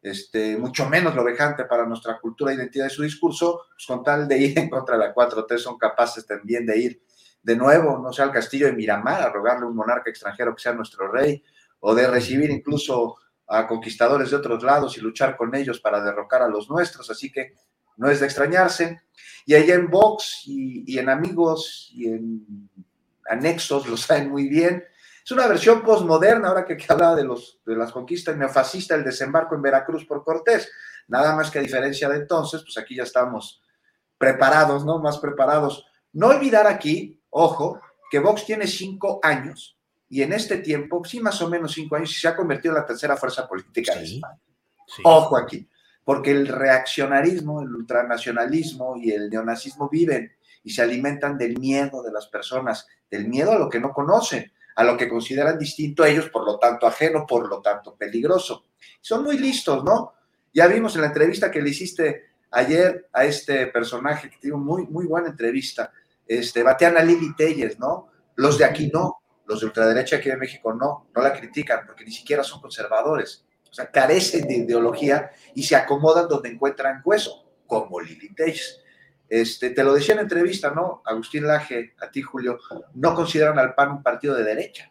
[0.00, 4.28] este, mucho menos lo vejante para nuestra cultura, identidad y su discurso, pues con tal
[4.28, 7.02] de ir en contra de la 4T son capaces también de ir
[7.42, 10.62] de nuevo, no sé, al castillo de Miramar a rogarle a un monarca extranjero que
[10.62, 11.42] sea nuestro rey,
[11.80, 13.16] o de recibir incluso
[13.46, 17.32] a conquistadores de otros lados y luchar con ellos para derrocar a los nuestros, así
[17.32, 17.54] que
[17.96, 19.02] no es de extrañarse.
[19.46, 22.68] Y allá en Vox y, en Amigos y en
[23.28, 24.84] Anexos lo saben muy bien.
[25.24, 29.04] Es una versión postmoderna, ahora que, que hablaba de, los, de las conquistas neofascistas, el
[29.04, 30.70] desembarco en Veracruz por Cortés.
[31.08, 33.62] Nada más que a diferencia de entonces, pues aquí ya estamos
[34.16, 34.98] preparados, ¿no?
[34.98, 35.86] Más preparados.
[36.12, 39.78] No olvidar aquí, ojo, que Vox tiene cinco años
[40.10, 42.86] y en este tiempo, sí, más o menos cinco años, se ha convertido en la
[42.86, 44.40] tercera fuerza política de España.
[45.04, 45.68] Ojo aquí,
[46.02, 50.32] porque el reaccionarismo, el ultranacionalismo y el neonazismo viven
[50.64, 54.50] y se alimentan del miedo de las personas, del miedo a lo que no conocen,
[54.76, 58.64] a lo que consideran distinto a ellos, por lo tanto ajeno, por lo tanto peligroso.
[59.00, 60.14] Son muy listos, ¿no?
[60.54, 64.86] Ya vimos en la entrevista que le hiciste ayer a este personaje, que tiene muy,
[64.86, 65.92] muy buena entrevista,
[66.28, 68.08] este, batean a Lili Telles, ¿no?
[68.36, 72.04] Los de aquí no, los de ultraderecha aquí de México no, no la critican porque
[72.04, 73.46] ni siquiera son conservadores.
[73.70, 78.80] O sea, carecen de ideología y se acomodan donde encuentran hueso, como Lili Telles.
[79.28, 81.02] Este, te lo decía en entrevista, ¿no?
[81.04, 82.58] Agustín Laje, a ti, Julio,
[82.94, 84.90] no consideran al PAN un partido de derecha,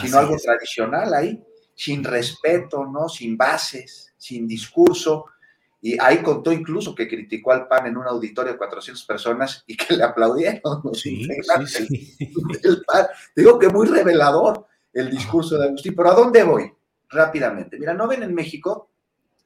[0.00, 1.44] sino algo tradicional ahí,
[1.74, 3.08] sin respeto, ¿no?
[3.08, 5.26] Sin bases, sin discurso,
[5.80, 9.76] y ahí contó incluso que criticó al PAN en un auditorio de 400 personas y
[9.76, 11.28] que le aplaudieron sí,
[13.36, 15.94] Digo que muy revelador el discurso de Agustín.
[15.94, 16.72] Pero ¿a dónde voy?
[17.08, 17.78] Rápidamente.
[17.78, 18.90] Mira, no ven en México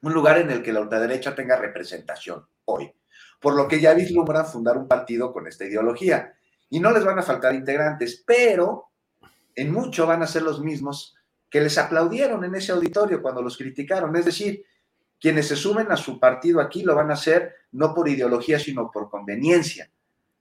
[0.01, 2.91] un lugar en el que la ultraderecha tenga representación hoy.
[3.39, 6.33] Por lo que ya vislumbran fundar un partido con esta ideología.
[6.69, 8.91] Y no les van a faltar integrantes, pero
[9.55, 11.15] en mucho van a ser los mismos
[11.49, 14.15] que les aplaudieron en ese auditorio cuando los criticaron.
[14.15, 14.63] Es decir,
[15.21, 18.89] quienes se sumen a su partido aquí lo van a hacer no por ideología, sino
[18.91, 19.89] por conveniencia,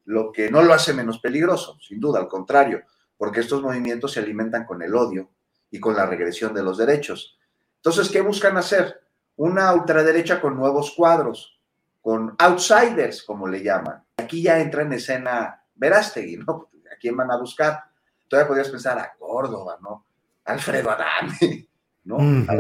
[0.07, 2.83] lo que no lo hace menos peligroso, sin duda, al contrario,
[3.19, 5.31] porque estos movimientos se alimentan con el odio
[5.71, 7.39] y con la regresión de los derechos.
[7.77, 9.03] Entonces, ¿qué buscan hacer?
[9.37, 11.61] Una ultraderecha con nuevos cuadros,
[12.01, 14.03] con outsiders, como le llaman.
[14.17, 16.71] Aquí ya entra en escena Verástegui, ¿no?
[16.91, 17.85] ¿A quién van a buscar?
[18.27, 20.07] Todavía podrías pensar a Córdoba, ¿no?
[20.47, 21.69] Alfredo Adame,
[22.05, 22.17] ¿no?
[22.17, 22.57] A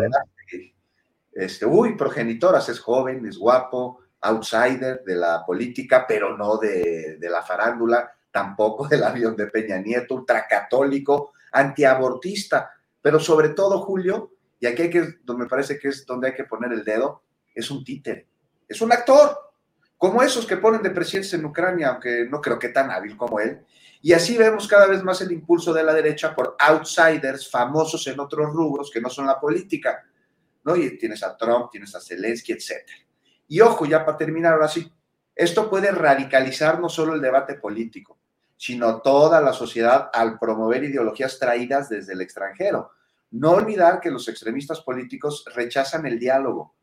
[1.41, 7.43] este, uy, progenitoras, es joven, es guapo, outsider de la política, pero no de, la
[7.43, 14.83] farándula, tampoco del avión de Peña Nieto, ultracatólico, antiabortista, pero sobre todo, Julio, y aquí
[14.83, 17.23] hay que, me parece que es donde hay que poner el dedo,
[17.55, 18.29] es un títere,
[18.69, 19.37] es un actor,
[19.97, 23.39] como esos que ponen de presidentes en Ucrania, aunque no creo que tan hábil como
[23.39, 23.61] él.
[24.01, 28.19] Y así vemos cada vez más el impulso de la derecha por outsiders famosos en
[28.19, 30.03] otros rubros que no son la política.
[30.65, 30.77] ¿No?
[30.77, 32.89] Y tienes a Trump, tienes a Zelensky, etc.
[33.49, 34.91] Y ojo, ya para terminar ahora sí,
[35.35, 38.19] esto puede radicalizar no solo el debate político,
[38.57, 42.93] sino toda la sociedad al promover ideologías traídas desde el extranjero.
[43.31, 46.75] No olvidar que los extremistas políticos rechazan el diálogo,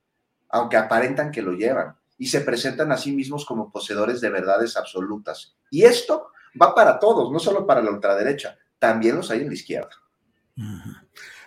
[0.50, 4.76] aunque aparentan que lo llevan, y se presentan a sí mismos como poseedores de verdades
[4.76, 5.56] absolutas.
[5.70, 9.54] Y esto va para todos, no solo para la ultraderecha, también los hay en la
[9.54, 9.92] izquierda.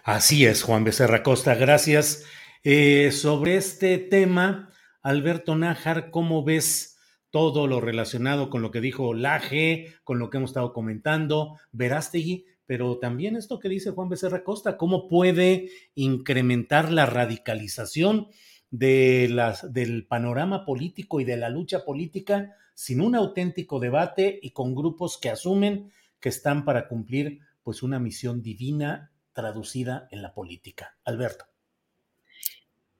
[0.02, 2.24] Así es, Juan Becerra Costa, gracias.
[2.64, 4.70] Eh, sobre este tema,
[5.02, 6.98] Alberto Nájar, ¿cómo ves
[7.30, 12.46] todo lo relacionado con lo que dijo Laje, con lo que hemos estado comentando, Verástegui,
[12.64, 18.28] pero también esto que dice Juan Becerra Costa, cómo puede incrementar la radicalización
[18.70, 25.18] del panorama político y de la lucha política sin un auténtico debate y con grupos
[25.18, 29.09] que asumen que están para cumplir pues una misión divina
[29.40, 30.96] traducida en la política.
[31.04, 31.46] Alberto.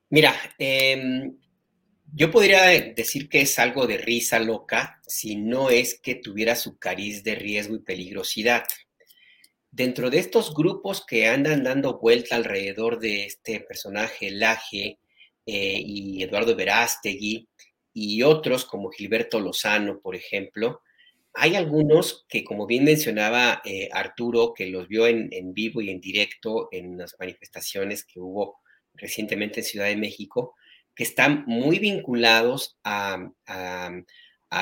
[0.08, 1.36] Mira, em,
[2.12, 2.62] yo podría
[2.94, 7.34] decir que es algo de risa loca si no es que tuviera su cariz de
[7.34, 8.64] riesgo y peligrosidad.
[9.70, 14.98] Dentro de estos grupos que andan dando vuelta alrededor de este personaje, Laje
[15.46, 17.48] eh, y Eduardo Verástegui,
[17.92, 20.82] y otros como Gilberto Lozano, por ejemplo,
[21.40, 25.98] hay algunos que, como bien mencionaba eh, Arturo, que los vio en, vivo y en
[25.98, 28.60] directo en las manifestaciones que hubo
[28.92, 30.54] recientemente en Ciudad de México,
[30.94, 33.30] que están muy vinculados a,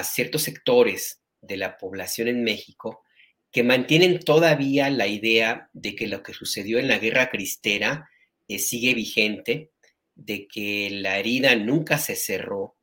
[0.04, 3.02] ciertos sectores de la población en México
[3.50, 8.08] que mantienen todavía la idea de que lo que sucedió en la guerra cristera
[8.46, 9.72] eh, sigue vigente,
[10.14, 12.76] de que la herida nunca se cerró,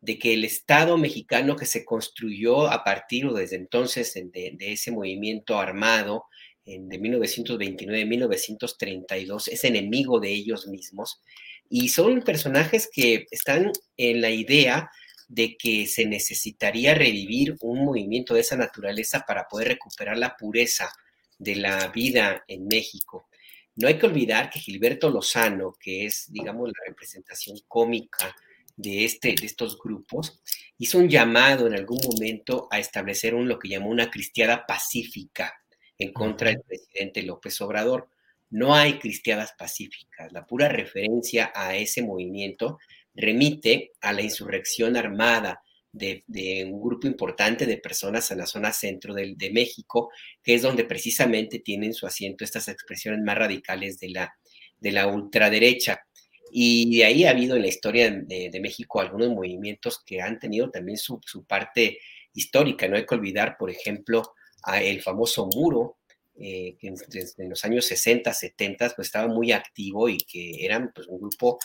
[0.00, 4.92] de que el Estado mexicano que se construyó a partir o desde entonces de, ese
[4.92, 6.26] movimiento armado
[6.64, 11.20] de 1929-1932 es enemigo de ellos mismos
[11.68, 14.90] y son personajes que están en la idea
[15.28, 20.90] de que se necesitaría revivir un movimiento de esa naturaleza para poder recuperar la pureza
[21.38, 23.28] de la vida en México.
[23.74, 28.34] No hay que olvidar que Gilberto Lozano, que es, digamos, la representación cómica
[28.76, 30.42] de, este, de estos grupos,
[30.78, 35.54] hizo un llamado en algún momento a establecer un, lo que llamó una cristiada pacífica
[35.98, 38.08] en contra del presidente López Obrador.
[38.50, 40.30] No hay cristiadas pacíficas.
[40.32, 42.78] La pura referencia a ese movimiento
[43.14, 45.62] remite a la insurrección armada
[45.96, 50.10] de, un grupo importante de personas en la zona centro de, México,
[50.42, 54.36] que es donde precisamente tienen su asiento estas expresiones más radicales de la,
[54.78, 56.05] de la ultraderecha.
[56.50, 60.70] Y de ahí ha habido en la historia de, México algunos movimientos que han tenido
[60.70, 61.98] también su, parte
[62.32, 62.88] histórica.
[62.88, 64.34] No hay que olvidar, por ejemplo,
[64.80, 65.98] el famoso muro,
[66.38, 71.06] eh, que en, los años 60, 70, pues estaba muy activo y que eran pues,
[71.08, 71.58] un grupo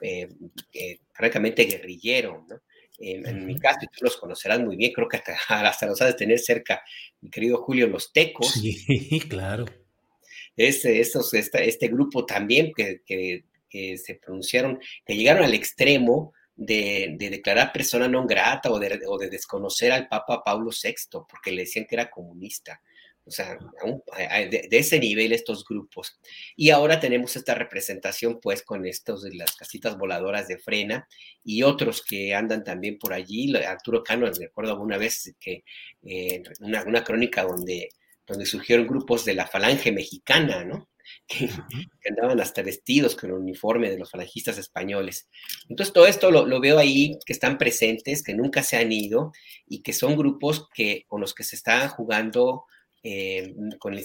[0.00, 0.28] eh,
[0.72, 2.60] eh, francamente guerrillero, ¿no?
[3.04, 5.34] en mi caso, y tú los conocerás muy bien, creo que hasta,
[5.68, 6.82] hasta los has de tener cerca,
[7.20, 8.52] mi querido Julio, los tecos.
[8.52, 9.64] Sí, claro.
[10.56, 13.44] Este, estos, este, grupo también que, que,
[13.96, 19.92] se pronunciaron, que llegaron al extremo de, de, declarar persona non grata o de, desconocer
[19.92, 22.80] al Papa Pablo VI, porque le decían que era comunista.
[23.24, 26.18] O sea, de, ese nivel estos grupos.
[26.56, 31.06] Y ahora tenemos esta representación pues con estos de las casitas voladoras de frena
[31.44, 33.54] y otros que andan también por allí.
[33.56, 35.62] Arturo Cano, recuerdo alguna vez que
[36.02, 37.90] eh, una, una, crónica donde,
[38.26, 40.88] donde surgieron grupos de la falange mexicana, ¿no?
[41.26, 41.48] Que,
[42.10, 45.28] andaban hasta vestidos con el uniforme de los falangistas españoles.
[45.68, 49.32] Entonces todo esto lo, lo, veo ahí, que están presentes, que nunca se han ido
[49.66, 52.64] y que son grupos que, con los que se están jugando
[53.04, 54.04] eh, con el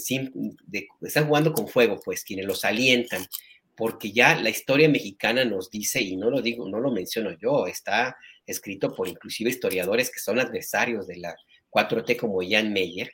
[0.65, 3.27] de, están jugando con fuego, pues quienes los alientan,
[3.75, 7.67] porque ya la historia mexicana nos dice, y no lo digo, no lo menciono yo,
[7.67, 8.17] está
[8.47, 11.35] escrito por inclusive historiadores que son adversarios de la
[11.69, 13.11] 4T como Jan Meyer,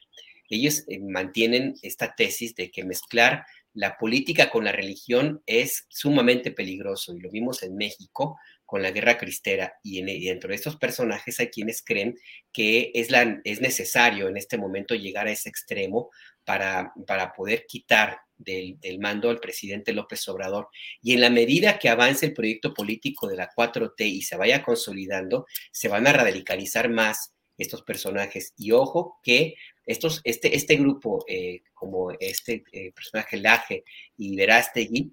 [0.49, 6.51] ellos eh, mantienen esta tesis de que mezclar la política con la religión es sumamente
[6.51, 11.39] peligroso y lo vimos en México con la guerra cristera y, dentro de estos personajes
[11.39, 12.15] hay quienes creen
[12.51, 16.09] que es necesario en este momento llegar a ese extremo
[16.43, 20.69] para, para poder quitar del, del, mando al presidente López Obrador.
[21.01, 24.63] Y en la medida que avance el proyecto político de la 4T y se vaya
[24.63, 28.53] consolidando, se van a radicalizar más estos personajes.
[28.57, 29.55] Y ojo que
[29.85, 33.83] estos, este, este grupo, eh, como este eh, personaje Laje
[34.17, 35.11] y Verástegui,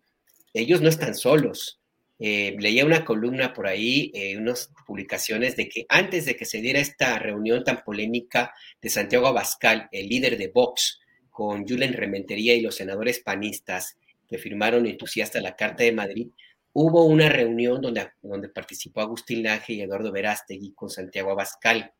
[0.55, 1.81] ellos no están solos.
[2.23, 6.61] Eh, leía una columna por ahí, eh, unas publicaciones de que antes de que se
[6.61, 8.53] diera esta reunión tan polémica
[8.83, 13.97] de Santiago Abascal, el líder de Vox, con Julen Rementería y los senadores panistas
[14.29, 16.29] que firmaron entusiasta la Carta de Madrid,
[16.75, 21.95] hubo una reunión donde, donde participó Agustín Laje y Eduardo Verástegui con Santiago Abascal.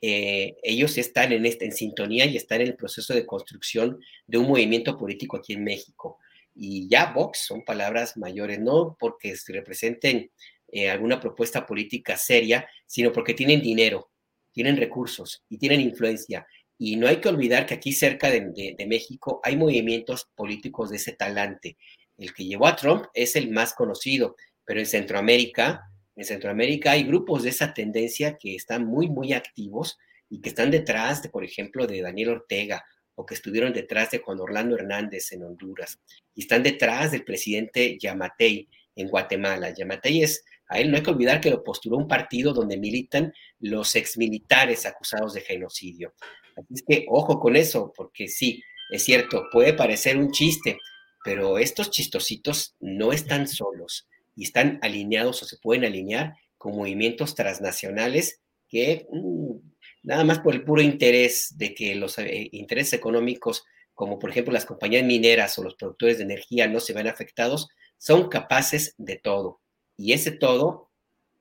[0.00, 4.48] Eh, ellos están en, en sintonía y están en el proceso de construcción de un
[4.48, 6.18] movimiento político aquí en México
[6.56, 10.30] y ya Vox son palabras mayores, no porque se representen
[10.68, 14.10] eh, alguna propuesta política seria, sino porque tienen dinero,
[14.52, 16.46] tienen recursos y tienen influencia.
[16.78, 21.12] Y no hay que olvidar que aquí cerca de, México hay movimientos políticos de ese
[21.12, 21.76] talante.
[22.16, 27.04] El que llevó a Trump es el más conocido, pero en Centroamérica, en Centroamérica hay
[27.04, 29.98] grupos de esa tendencia que están muy, muy activos
[30.28, 32.84] y que están detrás, de, por ejemplo, de Daniel Ortega
[33.14, 36.00] o que estuvieron detrás de Juan Orlando Hernández en Honduras
[36.34, 39.72] y están detrás del presidente Yamatei en Guatemala.
[39.74, 43.32] Yamatei es, a él no hay que olvidar que lo postuló un partido donde militan
[43.60, 46.14] los exmilitares acusados de genocidio.
[46.56, 50.78] Así es que ojo con eso, porque sí, es cierto, puede parecer un chiste,
[51.22, 57.34] pero estos chistositos no están solos y están alineados o se pueden alinear con movimientos
[57.34, 59.56] transnacionales que mm,
[60.02, 63.64] nada más por el puro interés de que los eh, intereses económicos,
[63.94, 67.68] como por ejemplo las compañías mineras o los productores de energía no se ven afectados,
[67.98, 69.60] son capaces de todo.
[69.96, 70.90] Y ese todo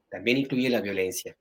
[0.09, 1.37] también incluye la violencia.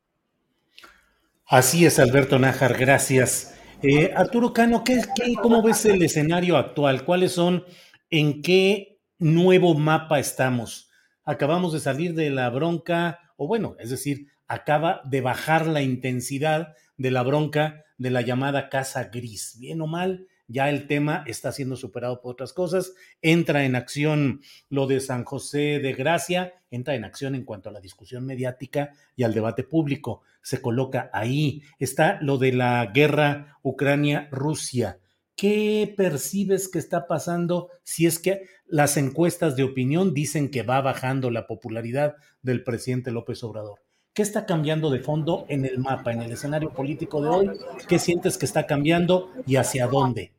[1.46, 3.54] Así es, Alberto Nájar, gracias.
[3.82, 5.02] Eh, Arturo Cano, ¿qué,
[5.42, 7.04] cómo ves el escenario actual?
[7.04, 7.64] ¿Cuáles son,
[8.10, 10.83] en qué nuevo mapa estamos?
[11.24, 16.74] Acabamos de salir de la bronca, o bueno, es decir, acaba de bajar la intensidad
[16.96, 19.56] de la bronca de la llamada casa gris.
[19.58, 22.92] Bien o mal, ya el tema está siendo superado por otras cosas.
[23.22, 27.72] Entra en acción lo de San José de Gracia, entra en acción en cuanto a
[27.72, 30.22] la discusión mediática y al debate público.
[30.42, 31.62] Se coloca ahí.
[31.78, 34.98] Está lo de la guerra Ucrania-Rusia.
[35.36, 40.80] ¿Qué percibes que está pasando si es que las encuestas de opinión dicen que va
[40.80, 43.80] bajando la popularidad del presidente López Obrador?
[44.12, 47.50] ¿Qué está cambiando de fondo en el mapa, en el escenario político de hoy?
[47.88, 50.32] ¿Qué sientes que está cambiando y hacia dónde?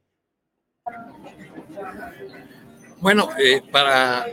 [3.01, 4.25] Bueno, eh, para,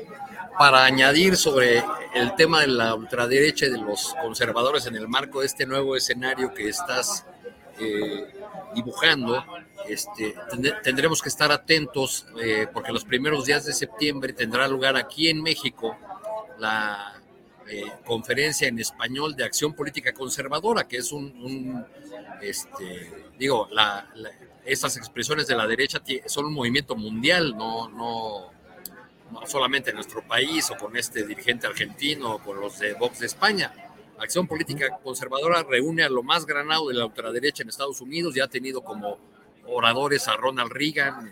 [0.56, 1.82] para añadir sobre
[2.14, 5.96] el tema de la ultraderecha y de los conservadores en el marco de este nuevo
[5.96, 7.26] escenario que estás
[7.80, 8.32] eh,
[8.74, 9.44] dibujando,
[9.88, 10.34] este,
[10.82, 15.42] tendremos que estar atentos eh, porque los primeros días de septiembre tendrá lugar aquí en
[15.42, 15.96] México
[16.58, 17.20] la
[17.68, 21.84] eh, conferencia en español de acción política conservadora, que es un,
[22.40, 24.08] este, digo, la,
[24.64, 28.52] estas expresiones de la derecha son un movimiento mundial, no, no,
[29.30, 33.20] no solamente en nuestro país o con este dirigente argentino o con los de Vox
[33.20, 33.72] de España.
[34.22, 38.40] Acción Política Conservadora reúne a lo más granado de la ultraderecha en Estados Unidos y
[38.40, 39.18] ha tenido como
[39.66, 41.30] oradores a Ronald Reagan,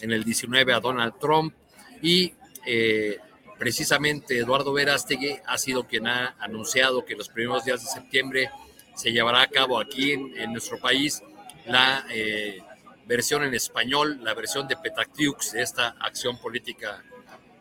[0.00, 1.54] en el 19 a Donald Trump
[2.02, 2.34] y
[2.66, 3.18] eh,
[3.58, 8.50] precisamente Eduardo Verástegui ha sido quien ha anunciado que los primeros días de septiembre
[8.94, 11.22] se llevará a cabo aquí en, nuestro país
[11.66, 12.60] la eh,
[13.06, 17.04] versión en español, la versión de Petactiux de esta acción política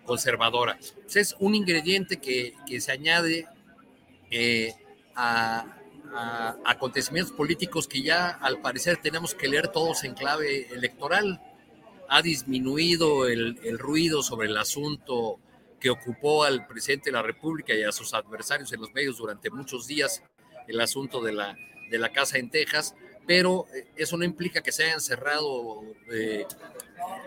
[0.05, 0.77] conservadora.
[1.13, 3.47] es un ingrediente que, que se añade
[4.31, 4.73] eh,
[5.15, 5.77] a,
[6.65, 11.41] acontecimientos políticos que ya al parecer tenemos que leer todos en clave electoral.
[12.09, 15.39] Ha disminuido el, el ruido sobre el asunto
[15.81, 19.49] que ocupó al presidente de la República y a sus adversarios en los medios durante
[19.49, 20.21] muchos días,
[20.67, 21.57] el asunto de la,
[21.89, 22.95] de la casa en Texas,
[23.25, 25.81] pero eh, eso no implica que se hayan cerrado
[26.11, 26.45] eh,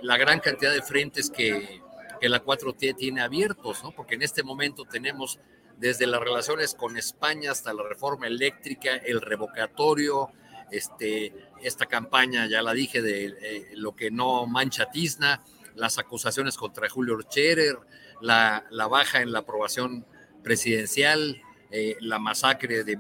[0.03, 1.81] la gran cantidad de frentes que,
[2.21, 3.91] que la 4T tiene abiertos, ¿no?
[3.91, 5.41] porque en este momento tenemos
[5.79, 10.31] desde las relaciones con España hasta la reforma eléctrica, el revocatorio,
[10.71, 11.33] este,
[11.63, 15.43] esta campaña, ya la dije, de eh, lo que no mancha tizna,
[15.75, 17.77] las acusaciones contra Julio Scherer,
[18.21, 20.07] la, baja en la aprobación
[20.43, 21.41] presidencial,
[21.71, 22.97] eh, la masacre de,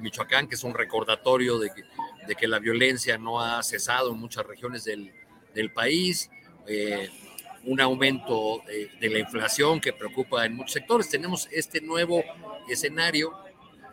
[0.00, 1.70] Michoacán, que es un recordatorio de
[2.36, 5.12] que, la violencia no ha cesado en muchas regiones del,
[5.54, 6.30] del país.
[6.66, 7.08] Eh,
[7.64, 11.08] un aumento de, la inflación que preocupa en muchos sectores.
[11.08, 12.22] Tenemos este nuevo
[12.68, 13.32] escenario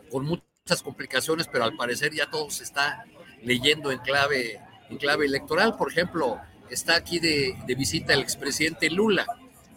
[0.09, 3.05] con muchas complicaciones, pero al parecer ya todo se está
[3.43, 4.59] leyendo en clave,
[4.89, 5.75] en clave electoral.
[5.77, 6.39] Por ejemplo,
[6.69, 9.25] está aquí de, de visita el expresidente Lula,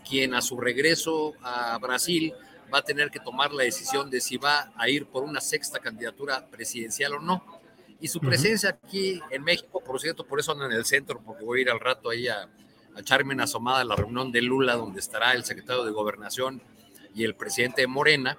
[0.09, 2.33] quien a su regreso a Brasil
[2.73, 5.79] va a tener que tomar la decisión de si va a ir por una sexta
[5.79, 7.45] candidatura presidencial o no.
[8.01, 11.45] Y su presencia aquí en México, por cierto, por eso ando en el centro, porque
[11.45, 12.49] voy a ir al rato ahí a,
[12.95, 16.63] a echarme una asomada a la reunión de Lula, donde estará el secretario de Gobernación
[17.15, 18.39] y el presidente de Morena.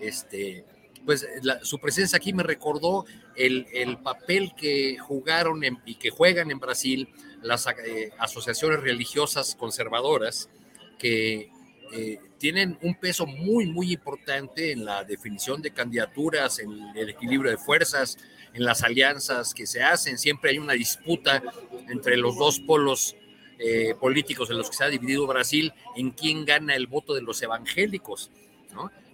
[0.00, 0.64] Este,
[1.04, 1.26] pues
[1.62, 3.04] su presencia aquí me recordó
[3.36, 7.08] el, el papel que jugaron y que juegan en Brasil
[7.42, 10.48] las eh, asociaciones religiosas conservadoras
[10.98, 11.50] que
[11.92, 17.50] eh, tienen un peso muy, muy importante en la definición de candidaturas, en el equilibrio
[17.50, 18.18] de fuerzas,
[18.54, 20.18] en las alianzas que se hacen.
[20.18, 21.42] Siempre hay una disputa
[21.88, 23.16] entre los dos polos
[23.64, 27.22] eh, políticos en los que se ha dividido Brasil en quién gana el voto de
[27.22, 28.32] los evangélicos.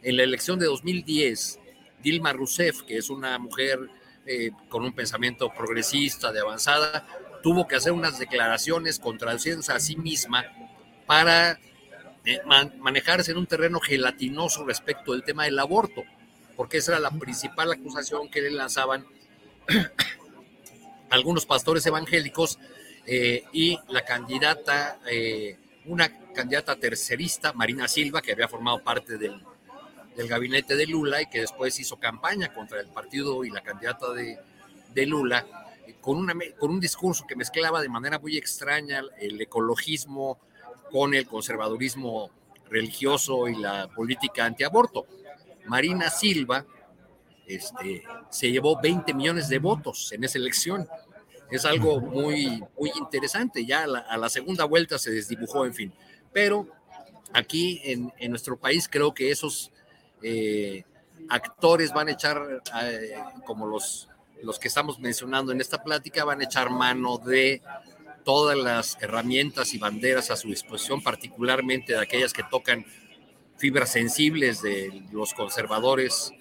[0.02, 1.58] En la elección de 2010,
[2.02, 3.78] Dilma Rousseff, que es una mujer
[4.24, 7.06] eh, con un pensamiento progresista, de avanzada,
[7.42, 10.46] tuvo que hacer unas declaraciones contradiciéndose a sí misma
[11.04, 11.60] para
[12.24, 12.40] eh,
[12.78, 16.04] manejarse en un terreno gelatinoso respecto del tema del aborto,
[16.56, 19.06] porque esa era la principal acusación que le lanzaban
[21.10, 22.58] algunos pastores evangélicos
[23.10, 25.56] eh, y la candidata, eh,
[25.86, 29.42] una candidata tercerista, Marina Silva, que había formado parte del,
[30.14, 34.12] del, gabinete de Lula y que después hizo campaña contra el partido y la candidata
[34.12, 34.38] de,
[34.92, 35.46] de Lula,
[36.02, 40.38] con, una, con un discurso que mezclaba de manera muy extraña el ecologismo
[40.92, 42.30] con el conservadurismo
[42.68, 45.06] religioso y la política antiaborto.
[45.64, 46.66] Marina Silva
[47.46, 50.86] este, se llevó 20 millones de votos en esa elección
[51.50, 53.64] es algo muy, muy interesante.
[53.64, 55.92] Ya a la, segunda vuelta se desdibujó, en fin.
[56.32, 56.68] Pero
[57.32, 59.70] aquí en, nuestro país creo que esos
[60.22, 60.84] eh,
[61.28, 63.14] actores van a echar, eh,
[63.46, 64.08] como los,
[64.42, 67.62] los que estamos mencionando en esta plática, van a echar mano de
[68.24, 72.84] todas las herramientas y banderas a su disposición, particularmente de aquellas que tocan
[73.56, 76.32] fibras sensibles de los conservadores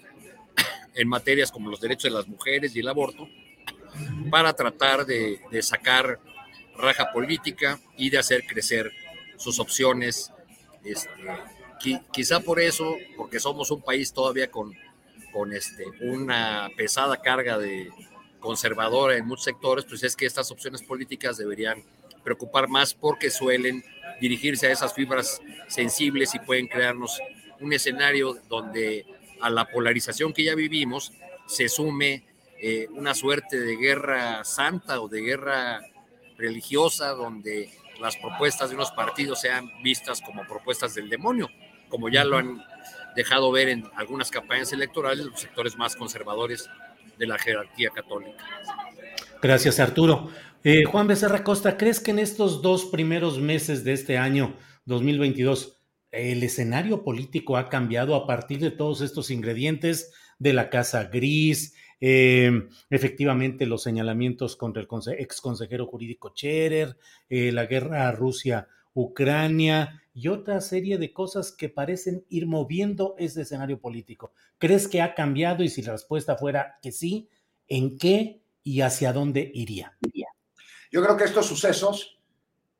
[0.94, 3.28] en materias como los derechos de las mujeres y el aborto,
[4.30, 6.18] para tratar de, sacar
[6.76, 8.92] raja política y de hacer crecer
[9.36, 10.32] sus opciones.
[10.84, 11.10] Este,
[12.12, 14.74] quizá por eso, porque somos un país todavía con,
[15.32, 17.90] con este, una pesada carga de
[18.40, 21.82] conservadora en muchos sectores, pues es que estas opciones políticas deberían
[22.22, 23.84] preocupar más porque suelen
[24.20, 27.20] dirigirse a esas fibras sensibles y pueden crearnos
[27.60, 29.06] un escenario donde
[29.40, 31.12] a la polarización que ya vivimos
[31.46, 32.24] se sume
[32.60, 35.80] eh, una suerte de guerra santa o de guerra
[36.36, 37.70] religiosa donde
[38.00, 41.48] las propuestas de unos partidos sean vistas como propuestas del demonio,
[41.88, 42.62] como ya lo han
[43.16, 46.68] dejado ver en algunas campañas electorales los sectores más conservadores
[47.18, 48.44] de la jerarquía católica.
[49.42, 50.30] Gracias, Arturo.
[50.64, 54.54] Eh, Juan Becerra Costa, ¿crees que en estos dos primeros meses de este año
[54.86, 55.80] 2022
[56.10, 61.74] el escenario político ha cambiado a partir de todos estos ingredientes de la Casa Gris,
[62.00, 64.88] eh, efectivamente los señalamientos contra el
[65.18, 66.96] ex consejero jurídico Cherer,
[67.28, 73.80] eh, la guerra Rusia-Ucrania y otra serie de cosas que parecen ir moviendo ese escenario
[73.80, 74.32] político.
[74.58, 75.62] ¿Crees que ha cambiado?
[75.62, 77.28] Y si la respuesta fuera que sí,
[77.68, 79.96] ¿en qué y hacia dónde iría?
[80.90, 82.18] Yo creo que estos sucesos,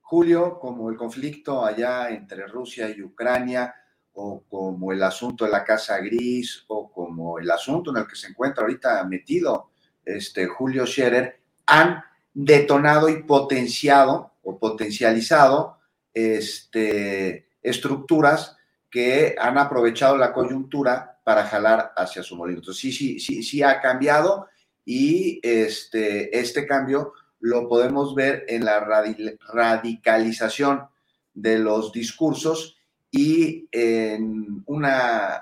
[0.01, 3.75] Julio, como el conflicto allá entre Rusia y Ucrania,
[4.21, 8.17] o como el asunto de la Casa Gris, o como el asunto en el que
[8.17, 9.71] se encuentra ahorita metido
[10.05, 12.03] este Julio Scherer, han
[12.35, 15.79] detonado y potenciado o potencializado
[16.13, 18.57] este, estructuras
[18.91, 22.59] que han aprovechado la coyuntura para jalar hacia su molino.
[22.59, 24.49] Entonces, sí, sí, sí, sí ha cambiado
[24.85, 30.89] y este, este cambio lo podemos ver en la radicalización
[31.35, 32.78] de los discursos
[33.11, 35.41] y en una,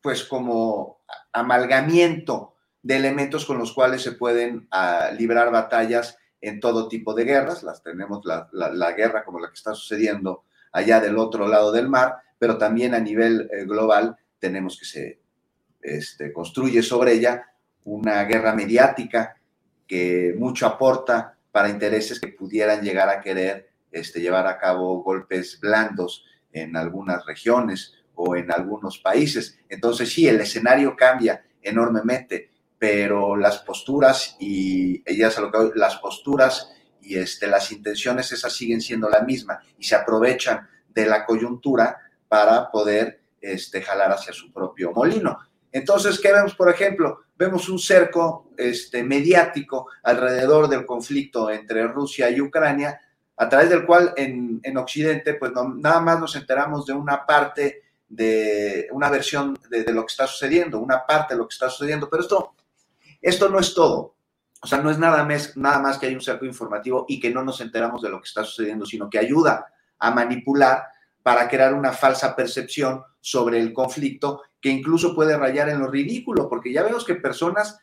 [0.00, 1.00] pues como
[1.32, 7.24] amalgamiento de elementos con los cuales se pueden uh, librar batallas en todo tipo de
[7.24, 7.62] guerras.
[7.62, 11.72] Las tenemos la, la, la, guerra como la que está sucediendo allá del otro lado
[11.72, 15.20] del mar, pero también a nivel eh, global tenemos que se
[15.82, 17.46] este, construye sobre ella
[17.84, 19.36] una guerra mediática
[19.86, 25.58] que mucho aporta para intereses que pudieran llegar a querer este, llevar a cabo golpes
[25.60, 29.58] blandos en algunas regiones o en algunos países.
[29.68, 35.40] Entonces sí, el escenario cambia enormemente, pero las posturas y ellas
[35.74, 41.06] las posturas y este, las intenciones esas siguen siendo la misma y se aprovechan de
[41.06, 41.96] la coyuntura
[42.28, 45.38] para poder este, jalar hacia su propio molino.
[45.70, 47.20] Entonces, ¿qué vemos, por ejemplo?
[47.36, 53.00] Vemos un cerco este, mediático alrededor del conflicto entre Rusia y Ucrania,
[53.38, 57.82] a través del cual en, en Occidente, pues nada más nos enteramos de una parte,
[58.08, 61.70] de una versión de, de, lo que está sucediendo, una parte de lo que está
[61.70, 62.54] sucediendo, pero esto,
[63.22, 64.16] esto no es todo.
[64.60, 67.30] O sea, no es nada más, nada más que hay un cerco informativo y que
[67.30, 69.66] no nos enteramos de lo que está sucediendo, sino que ayuda
[69.98, 70.84] a manipular
[71.22, 76.48] para crear una falsa percepción sobre el conflicto que incluso puede rayar en lo ridículo,
[76.48, 77.78] porque ya vemos que personas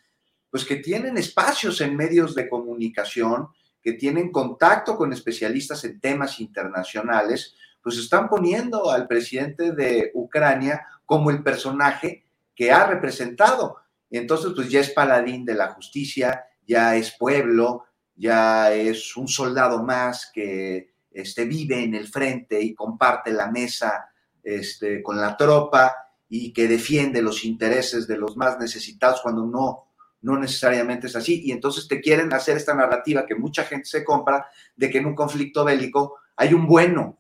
[0.50, 3.50] pues que tienen espacios en medios de comunicación,
[3.86, 7.54] que tienen contacto con especialistas en temas internacionales,
[7.84, 12.26] pues están poniendo al presidente de Ucrania como el personaje
[12.56, 13.76] que ha representado.
[14.10, 17.86] Entonces, pues ya es paladín de la justicia, ya es pueblo,
[18.16, 24.10] ya es un soldado más que este, vive en el frente y comparte la mesa
[24.42, 25.96] este, con la tropa
[26.28, 29.90] y que defiende los intereses de los más necesitados cuando no,
[30.26, 31.42] no necesariamente es así.
[31.46, 35.06] Y entonces te quieren hacer esta narrativa que mucha gente se compra de que en
[35.06, 37.20] un conflicto bélico hay un bueno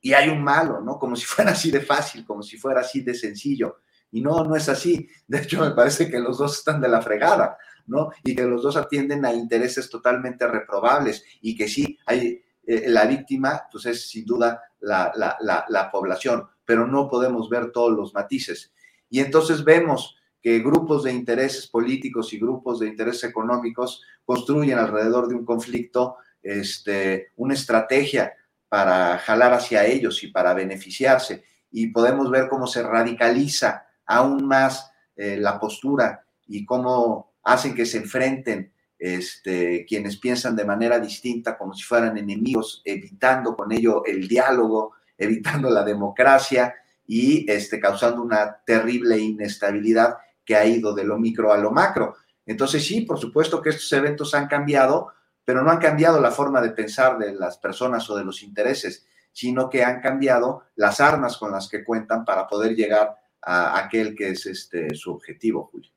[0.00, 0.98] y hay un malo, ¿no?
[0.98, 3.78] Como si fuera así de fácil, como si fuera así de sencillo.
[4.10, 5.08] Y no, no es así.
[5.26, 8.10] De hecho, me parece que los dos están de la fregada, ¿no?
[8.24, 13.04] Y que los dos atienden a intereses totalmente reprobables y que sí, hay, eh, la
[13.06, 17.96] víctima, pues es sin duda la, la, la, la población pero no podemos ver todos
[17.96, 18.74] los matices.
[19.08, 20.16] Y entonces vemos
[20.46, 26.18] que grupos de intereses políticos y grupos de intereses económicos construyen alrededor de un conflicto
[26.40, 28.32] este, una estrategia
[28.68, 31.42] para jalar hacia ellos y para beneficiarse.
[31.72, 37.84] Y podemos ver cómo se radicaliza aún más eh, la postura y cómo hacen que
[37.84, 44.04] se enfrenten este, quienes piensan de manera distinta, como si fueran enemigos, evitando con ello
[44.04, 46.72] el diálogo, evitando la democracia
[47.04, 52.14] y este, causando una terrible inestabilidad que ha ido de lo micro a lo macro.
[52.46, 55.08] Entonces sí, por supuesto que estos eventos han cambiado,
[55.44, 59.06] pero no han cambiado la forma de pensar de las personas o de los intereses,
[59.32, 64.14] sino que han cambiado las armas con las que cuentan para poder llegar a aquel
[64.14, 65.90] que es este, su objetivo, Julio.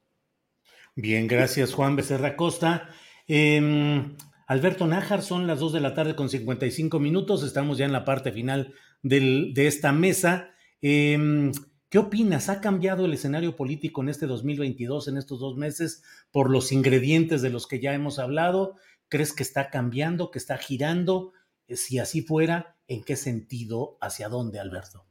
[0.95, 2.89] Bien, gracias Juan Becerra Costa.
[3.27, 4.15] Eh,
[4.47, 8.03] Alberto Nájar, son las 2 de la tarde con 55 minutos, estamos ya en la
[8.03, 8.73] parte final
[9.03, 10.49] del, de esta mesa.
[10.81, 11.51] Eh,
[11.89, 12.49] ¿Qué opinas?
[12.49, 17.41] ¿Ha cambiado el escenario político en este 2022, en estos dos meses, por los ingredientes
[17.41, 18.75] de los que ya hemos hablado?
[19.07, 21.33] ¿Crees que está cambiando, que está girando?
[21.67, 23.97] Si así fuera, ¿en qué sentido?
[24.01, 25.07] ¿Hacia dónde, Alberto?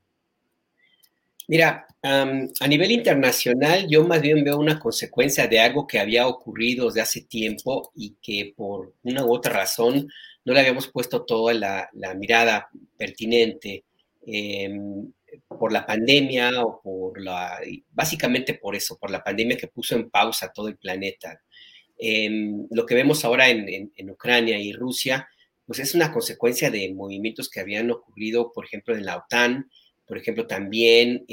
[1.48, 6.86] Mira, a nivel internacional, yo más bien veo una consecuencia de algo que había ocurrido
[6.86, 10.08] desde hace tiempo y que por una u otra razón
[10.44, 13.84] no le habíamos puesto toda la, mirada pertinente
[14.26, 15.10] em,
[15.46, 17.58] por la pandemia o por la,
[17.90, 21.42] básicamente por eso, por la pandemia que puso en pausa todo el planeta.
[21.98, 25.28] Em, lo que vemos ahora en, en Ucrania y Rusia,
[25.66, 29.68] pues es una consecuencia de movimientos que habían ocurrido, por ejemplo, en la OTAN,
[30.08, 31.26] por ejemplo, también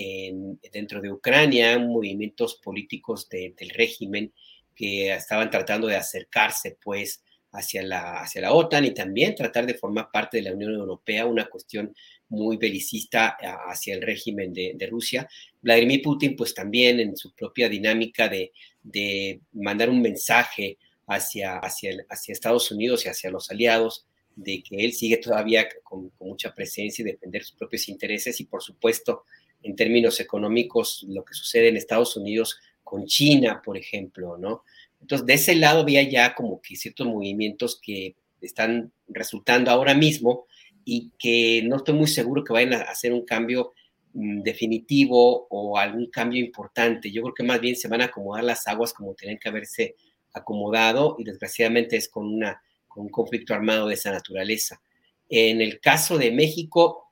[0.74, 4.34] dentro de Ucrania, movimientos políticos del régimen
[4.76, 7.24] que estaban tratando de acercarse, pues,
[7.54, 11.26] hacia la, hacia la OTAN y también tratar de formar parte de la Unión Europea,
[11.26, 11.96] una cuestión
[12.30, 13.38] muy belicista
[13.68, 15.28] hacia el régimen de, Rusia.
[15.62, 18.52] Vladimir Putin, pues también en su propia dinámica de,
[18.84, 20.78] de mandar un mensaje
[21.08, 26.12] hacia, hacia, hacia Estados Unidos y hacia los aliados, de que él sigue todavía con,
[26.20, 29.24] mucha presencia y defender sus propios intereses y por supuesto
[29.64, 34.64] en términos económicos lo que sucede en Estados Unidos con China, por ejemplo, ¿no?
[35.02, 40.46] Entonces, de ese lado había ya como que ciertos movimientos que están resultando ahora mismo
[40.86, 43.74] y que no estoy muy seguro que vayan a hacer un cambio
[44.14, 47.12] mm, definitivo o algún cambio importante.
[47.12, 49.96] Yo creo que más bien se van a acomodar las aguas como tienen que haberse
[50.34, 52.62] acomodado y desgraciadamente es con una
[52.96, 54.82] un conflicto armado de esa naturaleza.
[55.30, 57.10] En el caso de México,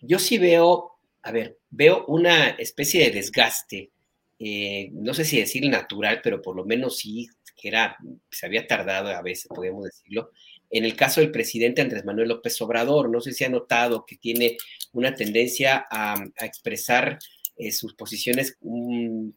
[0.00, 3.90] yo sí veo, a ver, veo una especie de desgaste,
[4.38, 7.96] eh, no sé si decir natural, pero por lo menos sí que era,
[8.30, 10.30] se había tardado a veces, podemos decirlo.
[10.70, 14.16] En el caso del presidente Andrés Manuel López Obrador, no sé si ha notado que
[14.16, 14.56] tiene
[14.92, 17.18] una tendencia a, expresar
[17.56, 18.58] eh, sus posiciones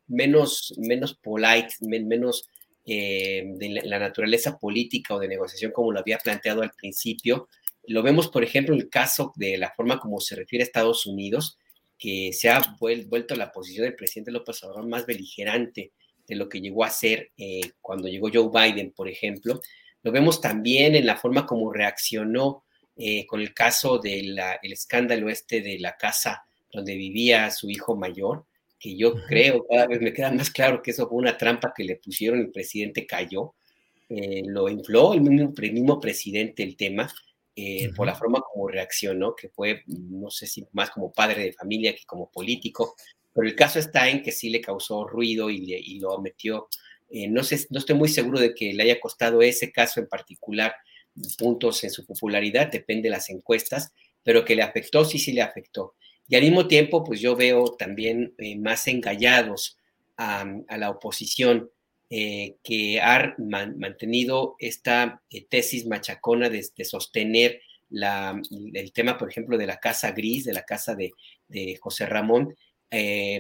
[0.08, 2.48] menos, menos polite, menos
[2.86, 7.48] eh, de la naturaleza política o de negociación como lo había planteado al principio.
[7.88, 11.06] Lo vemos, por ejemplo, en el caso de la forma como se refiere a Estados
[11.06, 11.58] Unidos,
[11.98, 15.92] que se ha vuelto la posición del presidente López Obrador más beligerante
[16.28, 19.62] de lo que llegó a ser eh, cuando llegó Joe Biden, por ejemplo.
[20.04, 22.64] Lo vemos también en la forma como reaccionó
[22.98, 28.46] eh, con el caso del escándalo este de la casa donde vivía su hijo mayor,
[28.80, 31.84] que yo creo, cada vez me queda más claro que eso fue una trampa que
[31.84, 33.54] le pusieron, el presidente cayó,
[34.10, 37.12] eh, lo infló el mismo, mismo, presidente el tema,
[37.56, 41.54] eh, por la forma como reaccionó, que fue, no sé si más como padre de
[41.54, 42.96] familia que como político,
[43.34, 46.68] pero el caso está en que sí le causó ruido y, y lo metió,
[47.12, 50.08] eh, no, sé, no estoy muy seguro de que le haya costado ese caso en
[50.08, 50.74] particular
[51.38, 53.94] puntos en su popularidad, depende de las encuestas,
[54.24, 55.96] pero que le afectó, sí, sí le afectó.
[56.28, 59.78] Y al mismo tiempo, pues yo veo también eh, más engallados
[60.18, 60.46] a,
[60.78, 61.72] la oposición
[62.10, 67.60] eh, que ha mantenido esta eh, tesis machacona de, sostener
[67.90, 71.12] el tema, por ejemplo, de la Casa Gris, de la casa de,
[71.82, 72.56] José Ramón,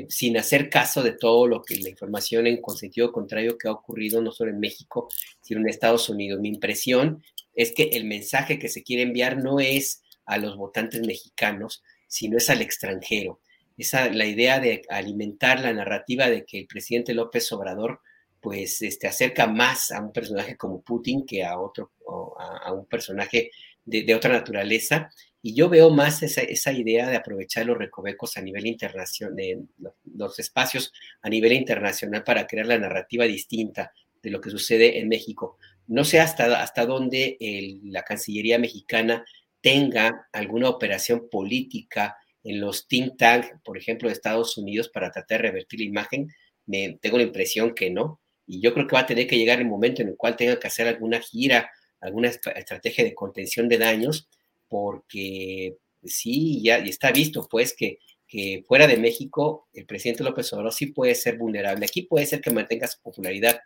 [0.09, 3.71] sin hacer caso de todo lo que la información en con sentido contrario que ha
[3.71, 5.09] ocurrido no solo en México,
[5.41, 6.39] sino en Estados Unidos.
[6.39, 7.23] Mi impresión
[7.53, 12.37] es que el mensaje que se quiere enviar no es a los votantes mexicanos, sino
[12.37, 13.41] es al extranjero.
[13.77, 17.99] Esa, la idea de alimentar la narrativa de que el presidente López Obrador
[18.41, 21.91] pues este, acerca más a un personaje como Putin que a otro,
[22.37, 23.51] a, un personaje
[23.85, 25.09] de, otra naturaleza.
[25.41, 29.67] Y yo veo más esa, idea de aprovechar los recovecos a nivel internacional,
[30.13, 33.91] los espacios a nivel internacional para crear la narrativa distinta
[34.21, 35.57] de lo que sucede en México.
[35.87, 37.37] No sé hasta, hasta dónde
[37.83, 39.25] la Cancillería mexicana
[39.61, 45.41] tenga alguna operación política en los think tank, por ejemplo, de Estados Unidos para tratar
[45.41, 46.29] de revertir la imagen,
[46.65, 48.19] me, tengo la impresión que no.
[48.47, 50.59] Y yo creo que va a tener que llegar el momento en el cual tenga
[50.59, 51.69] que hacer alguna gira,
[51.99, 54.27] alguna estrategia de contención de daños,
[54.71, 60.73] porque sí, ya está visto, pues, que, que fuera de México el presidente López Obrador
[60.73, 61.85] sí puede ser vulnerable.
[61.85, 63.59] Aquí puede ser que mantenga su popularidad,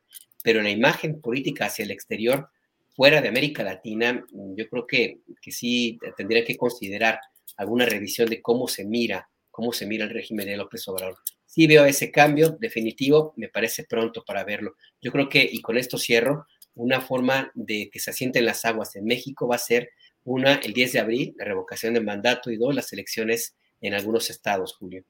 [0.44, 2.50] pero la imagen política hacia el exterior
[2.96, 7.20] fuera de América Latina, yo creo que, que sí tendría que considerar
[7.56, 11.18] alguna revisión de cómo se mira, cómo se mira el régimen de López Obrador.
[11.46, 14.74] Sí veo ese cambio definitivo, me parece pronto para verlo.
[15.02, 18.96] Yo creo que, y con esto cierro, una forma de que se asienten las aguas
[18.96, 19.90] en México va a ser
[20.26, 24.30] una, el 10 de abril, la revocación de mandato y dos, las elecciones en algunos
[24.30, 25.06] estados, Julio.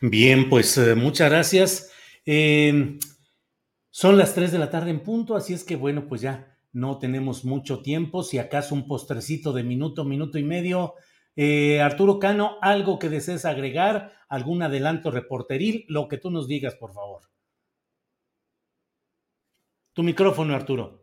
[0.00, 1.90] Bien, pues eh, muchas gracias.
[2.26, 2.98] Eh,
[3.90, 6.98] son las 3 de la tarde en punto, así es que bueno, pues ya no
[6.98, 10.94] tenemos mucho tiempo, si acaso un postrecito de minuto, minuto y medio.
[11.36, 16.74] Eh, Arturo Cano, algo que desees agregar, algún adelanto reporteril, lo que tú nos digas,
[16.74, 17.22] por favor.
[19.92, 21.01] Tu micrófono, Arturo.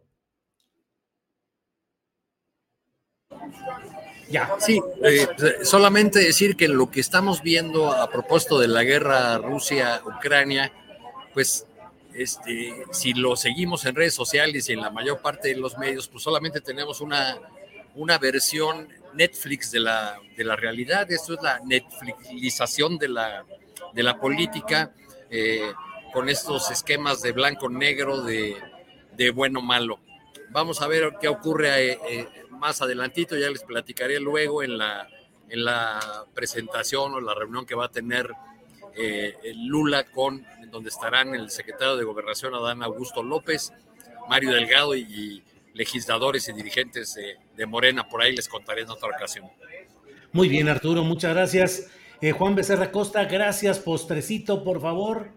[4.29, 4.55] Ya.
[4.59, 5.27] Sí, eh,
[5.63, 10.71] solamente decir que lo que estamos viendo a propósito de la guerra Rusia-Ucrania,
[11.33, 11.65] pues
[12.13, 16.07] este, si lo seguimos en redes sociales y en la mayor parte de los medios,
[16.07, 17.39] pues solamente tenemos una,
[17.95, 21.11] una versión Netflix de la, de la realidad.
[21.11, 23.45] Esto es la Netflixización de la,
[23.93, 24.91] de la política,
[25.31, 25.71] eh,
[26.13, 28.57] con estos esquemas de blanco-negro, de,
[29.15, 29.99] de bueno-malo.
[30.49, 32.27] Vamos a ver qué ocurre eh, eh,
[32.59, 35.07] más adelantito, ya les platicaré luego en la,
[35.49, 38.29] en la presentación o la reunión que va a tener
[39.55, 43.71] Lula con, donde estarán el secretario de Gobernación Adán Augusto López,
[44.27, 45.41] Mario Delgado y,
[45.73, 47.17] legisladores y dirigentes
[47.55, 48.07] de, Morena.
[48.07, 49.49] Por ahí les contaré en otra ocasión.
[50.31, 51.87] Muy bien, Arturo, muchas gracias.
[52.21, 53.79] Eh, Juan Becerra Costa, gracias.
[53.79, 55.29] Postrecito, por favor.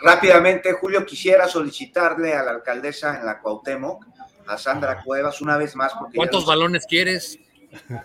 [0.00, 4.06] Rápidamente, Julio, quisiera solicitarle a la alcaldesa en la Cuauhtémoc,
[4.48, 5.92] a Sandra Cuevas, una vez más.
[5.94, 7.38] Porque ¿Cuántos balones quieres?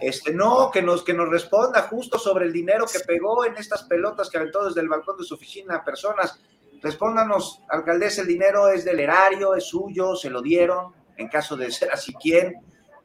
[0.02, 3.84] Este, no, que nos, que nos responda justo sobre el dinero que pegó en estas
[3.84, 6.40] pelotas que aventó desde el balcón de su oficina a personas.
[6.82, 11.72] Respóndanos, alcaldesa, el dinero es del erario, es suyo, se lo dieron, en caso de
[11.72, 12.56] ser así, ¿quién?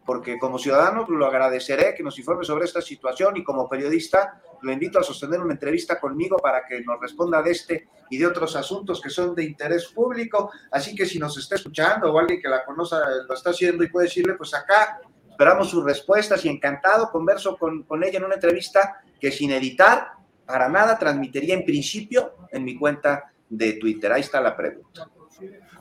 [0.09, 4.73] Porque como ciudadano lo agradeceré que nos informe sobre esta situación y como periodista lo
[4.73, 8.57] invito a sostener una entrevista conmigo para que nos responda de este y de otros
[8.57, 10.51] asuntos que son de interés público.
[10.71, 12.97] Así que si nos está escuchando o alguien que la conoce
[13.29, 14.99] lo está haciendo y puede decirle, pues acá
[15.29, 20.13] esperamos sus respuestas y encantado converso con, con ella en una entrevista que sin editar,
[20.47, 24.11] para nada transmitiría en principio en mi cuenta de Twitter.
[24.11, 25.07] Ahí está la pregunta.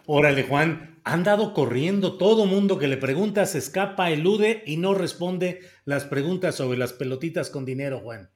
[0.05, 2.17] Órale, Juan, han dado corriendo.
[2.17, 6.91] Todo mundo que le pregunta se escapa, elude y no responde las preguntas sobre las
[6.91, 8.29] pelotitas con dinero, Juan.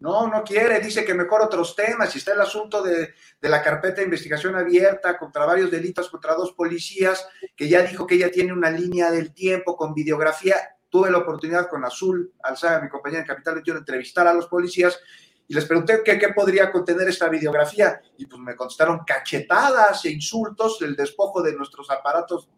[0.00, 2.12] No, no quiere, dice que mejor otros temas.
[2.14, 6.34] Y está el asunto de, de, la carpeta de investigación abierta contra varios delitos contra
[6.34, 10.56] dos policías, que ya dijo que ella tiene una línea del tiempo con videografía.
[10.90, 14.46] Tuve la oportunidad con Azul Alzaga, mi compañera en Capital 21, de entrevistar a los
[14.46, 14.98] policías
[15.46, 20.10] y les pregunté qué, qué podría contener esta videografía y pues me contestaron cachetadas e
[20.10, 22.48] insultos, el despojo de nuestros aparatos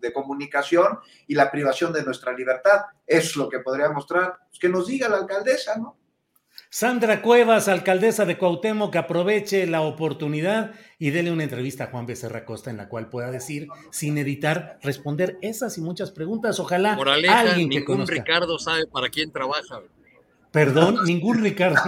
[0.00, 0.98] de, comunicación
[1.28, 2.80] y la privación de nuestra libertad.
[3.06, 4.34] es lo que podría mostrar.
[4.48, 5.96] Pues que nos diga la alcaldesa, ¿no?
[6.68, 12.06] Sandra Cuevas, alcaldesa de Cuauhtémoc, que aproveche la oportunidad y dele una entrevista a Juan
[12.06, 16.58] Becerra Costa en la cual pueda decir, sin editar, responder esas y muchas preguntas.
[16.58, 19.82] Ojalá alguien que ningún Ricardo sabe para quién trabaja.
[20.52, 21.80] Perdón, ningún Ricardo.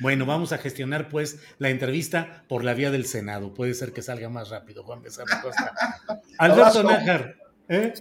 [0.00, 3.52] bueno, vamos a gestionar pues la entrevista por la vía del Senado.
[3.52, 5.74] Puede ser que salga más rápido, Juan Becerra Costa.
[6.38, 7.36] Alberto Nájar.
[7.68, 7.92] ¿eh?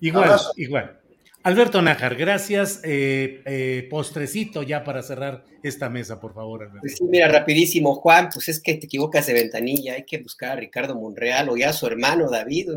[0.00, 1.00] Igual, igual.
[1.44, 2.80] Alberto Nájar, gracias.
[2.82, 6.62] Eh, eh, postrecito ya para cerrar esta mesa, por favor.
[6.62, 6.80] Alberto.
[6.80, 10.52] Pues sí, mira, rapidísimo, Juan, pues es que te equivocas de ventanilla, hay que buscar
[10.52, 12.70] a Ricardo Monreal o ya a su hermano David,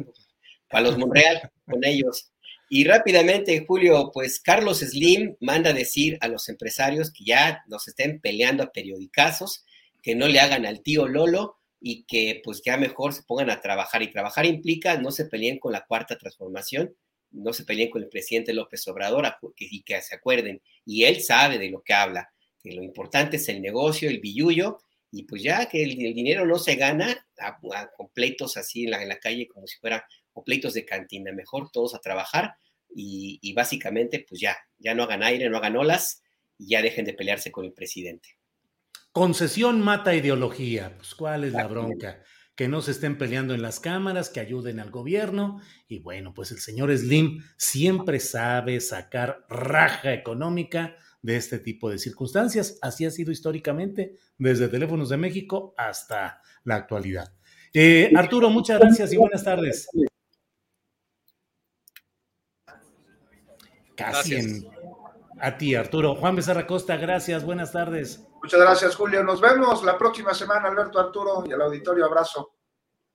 [0.70, 2.31] para los Monreal con ellos.
[2.74, 8.22] Y rápidamente, Julio, pues Carlos Slim manda decir a los empresarios que ya nos estén
[8.22, 9.66] peleando a periodicazos,
[10.02, 13.60] que no le hagan al tío Lolo y que pues ya mejor se pongan a
[13.60, 14.04] trabajar.
[14.04, 16.96] Y trabajar implica no se peleen con la cuarta transformación,
[17.32, 19.28] no se peleen con el presidente López Obrador
[19.58, 20.62] y que se acuerden.
[20.86, 22.32] Y él sabe de lo que habla,
[22.64, 24.80] que lo importante es el negocio, el billullo,
[25.12, 27.60] y pues ya que el, dinero no se gana a,
[27.98, 31.70] completos así en la, en la calle como si fuera o pleitos de cantina, mejor
[31.72, 32.56] todos a trabajar
[32.94, 36.24] y, básicamente pues ya, ya no hagan aire, no hagan olas
[36.58, 38.38] y ya dejen de pelearse con el presidente.
[39.12, 42.22] Concesión mata ideología, pues cuál es la bronca,
[42.56, 46.52] que no se estén peleando en las cámaras, que ayuden al gobierno y bueno, pues
[46.52, 52.80] el señor Slim siempre sabe sacar raja económica de este tipo de circunstancias.
[52.82, 57.34] Así ha sido históricamente, desde Teléfonos de México hasta la actualidad.
[57.74, 59.88] Eh, Arturo, muchas gracias y buenas tardes.
[64.02, 64.66] Casi
[65.40, 66.16] a ti, Arturo.
[66.16, 68.24] Juan Becerra Costa, gracias, buenas tardes.
[68.42, 69.24] Muchas gracias, Julio.
[69.24, 72.06] Nos vemos la próxima semana, Alberto, Arturo y al auditorio.
[72.06, 72.56] Abrazo.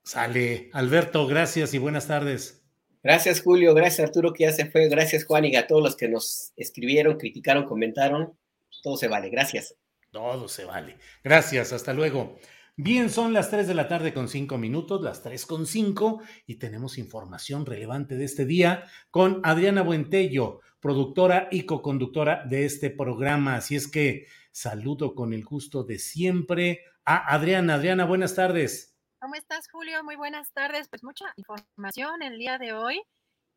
[0.03, 0.69] Sale.
[0.73, 2.63] Alberto, gracias y buenas tardes.
[3.03, 3.73] Gracias, Julio.
[3.73, 4.89] Gracias, Arturo, que ya se fue.
[4.89, 8.37] Gracias, Juan, y a todos los que nos escribieron, criticaron, comentaron.
[8.83, 9.29] Todo se vale.
[9.29, 9.75] Gracias.
[10.11, 10.97] Todo se vale.
[11.23, 11.71] Gracias.
[11.71, 12.37] Hasta luego.
[12.79, 16.59] Bien, son las 3 de la tarde con 5 minutos, las 3 con 5, y
[16.59, 23.55] tenemos información relevante de este día con Adriana Buentello, productora y co-conductora de este programa.
[23.55, 27.73] Así es que saludo con el gusto de siempre a Adriana.
[27.73, 28.95] Adriana, buenas tardes.
[29.19, 30.03] ¿Cómo estás, Julio?
[30.03, 30.87] Muy buenas tardes.
[30.87, 33.01] Pues mucha información el día de hoy.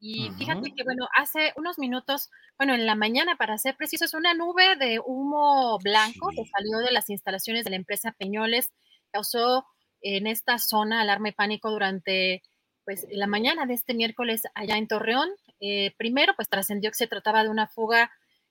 [0.01, 4.33] Y fíjate que, bueno, hace unos minutos, bueno, en la mañana, para ser precisos, una
[4.33, 8.73] nube de humo blanco que salió de las instalaciones de la empresa Peñoles
[9.11, 9.67] causó
[10.01, 12.43] en esta zona alarma y pánico durante
[12.85, 15.29] pues la mañana de este miércoles allá en Torreón.
[15.61, 18.11] Eh, primero, pues trascendió que se trataba de una fuga.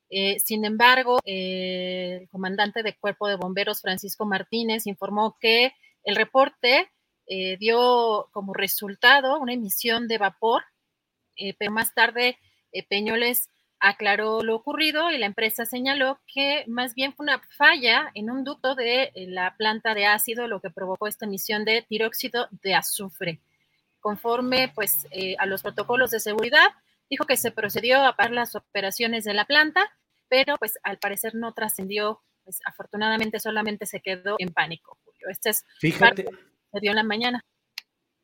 [0.09, 5.73] Eh, sin embargo, el comandante de Cuerpo de Bomberos, Francisco Martínez, informó que
[6.03, 6.89] el reporte
[7.59, 10.63] dio como resultado una emisión de vapor,
[11.59, 12.39] pero más tarde
[12.89, 13.49] Peñoles
[13.79, 18.43] aclaró lo ocurrido y la empresa señaló que más bien fue una falla en un
[18.43, 22.75] ducto de eh, la planta de ácido lo que provocó esta emisión de tiróxido de
[22.75, 23.39] azufre.
[23.99, 26.67] Conforme pues eh, a los protocolos de seguridad,
[27.09, 29.81] dijo que se procedió a parar las operaciones de la planta,
[30.27, 35.27] pero pues al parecer no trascendió, pues afortunadamente solamente se quedó en pánico, Julio.
[35.29, 36.25] Este es Fíjate.
[36.71, 37.43] se dio en la mañana.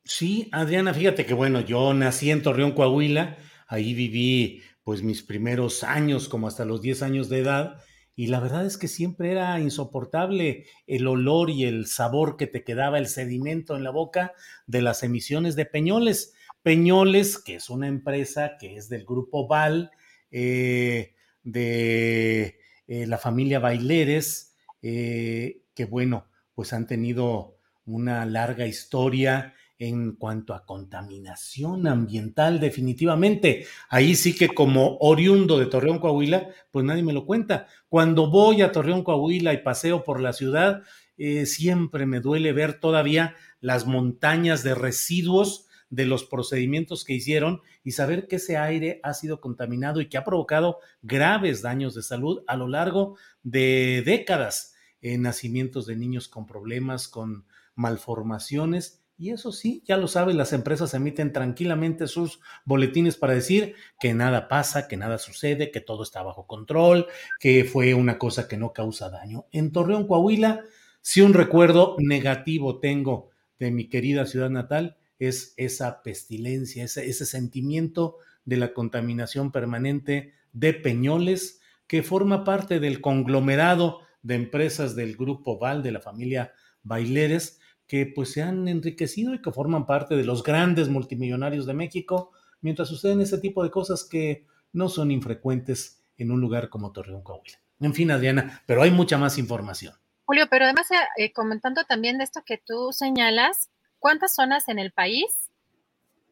[0.04, 5.82] Sí, Adriana, fíjate que bueno, yo nací en Torreón, Coahuila, ahí viví pues mis primeros
[5.82, 7.82] años, como hasta los 10 años de edad,
[8.14, 12.62] y la verdad es que siempre era insoportable el olor y el sabor que te
[12.62, 14.32] quedaba, el sedimento en la boca
[14.68, 16.34] de las emisiones de Peñoles.
[16.62, 19.90] Peñoles, que es una empresa que es del grupo Val,
[20.30, 29.52] eh, de eh, la familia Baileres, eh, que bueno, pues han tenido una larga historia
[29.78, 33.66] en cuanto a contaminación ambiental, definitivamente.
[33.88, 37.66] Ahí sí que como oriundo de Torreón, Coahuila, pues nadie me lo cuenta.
[37.88, 40.82] Cuando voy a Torreón, Coahuila y paseo por la ciudad,
[41.18, 47.60] eh, siempre me duele ver todavía las montañas de residuos de los procedimientos que hicieron
[47.84, 52.02] y saber que ese aire ha sido contaminado y que ha provocado graves daños de
[52.02, 57.46] salud a lo largo de décadas en nacimientos de niños con problemas, con
[57.76, 63.74] malformaciones y eso sí, ya lo sabes, las empresas emiten tranquilamente sus boletines para decir
[63.98, 67.06] que nada pasa, que nada sucede, que todo está bajo control,
[67.40, 69.46] que fue una cosa que no causa daño.
[69.52, 70.64] En Torreón, Coahuila,
[71.00, 77.24] si un recuerdo negativo tengo de mi querida ciudad natal, es esa pestilencia, ese, ese
[77.24, 85.16] sentimiento de la contaminación permanente de Peñoles, que forma parte del conglomerado de empresas del
[85.16, 86.52] grupo Val, de la familia
[86.82, 91.74] Baileres, que pues se han enriquecido y que forman parte de los grandes multimillonarios de
[91.74, 96.92] México, mientras suceden ese tipo de cosas que no son infrecuentes en un lugar como
[96.92, 97.58] Torreón, Coahuila.
[97.80, 99.94] En fin, Adriana, pero hay mucha más información.
[100.24, 104.92] Julio, pero además eh, comentando también de esto que tú señalas, ¿cuántas zonas en el
[104.92, 105.50] país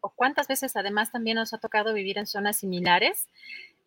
[0.01, 3.29] o cuántas veces además también nos ha tocado vivir en zonas similares?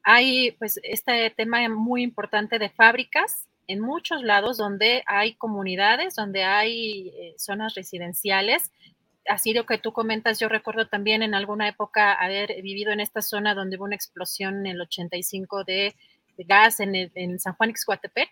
[0.03, 6.44] Hay pues este tema muy importante de fábricas en muchos lados donde hay comunidades, donde
[6.44, 8.72] hay eh, zonas residenciales.
[9.27, 13.22] Así lo que tú comentas, yo recuerdo también en alguna época haber vivido en esta
[13.22, 15.95] zona donde hubo una explosión en el 85 de,
[16.38, 18.30] gas en, San Juan Ixcuatepec.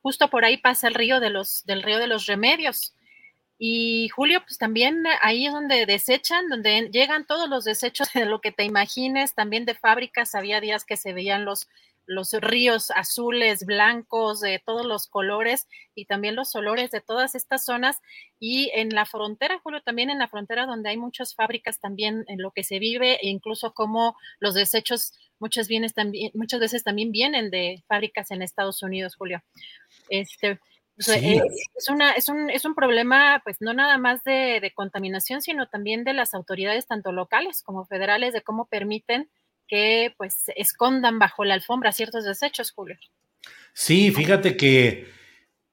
[0.00, 2.94] Justo por ahí pasa el río de los, del río de los remedios.
[3.58, 8.40] Y Julio, pues también ahí es donde desechan, donde llegan todos los desechos de lo
[8.40, 10.34] que te imagines, también de fábricas.
[10.34, 11.68] Había días que se veían los,
[12.06, 17.64] los ríos azules, blancos, de todos los colores y también los olores de todas estas
[17.64, 18.00] zonas.
[18.38, 22.40] Y en la frontera, Julio, también en la frontera donde hay muchas fábricas también en
[22.42, 27.10] lo que se vive e incluso como los desechos muchas, bienes también, muchas veces también
[27.10, 29.42] vienen de fábricas en Estados Unidos, Julio.
[30.08, 30.60] Este,
[31.08, 31.42] eh,
[31.76, 35.66] es, una, es, un, es un problema, pues no nada más de, de contaminación, sino
[35.66, 39.28] también de las autoridades, tanto locales como federales, de cómo permiten
[39.72, 42.98] que pues escondan bajo la alfombra ciertos desechos, Julio.
[43.72, 45.06] Sí, fíjate que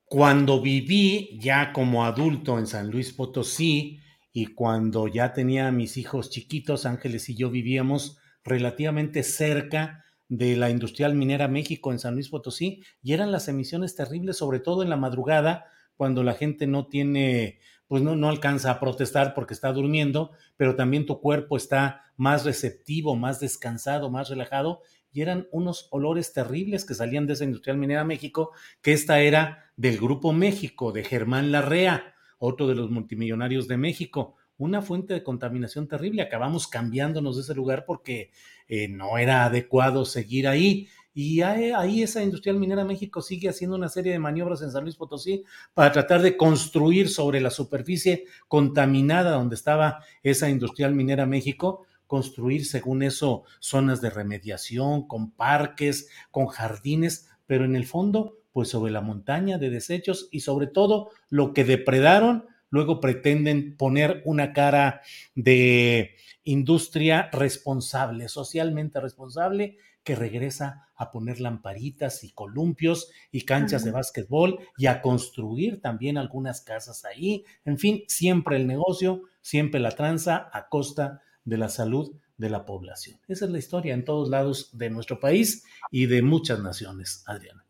[0.06, 4.00] cuando viví ya como adulto en San Luis Potosí
[4.32, 10.70] y cuando ya tenía mis hijos chiquitos, Ángeles y yo vivíamos relativamente cerca de la
[10.70, 14.90] Industrial Minera México en San Luis Potosí y eran las emisiones terribles, sobre todo en
[14.90, 15.66] la madrugada,
[15.98, 17.60] cuando la gente no tiene
[17.90, 22.46] pues no, no alcanza a protestar porque está durmiendo, pero también tu cuerpo está más
[22.46, 27.80] receptivo, más descansado, más relajado, y eran unos olores terribles que salían de esa industrial
[27.80, 28.52] minera México,
[28.84, 34.36] que esta era del Grupo México, de Germán Larrea, otro de los multimillonarios de México,
[34.60, 36.22] una fuente de contaminación terrible.
[36.22, 38.30] Acabamos cambiándonos de ese lugar porque
[38.68, 40.90] eh, no era adecuado seguir ahí.
[41.22, 44.96] Y ahí esa Industrial Minera México sigue haciendo una serie de maniobras en San Luis
[44.96, 45.44] Potosí
[45.74, 52.66] para tratar de construir sobre la superficie contaminada donde estaba esa Industrial Minera México, construir
[52.66, 58.94] según eso zonas de remediación, con parques, con jardines, pero en el fondo, pues sobre
[58.94, 65.02] la montaña de desechos y sobre todo lo que depredaron, luego pretenden poner una cara
[65.36, 66.16] de
[66.46, 69.76] industria responsable, socialmente responsable,
[70.10, 76.18] que regresa a poner lamparitas y columpios y canchas de básquetbol y a construir también
[76.18, 77.46] algunas casas ahí.
[77.64, 82.66] En fin, siempre el negocio, siempre la tranza a costa de la salud de la
[82.66, 83.20] población.
[83.28, 87.69] Esa es la historia en todos lados de nuestro país y de muchas naciones, Adriana.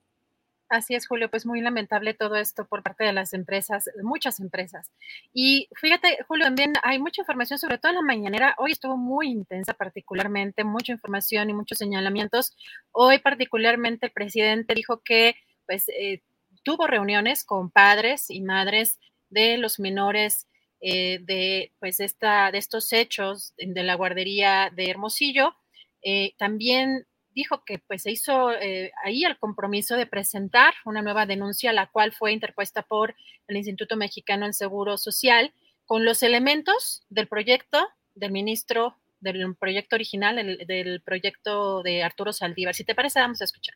[0.69, 4.91] Así es, Julio, pues muy lamentable todo esto por parte de las empresas, muchas empresas.
[5.33, 8.53] Y fíjate, Julio, también hay mucha información, sobre todo en la mañanera.
[8.59, 12.55] Hoy estuvo muy intensa particularmente, mucha información y muchos señalamientos.
[12.91, 15.35] Hoy particularmente el presidente dijo que
[15.65, 16.21] pues eh,
[16.61, 18.99] tuvo reuniones con padres y madres
[19.31, 20.47] de los menores
[20.81, 25.55] eh, de pues esta, de estos hechos de la guardería de Hermosillo.
[26.03, 31.25] Eh, también dijo que pues se hizo eh, ahí el compromiso de presentar una nueva
[31.25, 33.15] denuncia, la cual fue interpuesta por
[33.47, 35.53] el Instituto Mexicano del Seguro Social,
[35.85, 40.35] con los elementos del proyecto del ministro, del proyecto original,
[40.67, 42.75] del proyecto de Arturo Saldívar.
[42.75, 43.75] Si te parece, vamos a escuchar.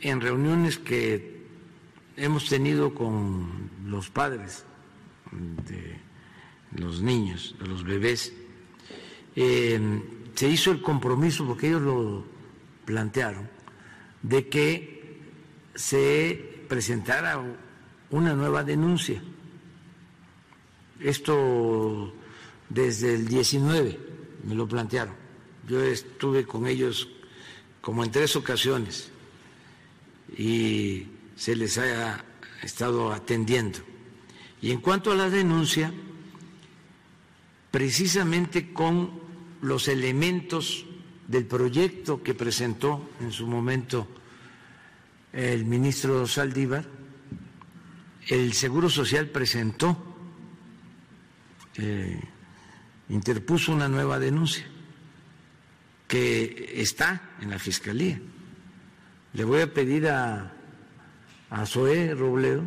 [0.00, 1.42] En reuniones que
[2.16, 4.64] hemos tenido con los padres
[5.32, 5.98] de
[6.72, 8.32] los niños, de los bebés,
[9.36, 9.80] eh,
[10.34, 12.24] se hizo el compromiso, porque ellos lo
[12.84, 13.48] plantearon,
[14.22, 15.20] de que
[15.74, 17.42] se presentara
[18.10, 19.22] una nueva denuncia.
[21.00, 22.12] Esto
[22.68, 23.98] desde el 19
[24.44, 25.14] me lo plantearon.
[25.68, 27.08] Yo estuve con ellos
[27.80, 29.10] como en tres ocasiones
[30.36, 31.06] y
[31.36, 32.24] se les ha
[32.62, 33.78] estado atendiendo.
[34.60, 35.92] Y en cuanto a la denuncia,
[37.70, 39.23] precisamente con
[39.64, 40.84] los elementos
[41.26, 44.06] del proyecto que presentó en su momento
[45.32, 46.84] el ministro Saldívar,
[48.28, 49.96] el Seguro Social presentó,
[51.76, 52.20] eh,
[53.08, 54.66] interpuso una nueva denuncia
[56.06, 58.20] que está en la Fiscalía.
[59.32, 60.52] Le voy a pedir a,
[61.48, 62.64] a Zoé Robledo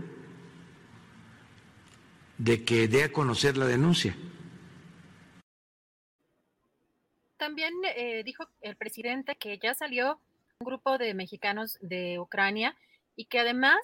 [2.40, 4.16] de que dé a conocer la denuncia
[7.38, 10.20] también eh, dijo el presidente que ya salió
[10.60, 12.76] un grupo de mexicanos de Ucrania
[13.16, 13.78] y que además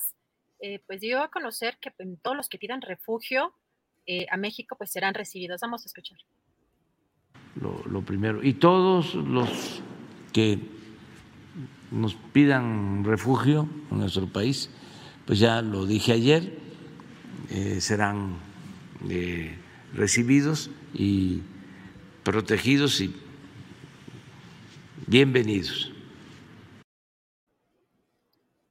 [0.60, 3.54] eh, pues dio a conocer que pues, todos los que pidan refugio
[4.06, 5.62] eh, a México pues serán recibidos.
[5.62, 6.18] Vamos a escuchar.
[7.56, 8.44] Lo, primero.
[8.44, 9.82] Y todos los
[10.34, 10.60] que
[11.92, 14.72] nos pidan refugio en nuestro país,
[15.28, 16.60] pues ya lo dije ayer,
[17.80, 18.40] serán
[19.94, 21.44] recibidos y
[22.24, 23.14] protegidos y
[25.08, 25.92] Bienvenidos.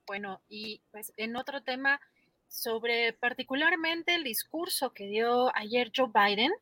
[0.06, 2.00] Bueno, y pues en otro tema
[2.48, 6.52] sobre particularmente el discurso que dio ayer Joe Biden,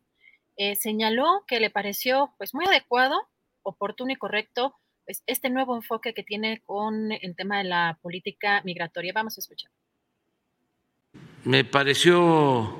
[0.56, 3.28] eh, señaló que le pareció pues muy adecuado,
[3.62, 4.74] oportuno y correcto
[5.04, 9.12] pues, este nuevo enfoque que tiene con el tema de la política migratoria.
[9.14, 9.70] Vamos a escuchar.
[11.44, 12.76] Me pareció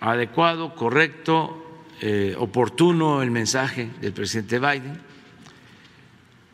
[0.00, 5.13] adecuado, correcto, eh, oportuno el mensaje del presidente Biden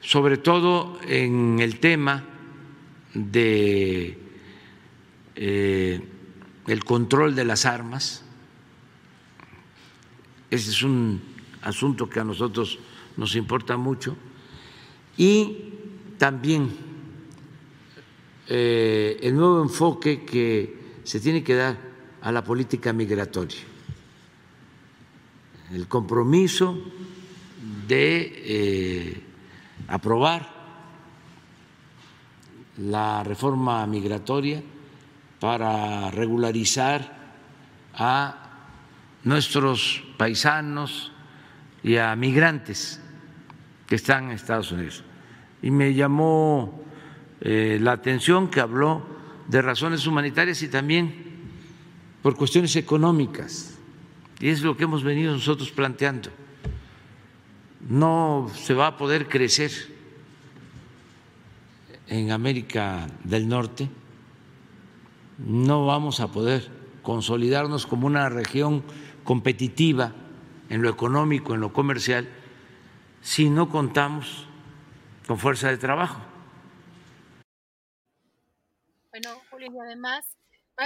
[0.01, 2.25] sobre todo en el tema
[3.15, 4.19] de
[5.37, 6.01] eh,
[6.67, 8.23] el control de las armas.
[10.51, 11.21] Ese es un
[11.63, 12.79] asunto que a nosotros
[13.17, 14.17] nos importa mucho.
[15.17, 15.75] Y
[16.19, 16.71] también
[18.49, 21.79] eh, el nuevo enfoque que se tiene que dar
[22.23, 23.61] a la política migratoria.
[25.73, 26.79] El compromiso
[27.87, 29.23] de eh,
[29.91, 30.49] aprobar
[32.79, 34.63] la reforma migratoria
[35.41, 37.19] para regularizar
[37.95, 38.37] a
[39.25, 41.13] nuestros paisanos
[41.83, 43.01] y a migrantes
[43.87, 45.03] que están en Estados Unidos.
[45.61, 46.85] Y me llamó
[47.41, 49.03] eh, la atención que habló
[49.49, 51.31] de razones humanitarias y también
[52.23, 53.77] por cuestiones económicas.
[54.39, 56.31] Y es lo que hemos venido nosotros planteando
[57.89, 59.71] no se va a poder crecer
[62.09, 63.89] en América del Norte,
[65.39, 66.71] no vamos a poder
[67.03, 68.83] consolidarnos como una región
[69.25, 70.13] competitiva
[70.69, 72.29] en lo económico, en lo comercial,
[73.21, 74.47] si no contamos
[75.27, 76.21] con fuerza de trabajo.
[79.11, 80.37] Bueno, Julio, y además,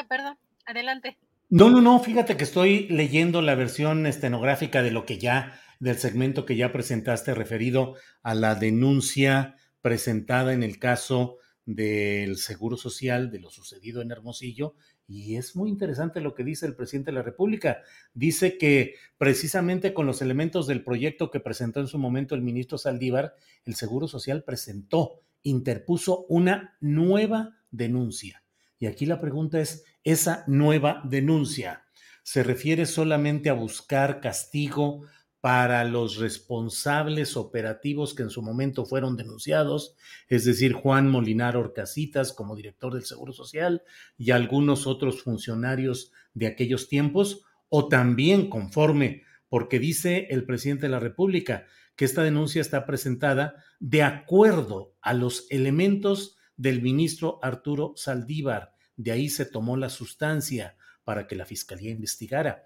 [0.08, 1.18] perdón, adelante.
[1.50, 5.98] No, no, no, fíjate que estoy leyendo la versión estenográfica de lo que ya del
[5.98, 13.30] segmento que ya presentaste referido a la denuncia presentada en el caso del Seguro Social,
[13.30, 17.16] de lo sucedido en Hermosillo, y es muy interesante lo que dice el presidente de
[17.16, 17.82] la República.
[18.14, 22.78] Dice que precisamente con los elementos del proyecto que presentó en su momento el ministro
[22.78, 23.34] Saldívar,
[23.66, 28.42] el Seguro Social presentó, interpuso una nueva denuncia.
[28.78, 31.84] Y aquí la pregunta es, ¿esa nueva denuncia
[32.22, 35.02] se refiere solamente a buscar castigo
[35.44, 39.94] para los responsables operativos que en su momento fueron denunciados,
[40.26, 43.82] es decir, Juan Molinar Orcasitas como director del Seguro Social
[44.16, 50.92] y algunos otros funcionarios de aquellos tiempos, o también conforme, porque dice el presidente de
[50.92, 57.92] la República que esta denuncia está presentada de acuerdo a los elementos del ministro Arturo
[57.97, 58.73] Saldívar.
[58.97, 62.64] De ahí se tomó la sustancia para que la fiscalía investigara.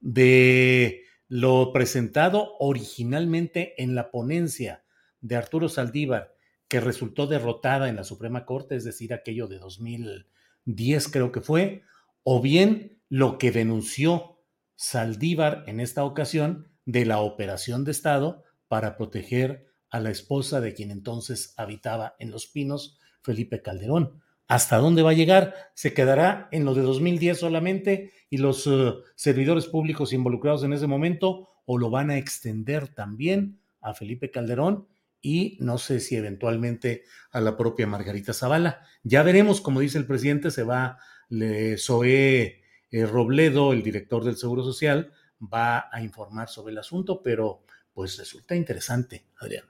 [0.00, 4.84] De lo presentado originalmente en la ponencia
[5.20, 6.34] de Arturo Saldívar,
[6.68, 11.82] que resultó derrotada en la Suprema Corte, es decir, aquello de 2010 creo que fue,
[12.22, 14.40] o bien lo que denunció
[14.74, 20.74] Saldívar en esta ocasión de la operación de Estado para proteger a la esposa de
[20.74, 24.22] quien entonces habitaba en Los Pinos, Felipe Calderón.
[24.48, 25.54] ¿Hasta dónde va a llegar?
[25.74, 30.86] ¿Se quedará en lo de 2010 solamente y los eh, servidores públicos involucrados en ese
[30.86, 34.86] momento o lo van a extender también a Felipe Calderón
[35.20, 37.02] y no sé si eventualmente
[37.32, 38.82] a la propia Margarita Zavala?
[39.02, 44.36] Ya veremos, como dice el presidente, se va le, Zoé eh, Robledo, el director del
[44.36, 49.64] Seguro Social, va a informar sobre el asunto, pero pues resulta interesante, Adrián.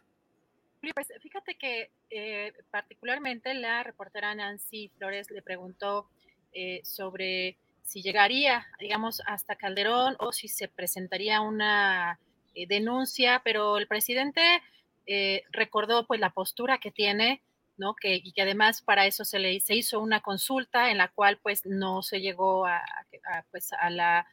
[0.80, 6.08] Fíjate que eh, particularmente la reportera Nancy Flores le preguntó
[6.52, 12.18] eh, sobre si llegaría, digamos, hasta Calderón o si se presentaría una
[12.54, 14.42] eh, denuncia, pero el presidente
[15.52, 17.40] recordó pues la postura que tiene,
[17.76, 17.94] ¿no?
[17.94, 21.38] Que, y que además para eso se le se hizo una consulta en la cual
[21.40, 22.82] pues no se llegó a,
[23.52, 24.26] pues a la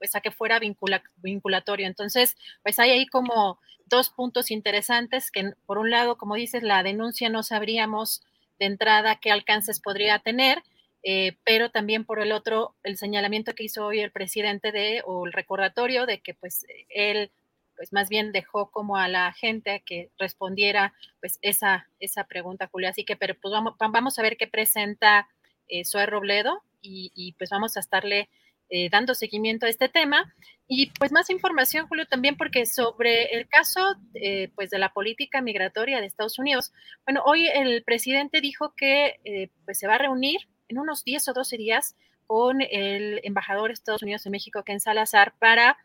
[0.00, 1.86] pues a que fuera vinculatorio.
[1.86, 6.82] Entonces, pues hay ahí como dos puntos interesantes que, por un lado, como dices, la
[6.82, 8.22] denuncia no sabríamos
[8.58, 10.62] de entrada qué alcances podría tener,
[11.02, 15.26] eh, pero también por el otro, el señalamiento que hizo hoy el presidente de, o
[15.26, 17.30] el recordatorio de que pues él
[17.76, 22.90] pues más bien dejó como a la gente que respondiera pues esa, esa pregunta, Julia.
[22.90, 25.28] Así que, pero pues vamos, vamos a ver qué presenta
[25.66, 28.28] eh, Robledo y, y, pues vamos a estarle
[28.72, 30.32] eh, dando seguimiento a este tema.
[30.68, 35.40] Y pues más información, Julio, también porque sobre el caso eh, pues de la política
[35.40, 36.72] migratoria de Estados Unidos.
[37.04, 41.28] Bueno, hoy el presidente dijo que eh, pues se va a reunir en unos 10
[41.28, 41.96] o 12 días
[42.28, 45.76] con el embajador de Estados Unidos en México, Ken Salazar, para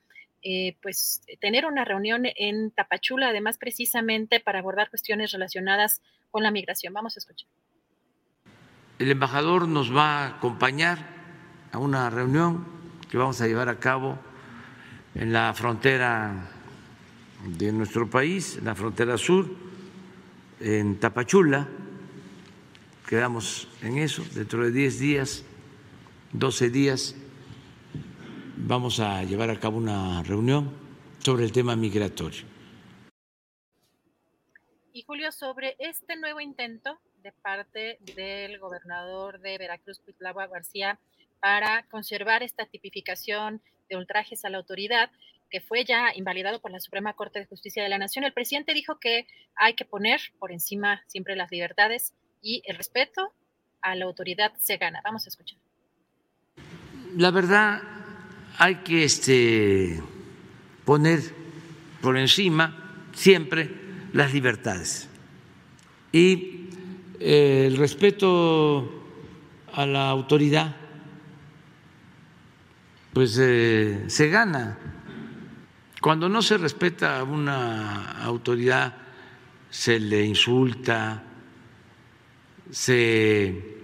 [0.83, 6.93] pues tener una reunión en Tapachula, además precisamente para abordar cuestiones relacionadas con la migración.
[6.93, 7.49] Vamos a escuchar.
[8.99, 10.99] El embajador nos va a acompañar
[11.72, 12.75] a una reunión
[13.18, 14.18] vamos a llevar a cabo
[15.14, 16.50] en la frontera
[17.45, 19.50] de nuestro país, en la frontera sur,
[20.60, 21.68] en Tapachula.
[23.08, 25.44] Quedamos en eso, dentro de 10 días,
[26.34, 27.16] 12 días,
[28.58, 30.72] vamos a llevar a cabo una reunión
[31.19, 32.44] sobre el tema migratorio.
[34.92, 41.00] Y Julio, sobre este nuevo intento de parte del gobernador de Veracruz, Cuitlagua García,
[41.45, 45.11] para conservar esta tipificación de ultrajes a la autoridad
[45.51, 48.25] que fue ya invalidado por la Suprema Corte de Justicia de la Nación.
[48.25, 53.32] El presidente dijo que hay que poner por encima siempre las libertades y el respeto
[53.83, 55.01] a la autoridad se gana.
[55.03, 55.59] Vamos a escuchar.
[57.15, 57.80] La verdad,
[58.57, 60.01] hay que este,
[60.83, 61.19] poner
[62.01, 63.69] por encima siempre
[64.14, 65.07] las libertades
[66.11, 66.69] y
[67.19, 69.06] eh, el respeto
[69.74, 70.84] a la autoridad
[73.16, 74.77] pues eh, se gana.
[76.02, 78.94] Cuando no se respeta a una autoridad,
[79.69, 81.24] se le insulta,
[82.69, 83.77] se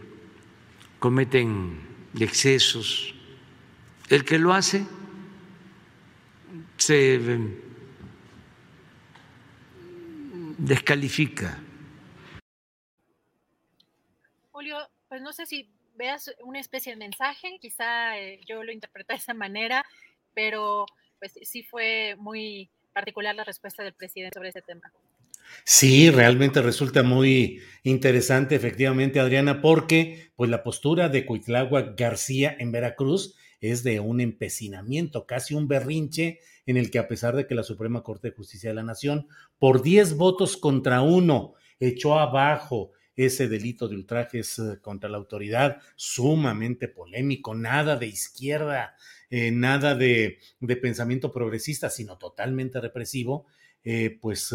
[0.99, 1.79] cometen
[2.19, 3.15] excesos.
[4.09, 4.85] El que lo hace
[6.75, 7.21] se
[10.57, 11.57] descalifica.
[14.51, 14.77] Julio,
[15.07, 15.69] pues no sé si
[16.01, 19.85] veas una especie de mensaje, quizá eh, yo lo interpreté de esa manera,
[20.33, 20.87] pero
[21.19, 24.91] pues sí fue muy particular la respuesta del presidente sobre ese tema.
[25.63, 32.71] Sí, realmente resulta muy interesante, efectivamente, Adriana, porque pues la postura de Cuitlagua García en
[32.71, 37.53] Veracruz es de un empecinamiento, casi un berrinche, en el que a pesar de que
[37.53, 39.27] la Suprema Corte de Justicia de la Nación,
[39.59, 42.93] por 10 votos contra uno, echó abajo
[43.25, 48.95] ese delito de ultrajes eh, contra la autoridad, sumamente polémico, nada de izquierda,
[49.29, 50.39] eh, nada de,
[50.81, 53.45] pensamiento progresista, sino totalmente represivo,
[53.83, 54.53] eh, pues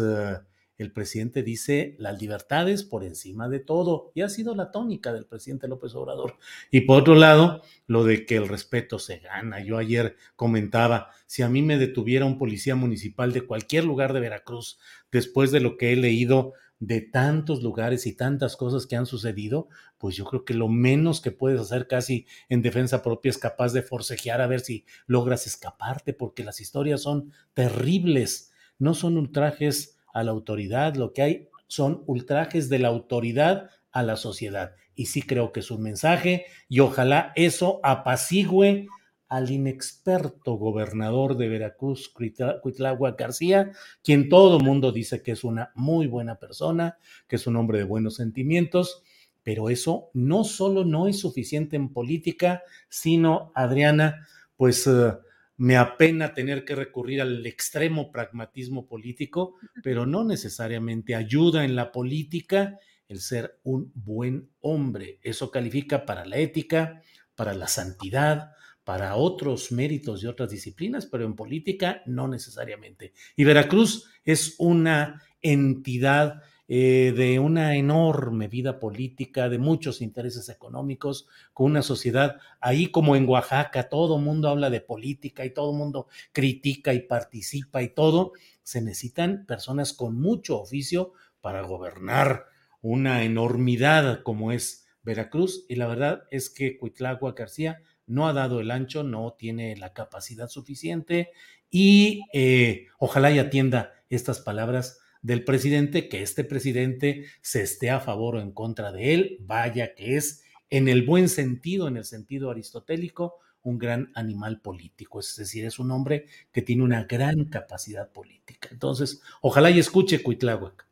[0.77, 5.25] el presidente dice las libertades por encima de todo, y ha sido la tónica del
[5.25, 6.35] presidente López Obrador.
[6.69, 9.63] Y por otro lado, lo de que el respeto se gana.
[9.63, 14.19] Yo ayer comentaba, si a mí me detuviera un policía municipal de cualquier lugar de
[14.19, 14.79] Veracruz,
[15.11, 19.67] después de lo que he leído de tantos lugares y tantas cosas que han sucedido,
[19.97, 23.73] pues yo creo que lo menos que puedes hacer casi en defensa propia es capaz
[23.73, 29.97] de forcejear a ver si logras escaparte, porque las historias son terribles, no son ultrajes
[30.13, 34.75] a la autoridad, lo que hay son ultrajes de la autoridad a la sociedad.
[34.95, 38.87] Y sí creo que es un mensaje y ojalá eso apacigüe
[39.29, 43.71] al inexperto gobernador de Veracruz, Cuitlagua García,
[44.03, 46.97] quien todo el mundo dice que es una muy buena persona,
[47.27, 49.03] que es un hombre de buenos sentimientos,
[49.43, 55.13] pero eso no solo no es suficiente en política, sino, Adriana, pues eh,
[55.57, 61.91] me apena tener que recurrir al extremo pragmatismo político, pero no necesariamente ayuda en la
[61.91, 65.19] política el ser un buen hombre.
[65.23, 67.01] Eso califica para la ética,
[67.35, 68.51] para la santidad,
[68.87, 73.11] para otros méritos y otras disciplinas, pero en política no necesariamente.
[73.35, 81.27] Y Veracruz es una entidad eh, de una enorme vida política, de muchos intereses económicos,
[81.51, 86.07] con una sociedad ahí como en Oaxaca, todo mundo habla de política y todo mundo
[86.31, 88.31] critica y participa y todo,
[88.63, 92.45] se necesitan personas con mucho oficio para gobernar
[92.79, 98.59] una enormidad como es Veracruz y la verdad es que Cuitlagua García no ha dado
[98.59, 101.31] el ancho, no tiene la capacidad suficiente
[101.69, 107.99] y eh, ojalá y atienda estas palabras del presidente, que este presidente se esté a
[107.99, 112.05] favor o en contra de él, vaya que es en el buen sentido, en el
[112.05, 117.45] sentido aristotélico, un gran animal político, es decir, es un hombre que tiene una gran
[117.45, 118.69] capacidad política.
[118.71, 120.87] Entonces, ojalá y escuche Cuitláhuac.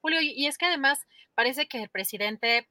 [0.00, 0.98] Julio, y es que además
[1.34, 2.68] parece que el presidente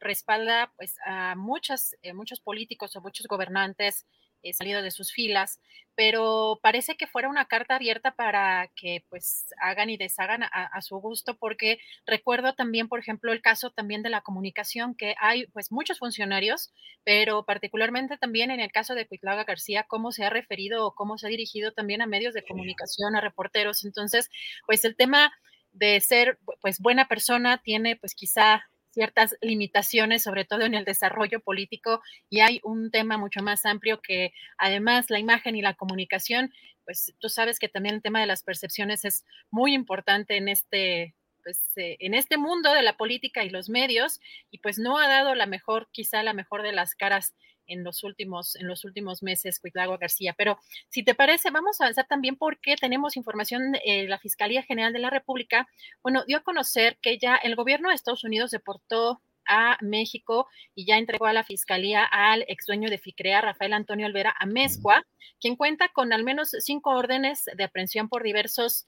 [0.00, 4.06] respalda pues a muchos, eh, muchos políticos o muchos gobernantes
[4.42, 5.60] eh, salido de sus filas,
[5.94, 10.96] pero parece que fuera una carta abierta para que pues hagan y deshagan a, su
[10.96, 15.70] gusto, porque recuerdo también, por ejemplo, el caso también de la comunicación, que hay pues
[15.70, 16.72] muchos funcionarios,
[17.04, 21.18] pero particularmente también en el caso de Cuitlaga García, cómo se ha referido o cómo
[21.18, 23.84] se ha dirigido también a medios de comunicación, a reporteros.
[23.84, 24.30] Entonces,
[24.66, 25.32] pues el tema
[25.72, 31.40] de ser pues buena persona tiene pues quizá ciertas limitaciones, sobre todo en el desarrollo
[31.40, 36.52] político, y hay un tema mucho más amplio que además la imagen y la comunicación,
[36.84, 41.14] pues tú sabes que también el tema de las percepciones es muy importante en este
[41.42, 44.20] pues, eh, en este mundo de la política y los medios,
[44.50, 47.34] y pues no ha dado la mejor, quizá la mejor de las caras
[47.70, 50.34] en los últimos, en los últimos meses, Cuitlago García.
[50.36, 50.58] Pero
[50.88, 54.98] si te parece, vamos a avanzar también porque tenemos información, eh, la Fiscalía General de
[54.98, 55.68] la República,
[56.02, 60.84] bueno, dio a conocer que ya el gobierno de Estados Unidos deportó a México y
[60.86, 65.06] ya entregó a la fiscalía al ex dueño de FICREA, Rafael Antonio Olvera Amezcua,
[65.40, 68.86] quien cuenta con al menos cinco órdenes de aprehensión por diversos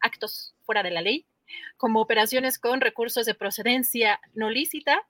[0.00, 1.26] actos fuera de la ley,
[1.76, 5.02] como operaciones con recursos de procedencia no lícita,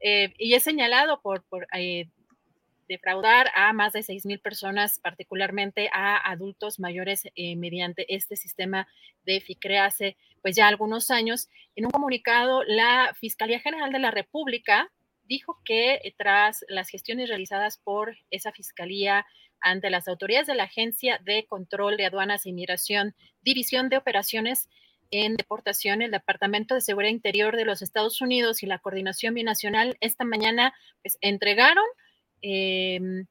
[0.00, 1.44] eh, y es señalado por,
[1.76, 2.08] eh,
[2.90, 8.88] defraudar a más de seis mil personas, particularmente a adultos mayores, eh, mediante este sistema
[9.24, 11.48] de FICRE hace pues ya algunos años.
[11.76, 14.90] En un comunicado, la Fiscalía General de la República
[15.22, 19.24] dijo que tras las gestiones realizadas por esa fiscalía
[19.60, 24.68] ante las autoridades de la Agencia de Control de Aduanas e Inmigración, División de Operaciones
[25.12, 29.96] en Deportación, el Departamento de Seguridad Interior de los Estados Unidos y la Coordinación Binacional
[30.00, 31.84] esta mañana pues, entregaron
[32.42, 33.26] Em,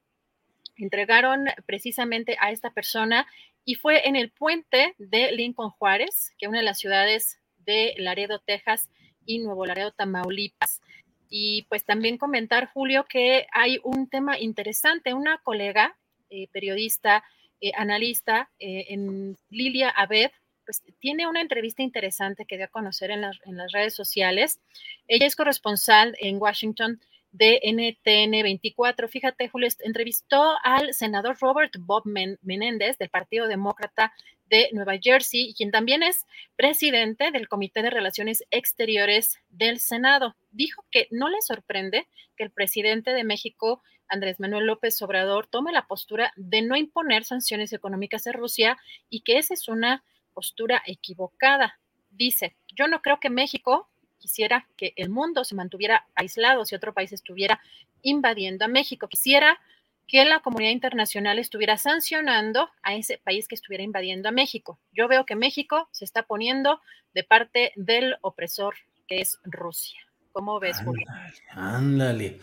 [0.77, 3.27] entregaron precisamente a esta persona
[3.65, 7.93] y fue en el puente de Lincoln Juárez, que es una de las ciudades de
[7.97, 8.89] Laredo, Texas
[9.25, 10.81] y Nuevo Laredo, Tamaulipas.
[11.29, 15.13] Y pues también comentar, Julio, que hay un tema interesante.
[15.13, 15.95] Una colega,
[16.29, 17.23] eh, periodista,
[17.61, 20.31] eh, analista, eh, en Lilia Abed,
[20.65, 24.59] pues tiene una entrevista interesante que dio a conocer en las, en las redes sociales.
[25.07, 26.99] Ella es corresponsal en Washington
[27.31, 29.07] de NTN 24.
[29.07, 34.13] Fíjate, Julio, entrevistó al senador Robert Bob Menéndez del Partido Demócrata
[34.49, 36.25] de Nueva Jersey, quien también es
[36.55, 40.35] presidente del Comité de Relaciones Exteriores del Senado.
[40.51, 45.71] Dijo que no le sorprende que el presidente de México, Andrés Manuel López Obrador, tome
[45.71, 48.77] la postura de no imponer sanciones económicas a Rusia
[49.09, 51.79] y que esa es una postura equivocada.
[52.09, 53.87] Dice, yo no creo que México
[54.19, 57.59] quisiera que el mundo se mantuviera aislado si otro país estuviera
[58.01, 59.07] invadiendo a México.
[59.07, 59.59] Quisiera
[60.07, 64.79] que la comunidad internacional estuviera sancionando a ese país que estuviera invadiendo a México.
[64.91, 66.81] Yo veo que México se está poniendo
[67.13, 68.75] de parte del opresor
[69.07, 69.99] que es Rusia.
[70.31, 71.05] ¿Cómo ves, Julio?
[71.51, 72.39] Ándale.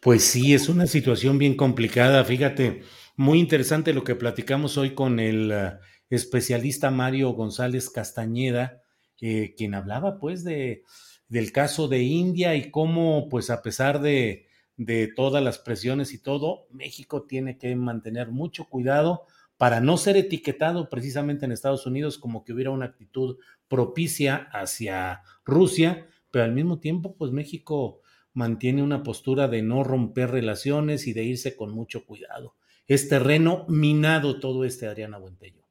[0.00, 2.24] Pues sí, es una situación bien complicada.
[2.24, 2.82] Fíjate,
[3.16, 5.78] muy interesante lo que platicamos hoy con el uh,
[6.10, 8.82] especialista Mario González Castañeda,
[9.18, 10.84] quien hablaba pues de,
[11.28, 14.46] del caso de India y cómo pues a pesar de,
[14.76, 19.24] de todas las presiones y todo, México tiene que mantener mucho cuidado
[19.56, 23.38] para no ser etiquetado precisamente en Estados Unidos como que hubiera una actitud
[23.68, 28.00] propicia hacia Rusia, pero al mismo tiempo, pues México
[28.34, 32.54] mantiene una postura de no romper relaciones y de irse con mucho cuidado.
[32.86, 35.65] Es terreno minado todo este, Adriana Buentello.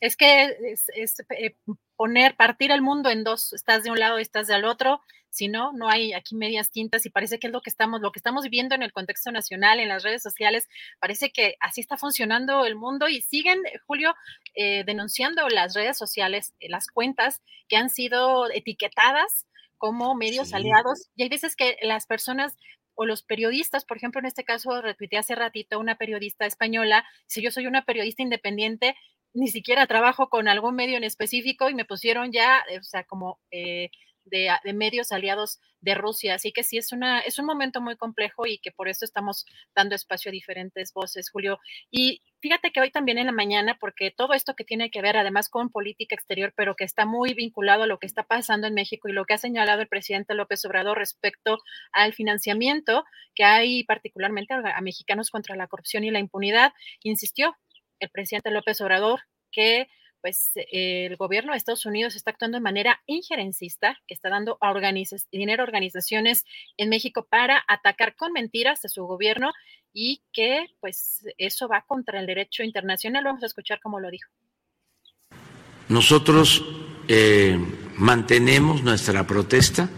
[0.00, 0.56] Es que
[0.94, 1.54] es, eh,
[1.96, 5.48] poner, partir el mundo en dos, estás de un lado y estás del otro, si
[5.48, 8.18] no, no hay aquí medias tintas y parece que es lo que estamos, lo que
[8.18, 12.66] estamos viviendo en el contexto nacional, en las redes sociales, parece que así está funcionando
[12.66, 14.14] el mundo y siguen, Julio,
[14.54, 19.46] eh, denunciando las redes sociales, eh, las cuentas que han sido etiquetadas
[19.78, 22.56] como medios aliados y hay veces que las personas
[22.94, 27.40] o los periodistas, por ejemplo, en este caso, retuiteé hace ratito una periodista española, si
[27.40, 28.94] yo soy una periodista independiente,
[29.32, 33.38] ni siquiera trabajo con algún medio en específico y me pusieron ya, o sea, como
[33.50, 33.90] eh,
[34.24, 36.34] de, medios aliados de Rusia.
[36.34, 39.44] Así que sí, es, una, es un momento muy complejo y que por eso estamos
[39.74, 41.58] dando espacio a diferentes voces, Julio.
[41.90, 45.16] Y fíjate que hoy también en la mañana, porque todo esto que tiene que ver
[45.16, 48.74] además con política exterior, pero que está muy vinculado a lo que está pasando en
[48.74, 51.58] México y lo que ha señalado el presidente López Obrador respecto
[51.92, 57.56] al financiamiento que hay particularmente a mexicanos contra la corrupción y la impunidad, insistió
[58.00, 59.20] el presidente López Obrador
[59.52, 59.88] que
[60.20, 64.58] pues el gobierno de Estados Unidos está actuando de manera injerencista, que está dando
[65.32, 66.44] dinero a organizaciones
[66.76, 69.52] en México para atacar con mentiras a su gobierno
[69.92, 73.24] y que pues eso va contra el derecho internacional.
[73.24, 74.30] Vamos a escuchar cómo lo dijo.
[75.88, 76.64] Nosotros
[77.08, 77.58] eh,
[77.96, 79.88] mantenemos nuestra protesta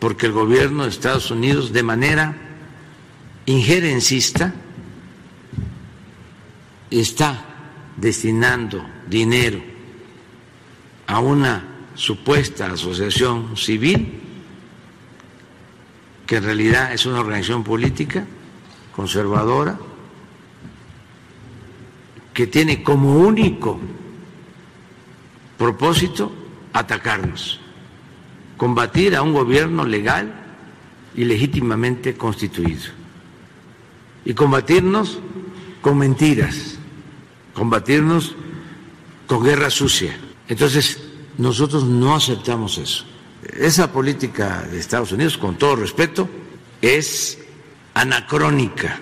[0.00, 2.34] porque el gobierno de Estados Unidos de manera
[3.46, 4.52] injerencista
[6.90, 7.44] está
[7.96, 9.60] destinando dinero
[11.06, 11.64] a una
[11.94, 14.20] supuesta asociación civil,
[16.26, 18.26] que en realidad es una organización política
[18.94, 19.78] conservadora,
[22.32, 23.78] que tiene como único
[25.56, 26.32] propósito
[26.72, 27.60] atacarnos,
[28.56, 30.34] combatir a un gobierno legal
[31.14, 32.90] y legítimamente constituido,
[34.24, 35.20] y combatirnos
[35.84, 36.78] con mentiras
[37.52, 38.34] combatirnos
[39.26, 40.18] con guerra sucia.
[40.48, 40.98] Entonces,
[41.36, 43.04] nosotros no aceptamos eso.
[43.42, 46.26] Esa política de Estados Unidos, con todo respeto,
[46.80, 47.38] es
[47.92, 48.98] anacrónica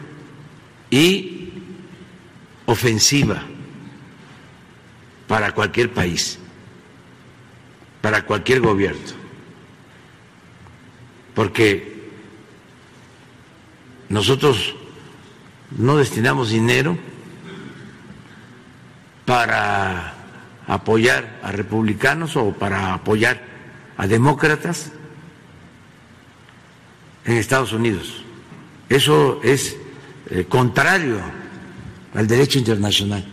[0.91, 1.53] y
[2.67, 3.45] ofensiva
[5.29, 6.37] para cualquier país,
[8.01, 9.01] para cualquier gobierno,
[11.33, 12.11] porque
[14.09, 14.75] nosotros
[15.79, 16.97] no destinamos dinero
[19.25, 20.15] para
[20.67, 23.41] apoyar a republicanos o para apoyar
[23.97, 24.93] a demócratas
[27.25, 28.25] en Estados Unidos.
[28.89, 29.77] Eso es
[30.31, 31.21] eh, contrario
[32.15, 33.25] al derecho internacional.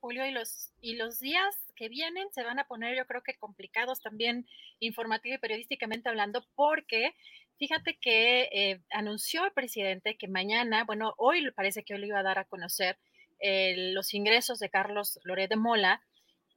[0.00, 3.36] Julio, y los, y los días que vienen se van a poner, yo creo que
[3.36, 4.46] complicados también
[4.80, 7.14] informativo y periodísticamente hablando, porque
[7.58, 12.20] fíjate que eh, anunció el presidente que mañana, bueno, hoy parece que hoy lo iba
[12.20, 12.98] a dar a conocer,
[13.38, 16.02] los ingresos de Carlos Loret de Mola,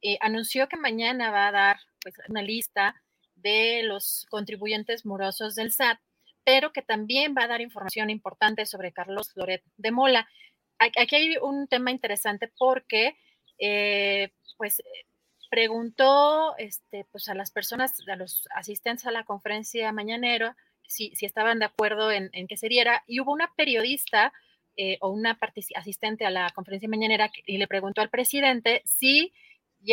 [0.02, 2.94] eh, anunció que mañana va a dar pues, una lista
[3.34, 5.98] de los contribuyentes morosos del SAT,
[6.44, 10.28] pero que también va a dar información importante sobre Carlos Loret de Mola.
[10.78, 13.18] Aquí hay un tema interesante porque,
[13.58, 14.82] eh, pues,
[15.50, 20.56] preguntó este, pues, a las personas, a los asistentes a la conferencia mañanera,
[20.90, 24.32] si, si estaban de acuerdo en, en que se diera, y hubo una periodista
[24.76, 25.38] eh, o una
[25.76, 29.32] asistente a la conferencia mañanera y le preguntó al presidente si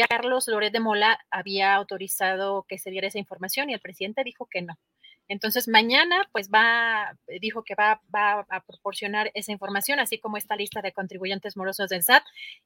[0.07, 4.45] Carlos Loret de Mola había autorizado que se diera esa información y el presidente dijo
[4.45, 4.77] que no.
[5.27, 10.55] Entonces, mañana, pues va, dijo que va, va, a proporcionar esa información, así como esta
[10.55, 12.23] lista de contribuyentes morosos del SAT,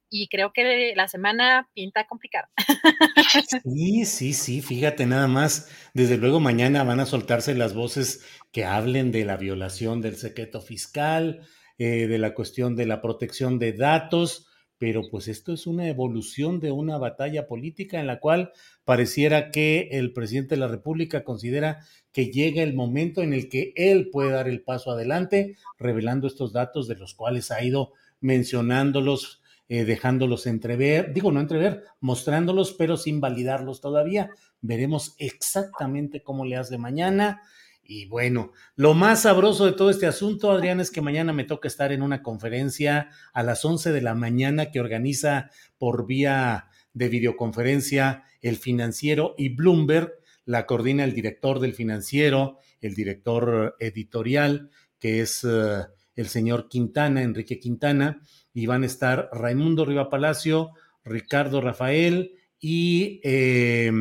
[0.09, 2.49] y creo que la semana pinta complicada.
[3.63, 5.69] Sí, sí, sí, fíjate nada más.
[5.93, 10.61] Desde luego, mañana van a soltarse las voces que hablen de la violación del secreto
[10.61, 15.87] fiscal, eh, de la cuestión de la protección de datos, pero pues esto es una
[15.87, 18.51] evolución de una batalla política en la cual
[18.91, 21.79] pareciera que el presidente de la República considera
[22.11, 26.51] que llega el momento en el que él puede dar el paso adelante, revelando estos
[26.51, 32.97] datos de los cuales ha ido mencionándolos, eh, dejándolos entrever, digo no entrever, mostrándolos, pero
[32.97, 34.31] sin validarlos todavía.
[34.59, 37.43] Veremos exactamente cómo le hace mañana.
[37.85, 41.69] Y bueno, lo más sabroso de todo este asunto, Adrián, es que mañana me toca
[41.69, 47.09] estar en una conferencia a las 11 de la mañana que organiza por vía de
[47.09, 50.13] videoconferencia el financiero y Bloomberg.
[50.45, 57.21] La coordina el director del financiero, el director editorial, que es eh, el señor Quintana,
[57.21, 58.21] Enrique Quintana,
[58.53, 60.71] y van a estar Raimundo Riva Palacio,
[61.03, 63.91] Ricardo Rafael y eh,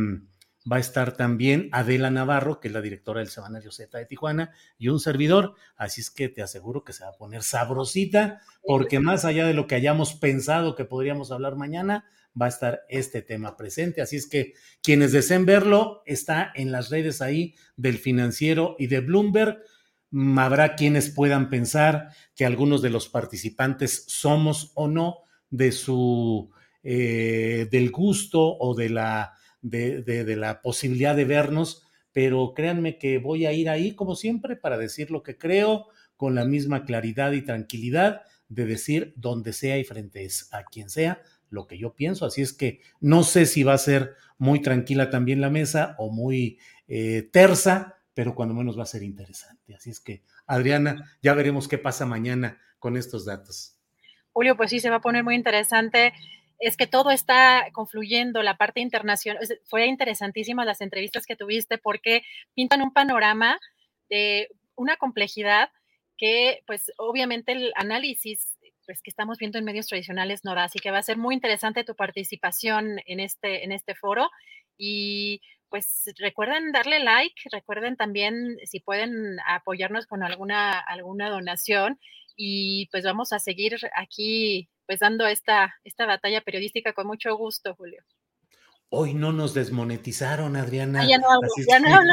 [0.70, 4.52] va a estar también Adela Navarro, que es la directora del Semanario Z de Tijuana,
[4.78, 5.55] y un servidor.
[5.77, 9.55] Así es que te aseguro que se va a poner sabrosita, porque más allá de
[9.55, 12.05] lo que hayamos pensado que podríamos hablar mañana,
[12.41, 14.00] va a estar este tema presente.
[14.02, 19.00] Así es que quienes deseen verlo, está en las redes ahí del financiero y de
[19.00, 19.59] Bloomberg.
[20.10, 25.18] Mm, habrá quienes puedan pensar que algunos de los participantes somos o no
[25.50, 26.50] de su
[26.83, 33.47] eh, del gusto o de la de, la posibilidad de vernos, pero créanme que voy
[33.47, 37.42] a ir ahí como siempre para decir lo que creo con la misma claridad y
[37.42, 41.20] tranquilidad de decir donde sea y frente a quien sea
[41.51, 42.25] lo que yo pienso.
[42.25, 46.11] Así es que no sé si va a ser muy tranquila también la mesa o
[46.11, 49.75] muy eh, tersa, pero cuando menos va a ser interesante.
[49.75, 53.77] Así es que, Adriana, ya veremos qué pasa mañana con estos datos.
[54.33, 56.12] Julio, pues sí, se va a poner muy interesante
[56.61, 59.43] es que todo está confluyendo, la parte internacional.
[59.65, 62.23] Fue interesantísima las entrevistas que tuviste porque
[62.55, 63.59] pintan un panorama
[64.11, 65.70] de una complejidad
[66.19, 68.59] que, pues, obviamente el análisis
[68.91, 70.65] pues, que estamos viendo en medios tradicionales no da.
[70.65, 74.28] Así que va a ser muy interesante tu participación en este, en este foro.
[74.77, 82.01] Y pues recuerden darle like, recuerden también si pueden apoyarnos con alguna, alguna donación
[82.35, 87.77] y pues vamos a seguir aquí pues dando esta, esta batalla periodística con mucho gusto,
[87.77, 88.02] Julio.
[88.93, 91.02] Hoy no nos desmonetizaron, Adriana.
[91.02, 92.12] Ah, ya no hablo, ya no hablo.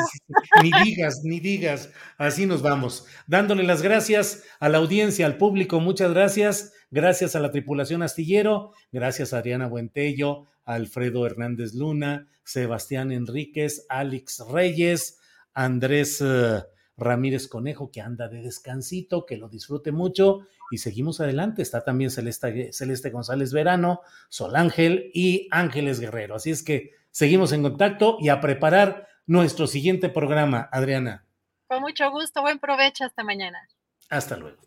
[0.62, 1.90] Ni digas, ni digas.
[2.20, 3.08] Así nos vamos.
[3.26, 6.74] Dándole las gracias a la audiencia, al público, muchas gracias.
[6.92, 8.74] Gracias a la tripulación astillero.
[8.92, 15.20] Gracias a Adriana Buentello, a Alfredo Hernández Luna, Sebastián Enríquez, Alex Reyes,
[15.56, 16.62] Andrés eh,
[16.98, 21.62] Ramírez Conejo, que anda de descansito, que lo disfrute mucho y seguimos adelante.
[21.62, 26.36] Está también Celeste, Celeste González Verano, Sol Ángel y Ángeles Guerrero.
[26.36, 31.26] Así es que seguimos en contacto y a preparar nuestro siguiente programa, Adriana.
[31.68, 33.68] Con mucho gusto, buen provecho hasta mañana.
[34.10, 34.67] Hasta luego.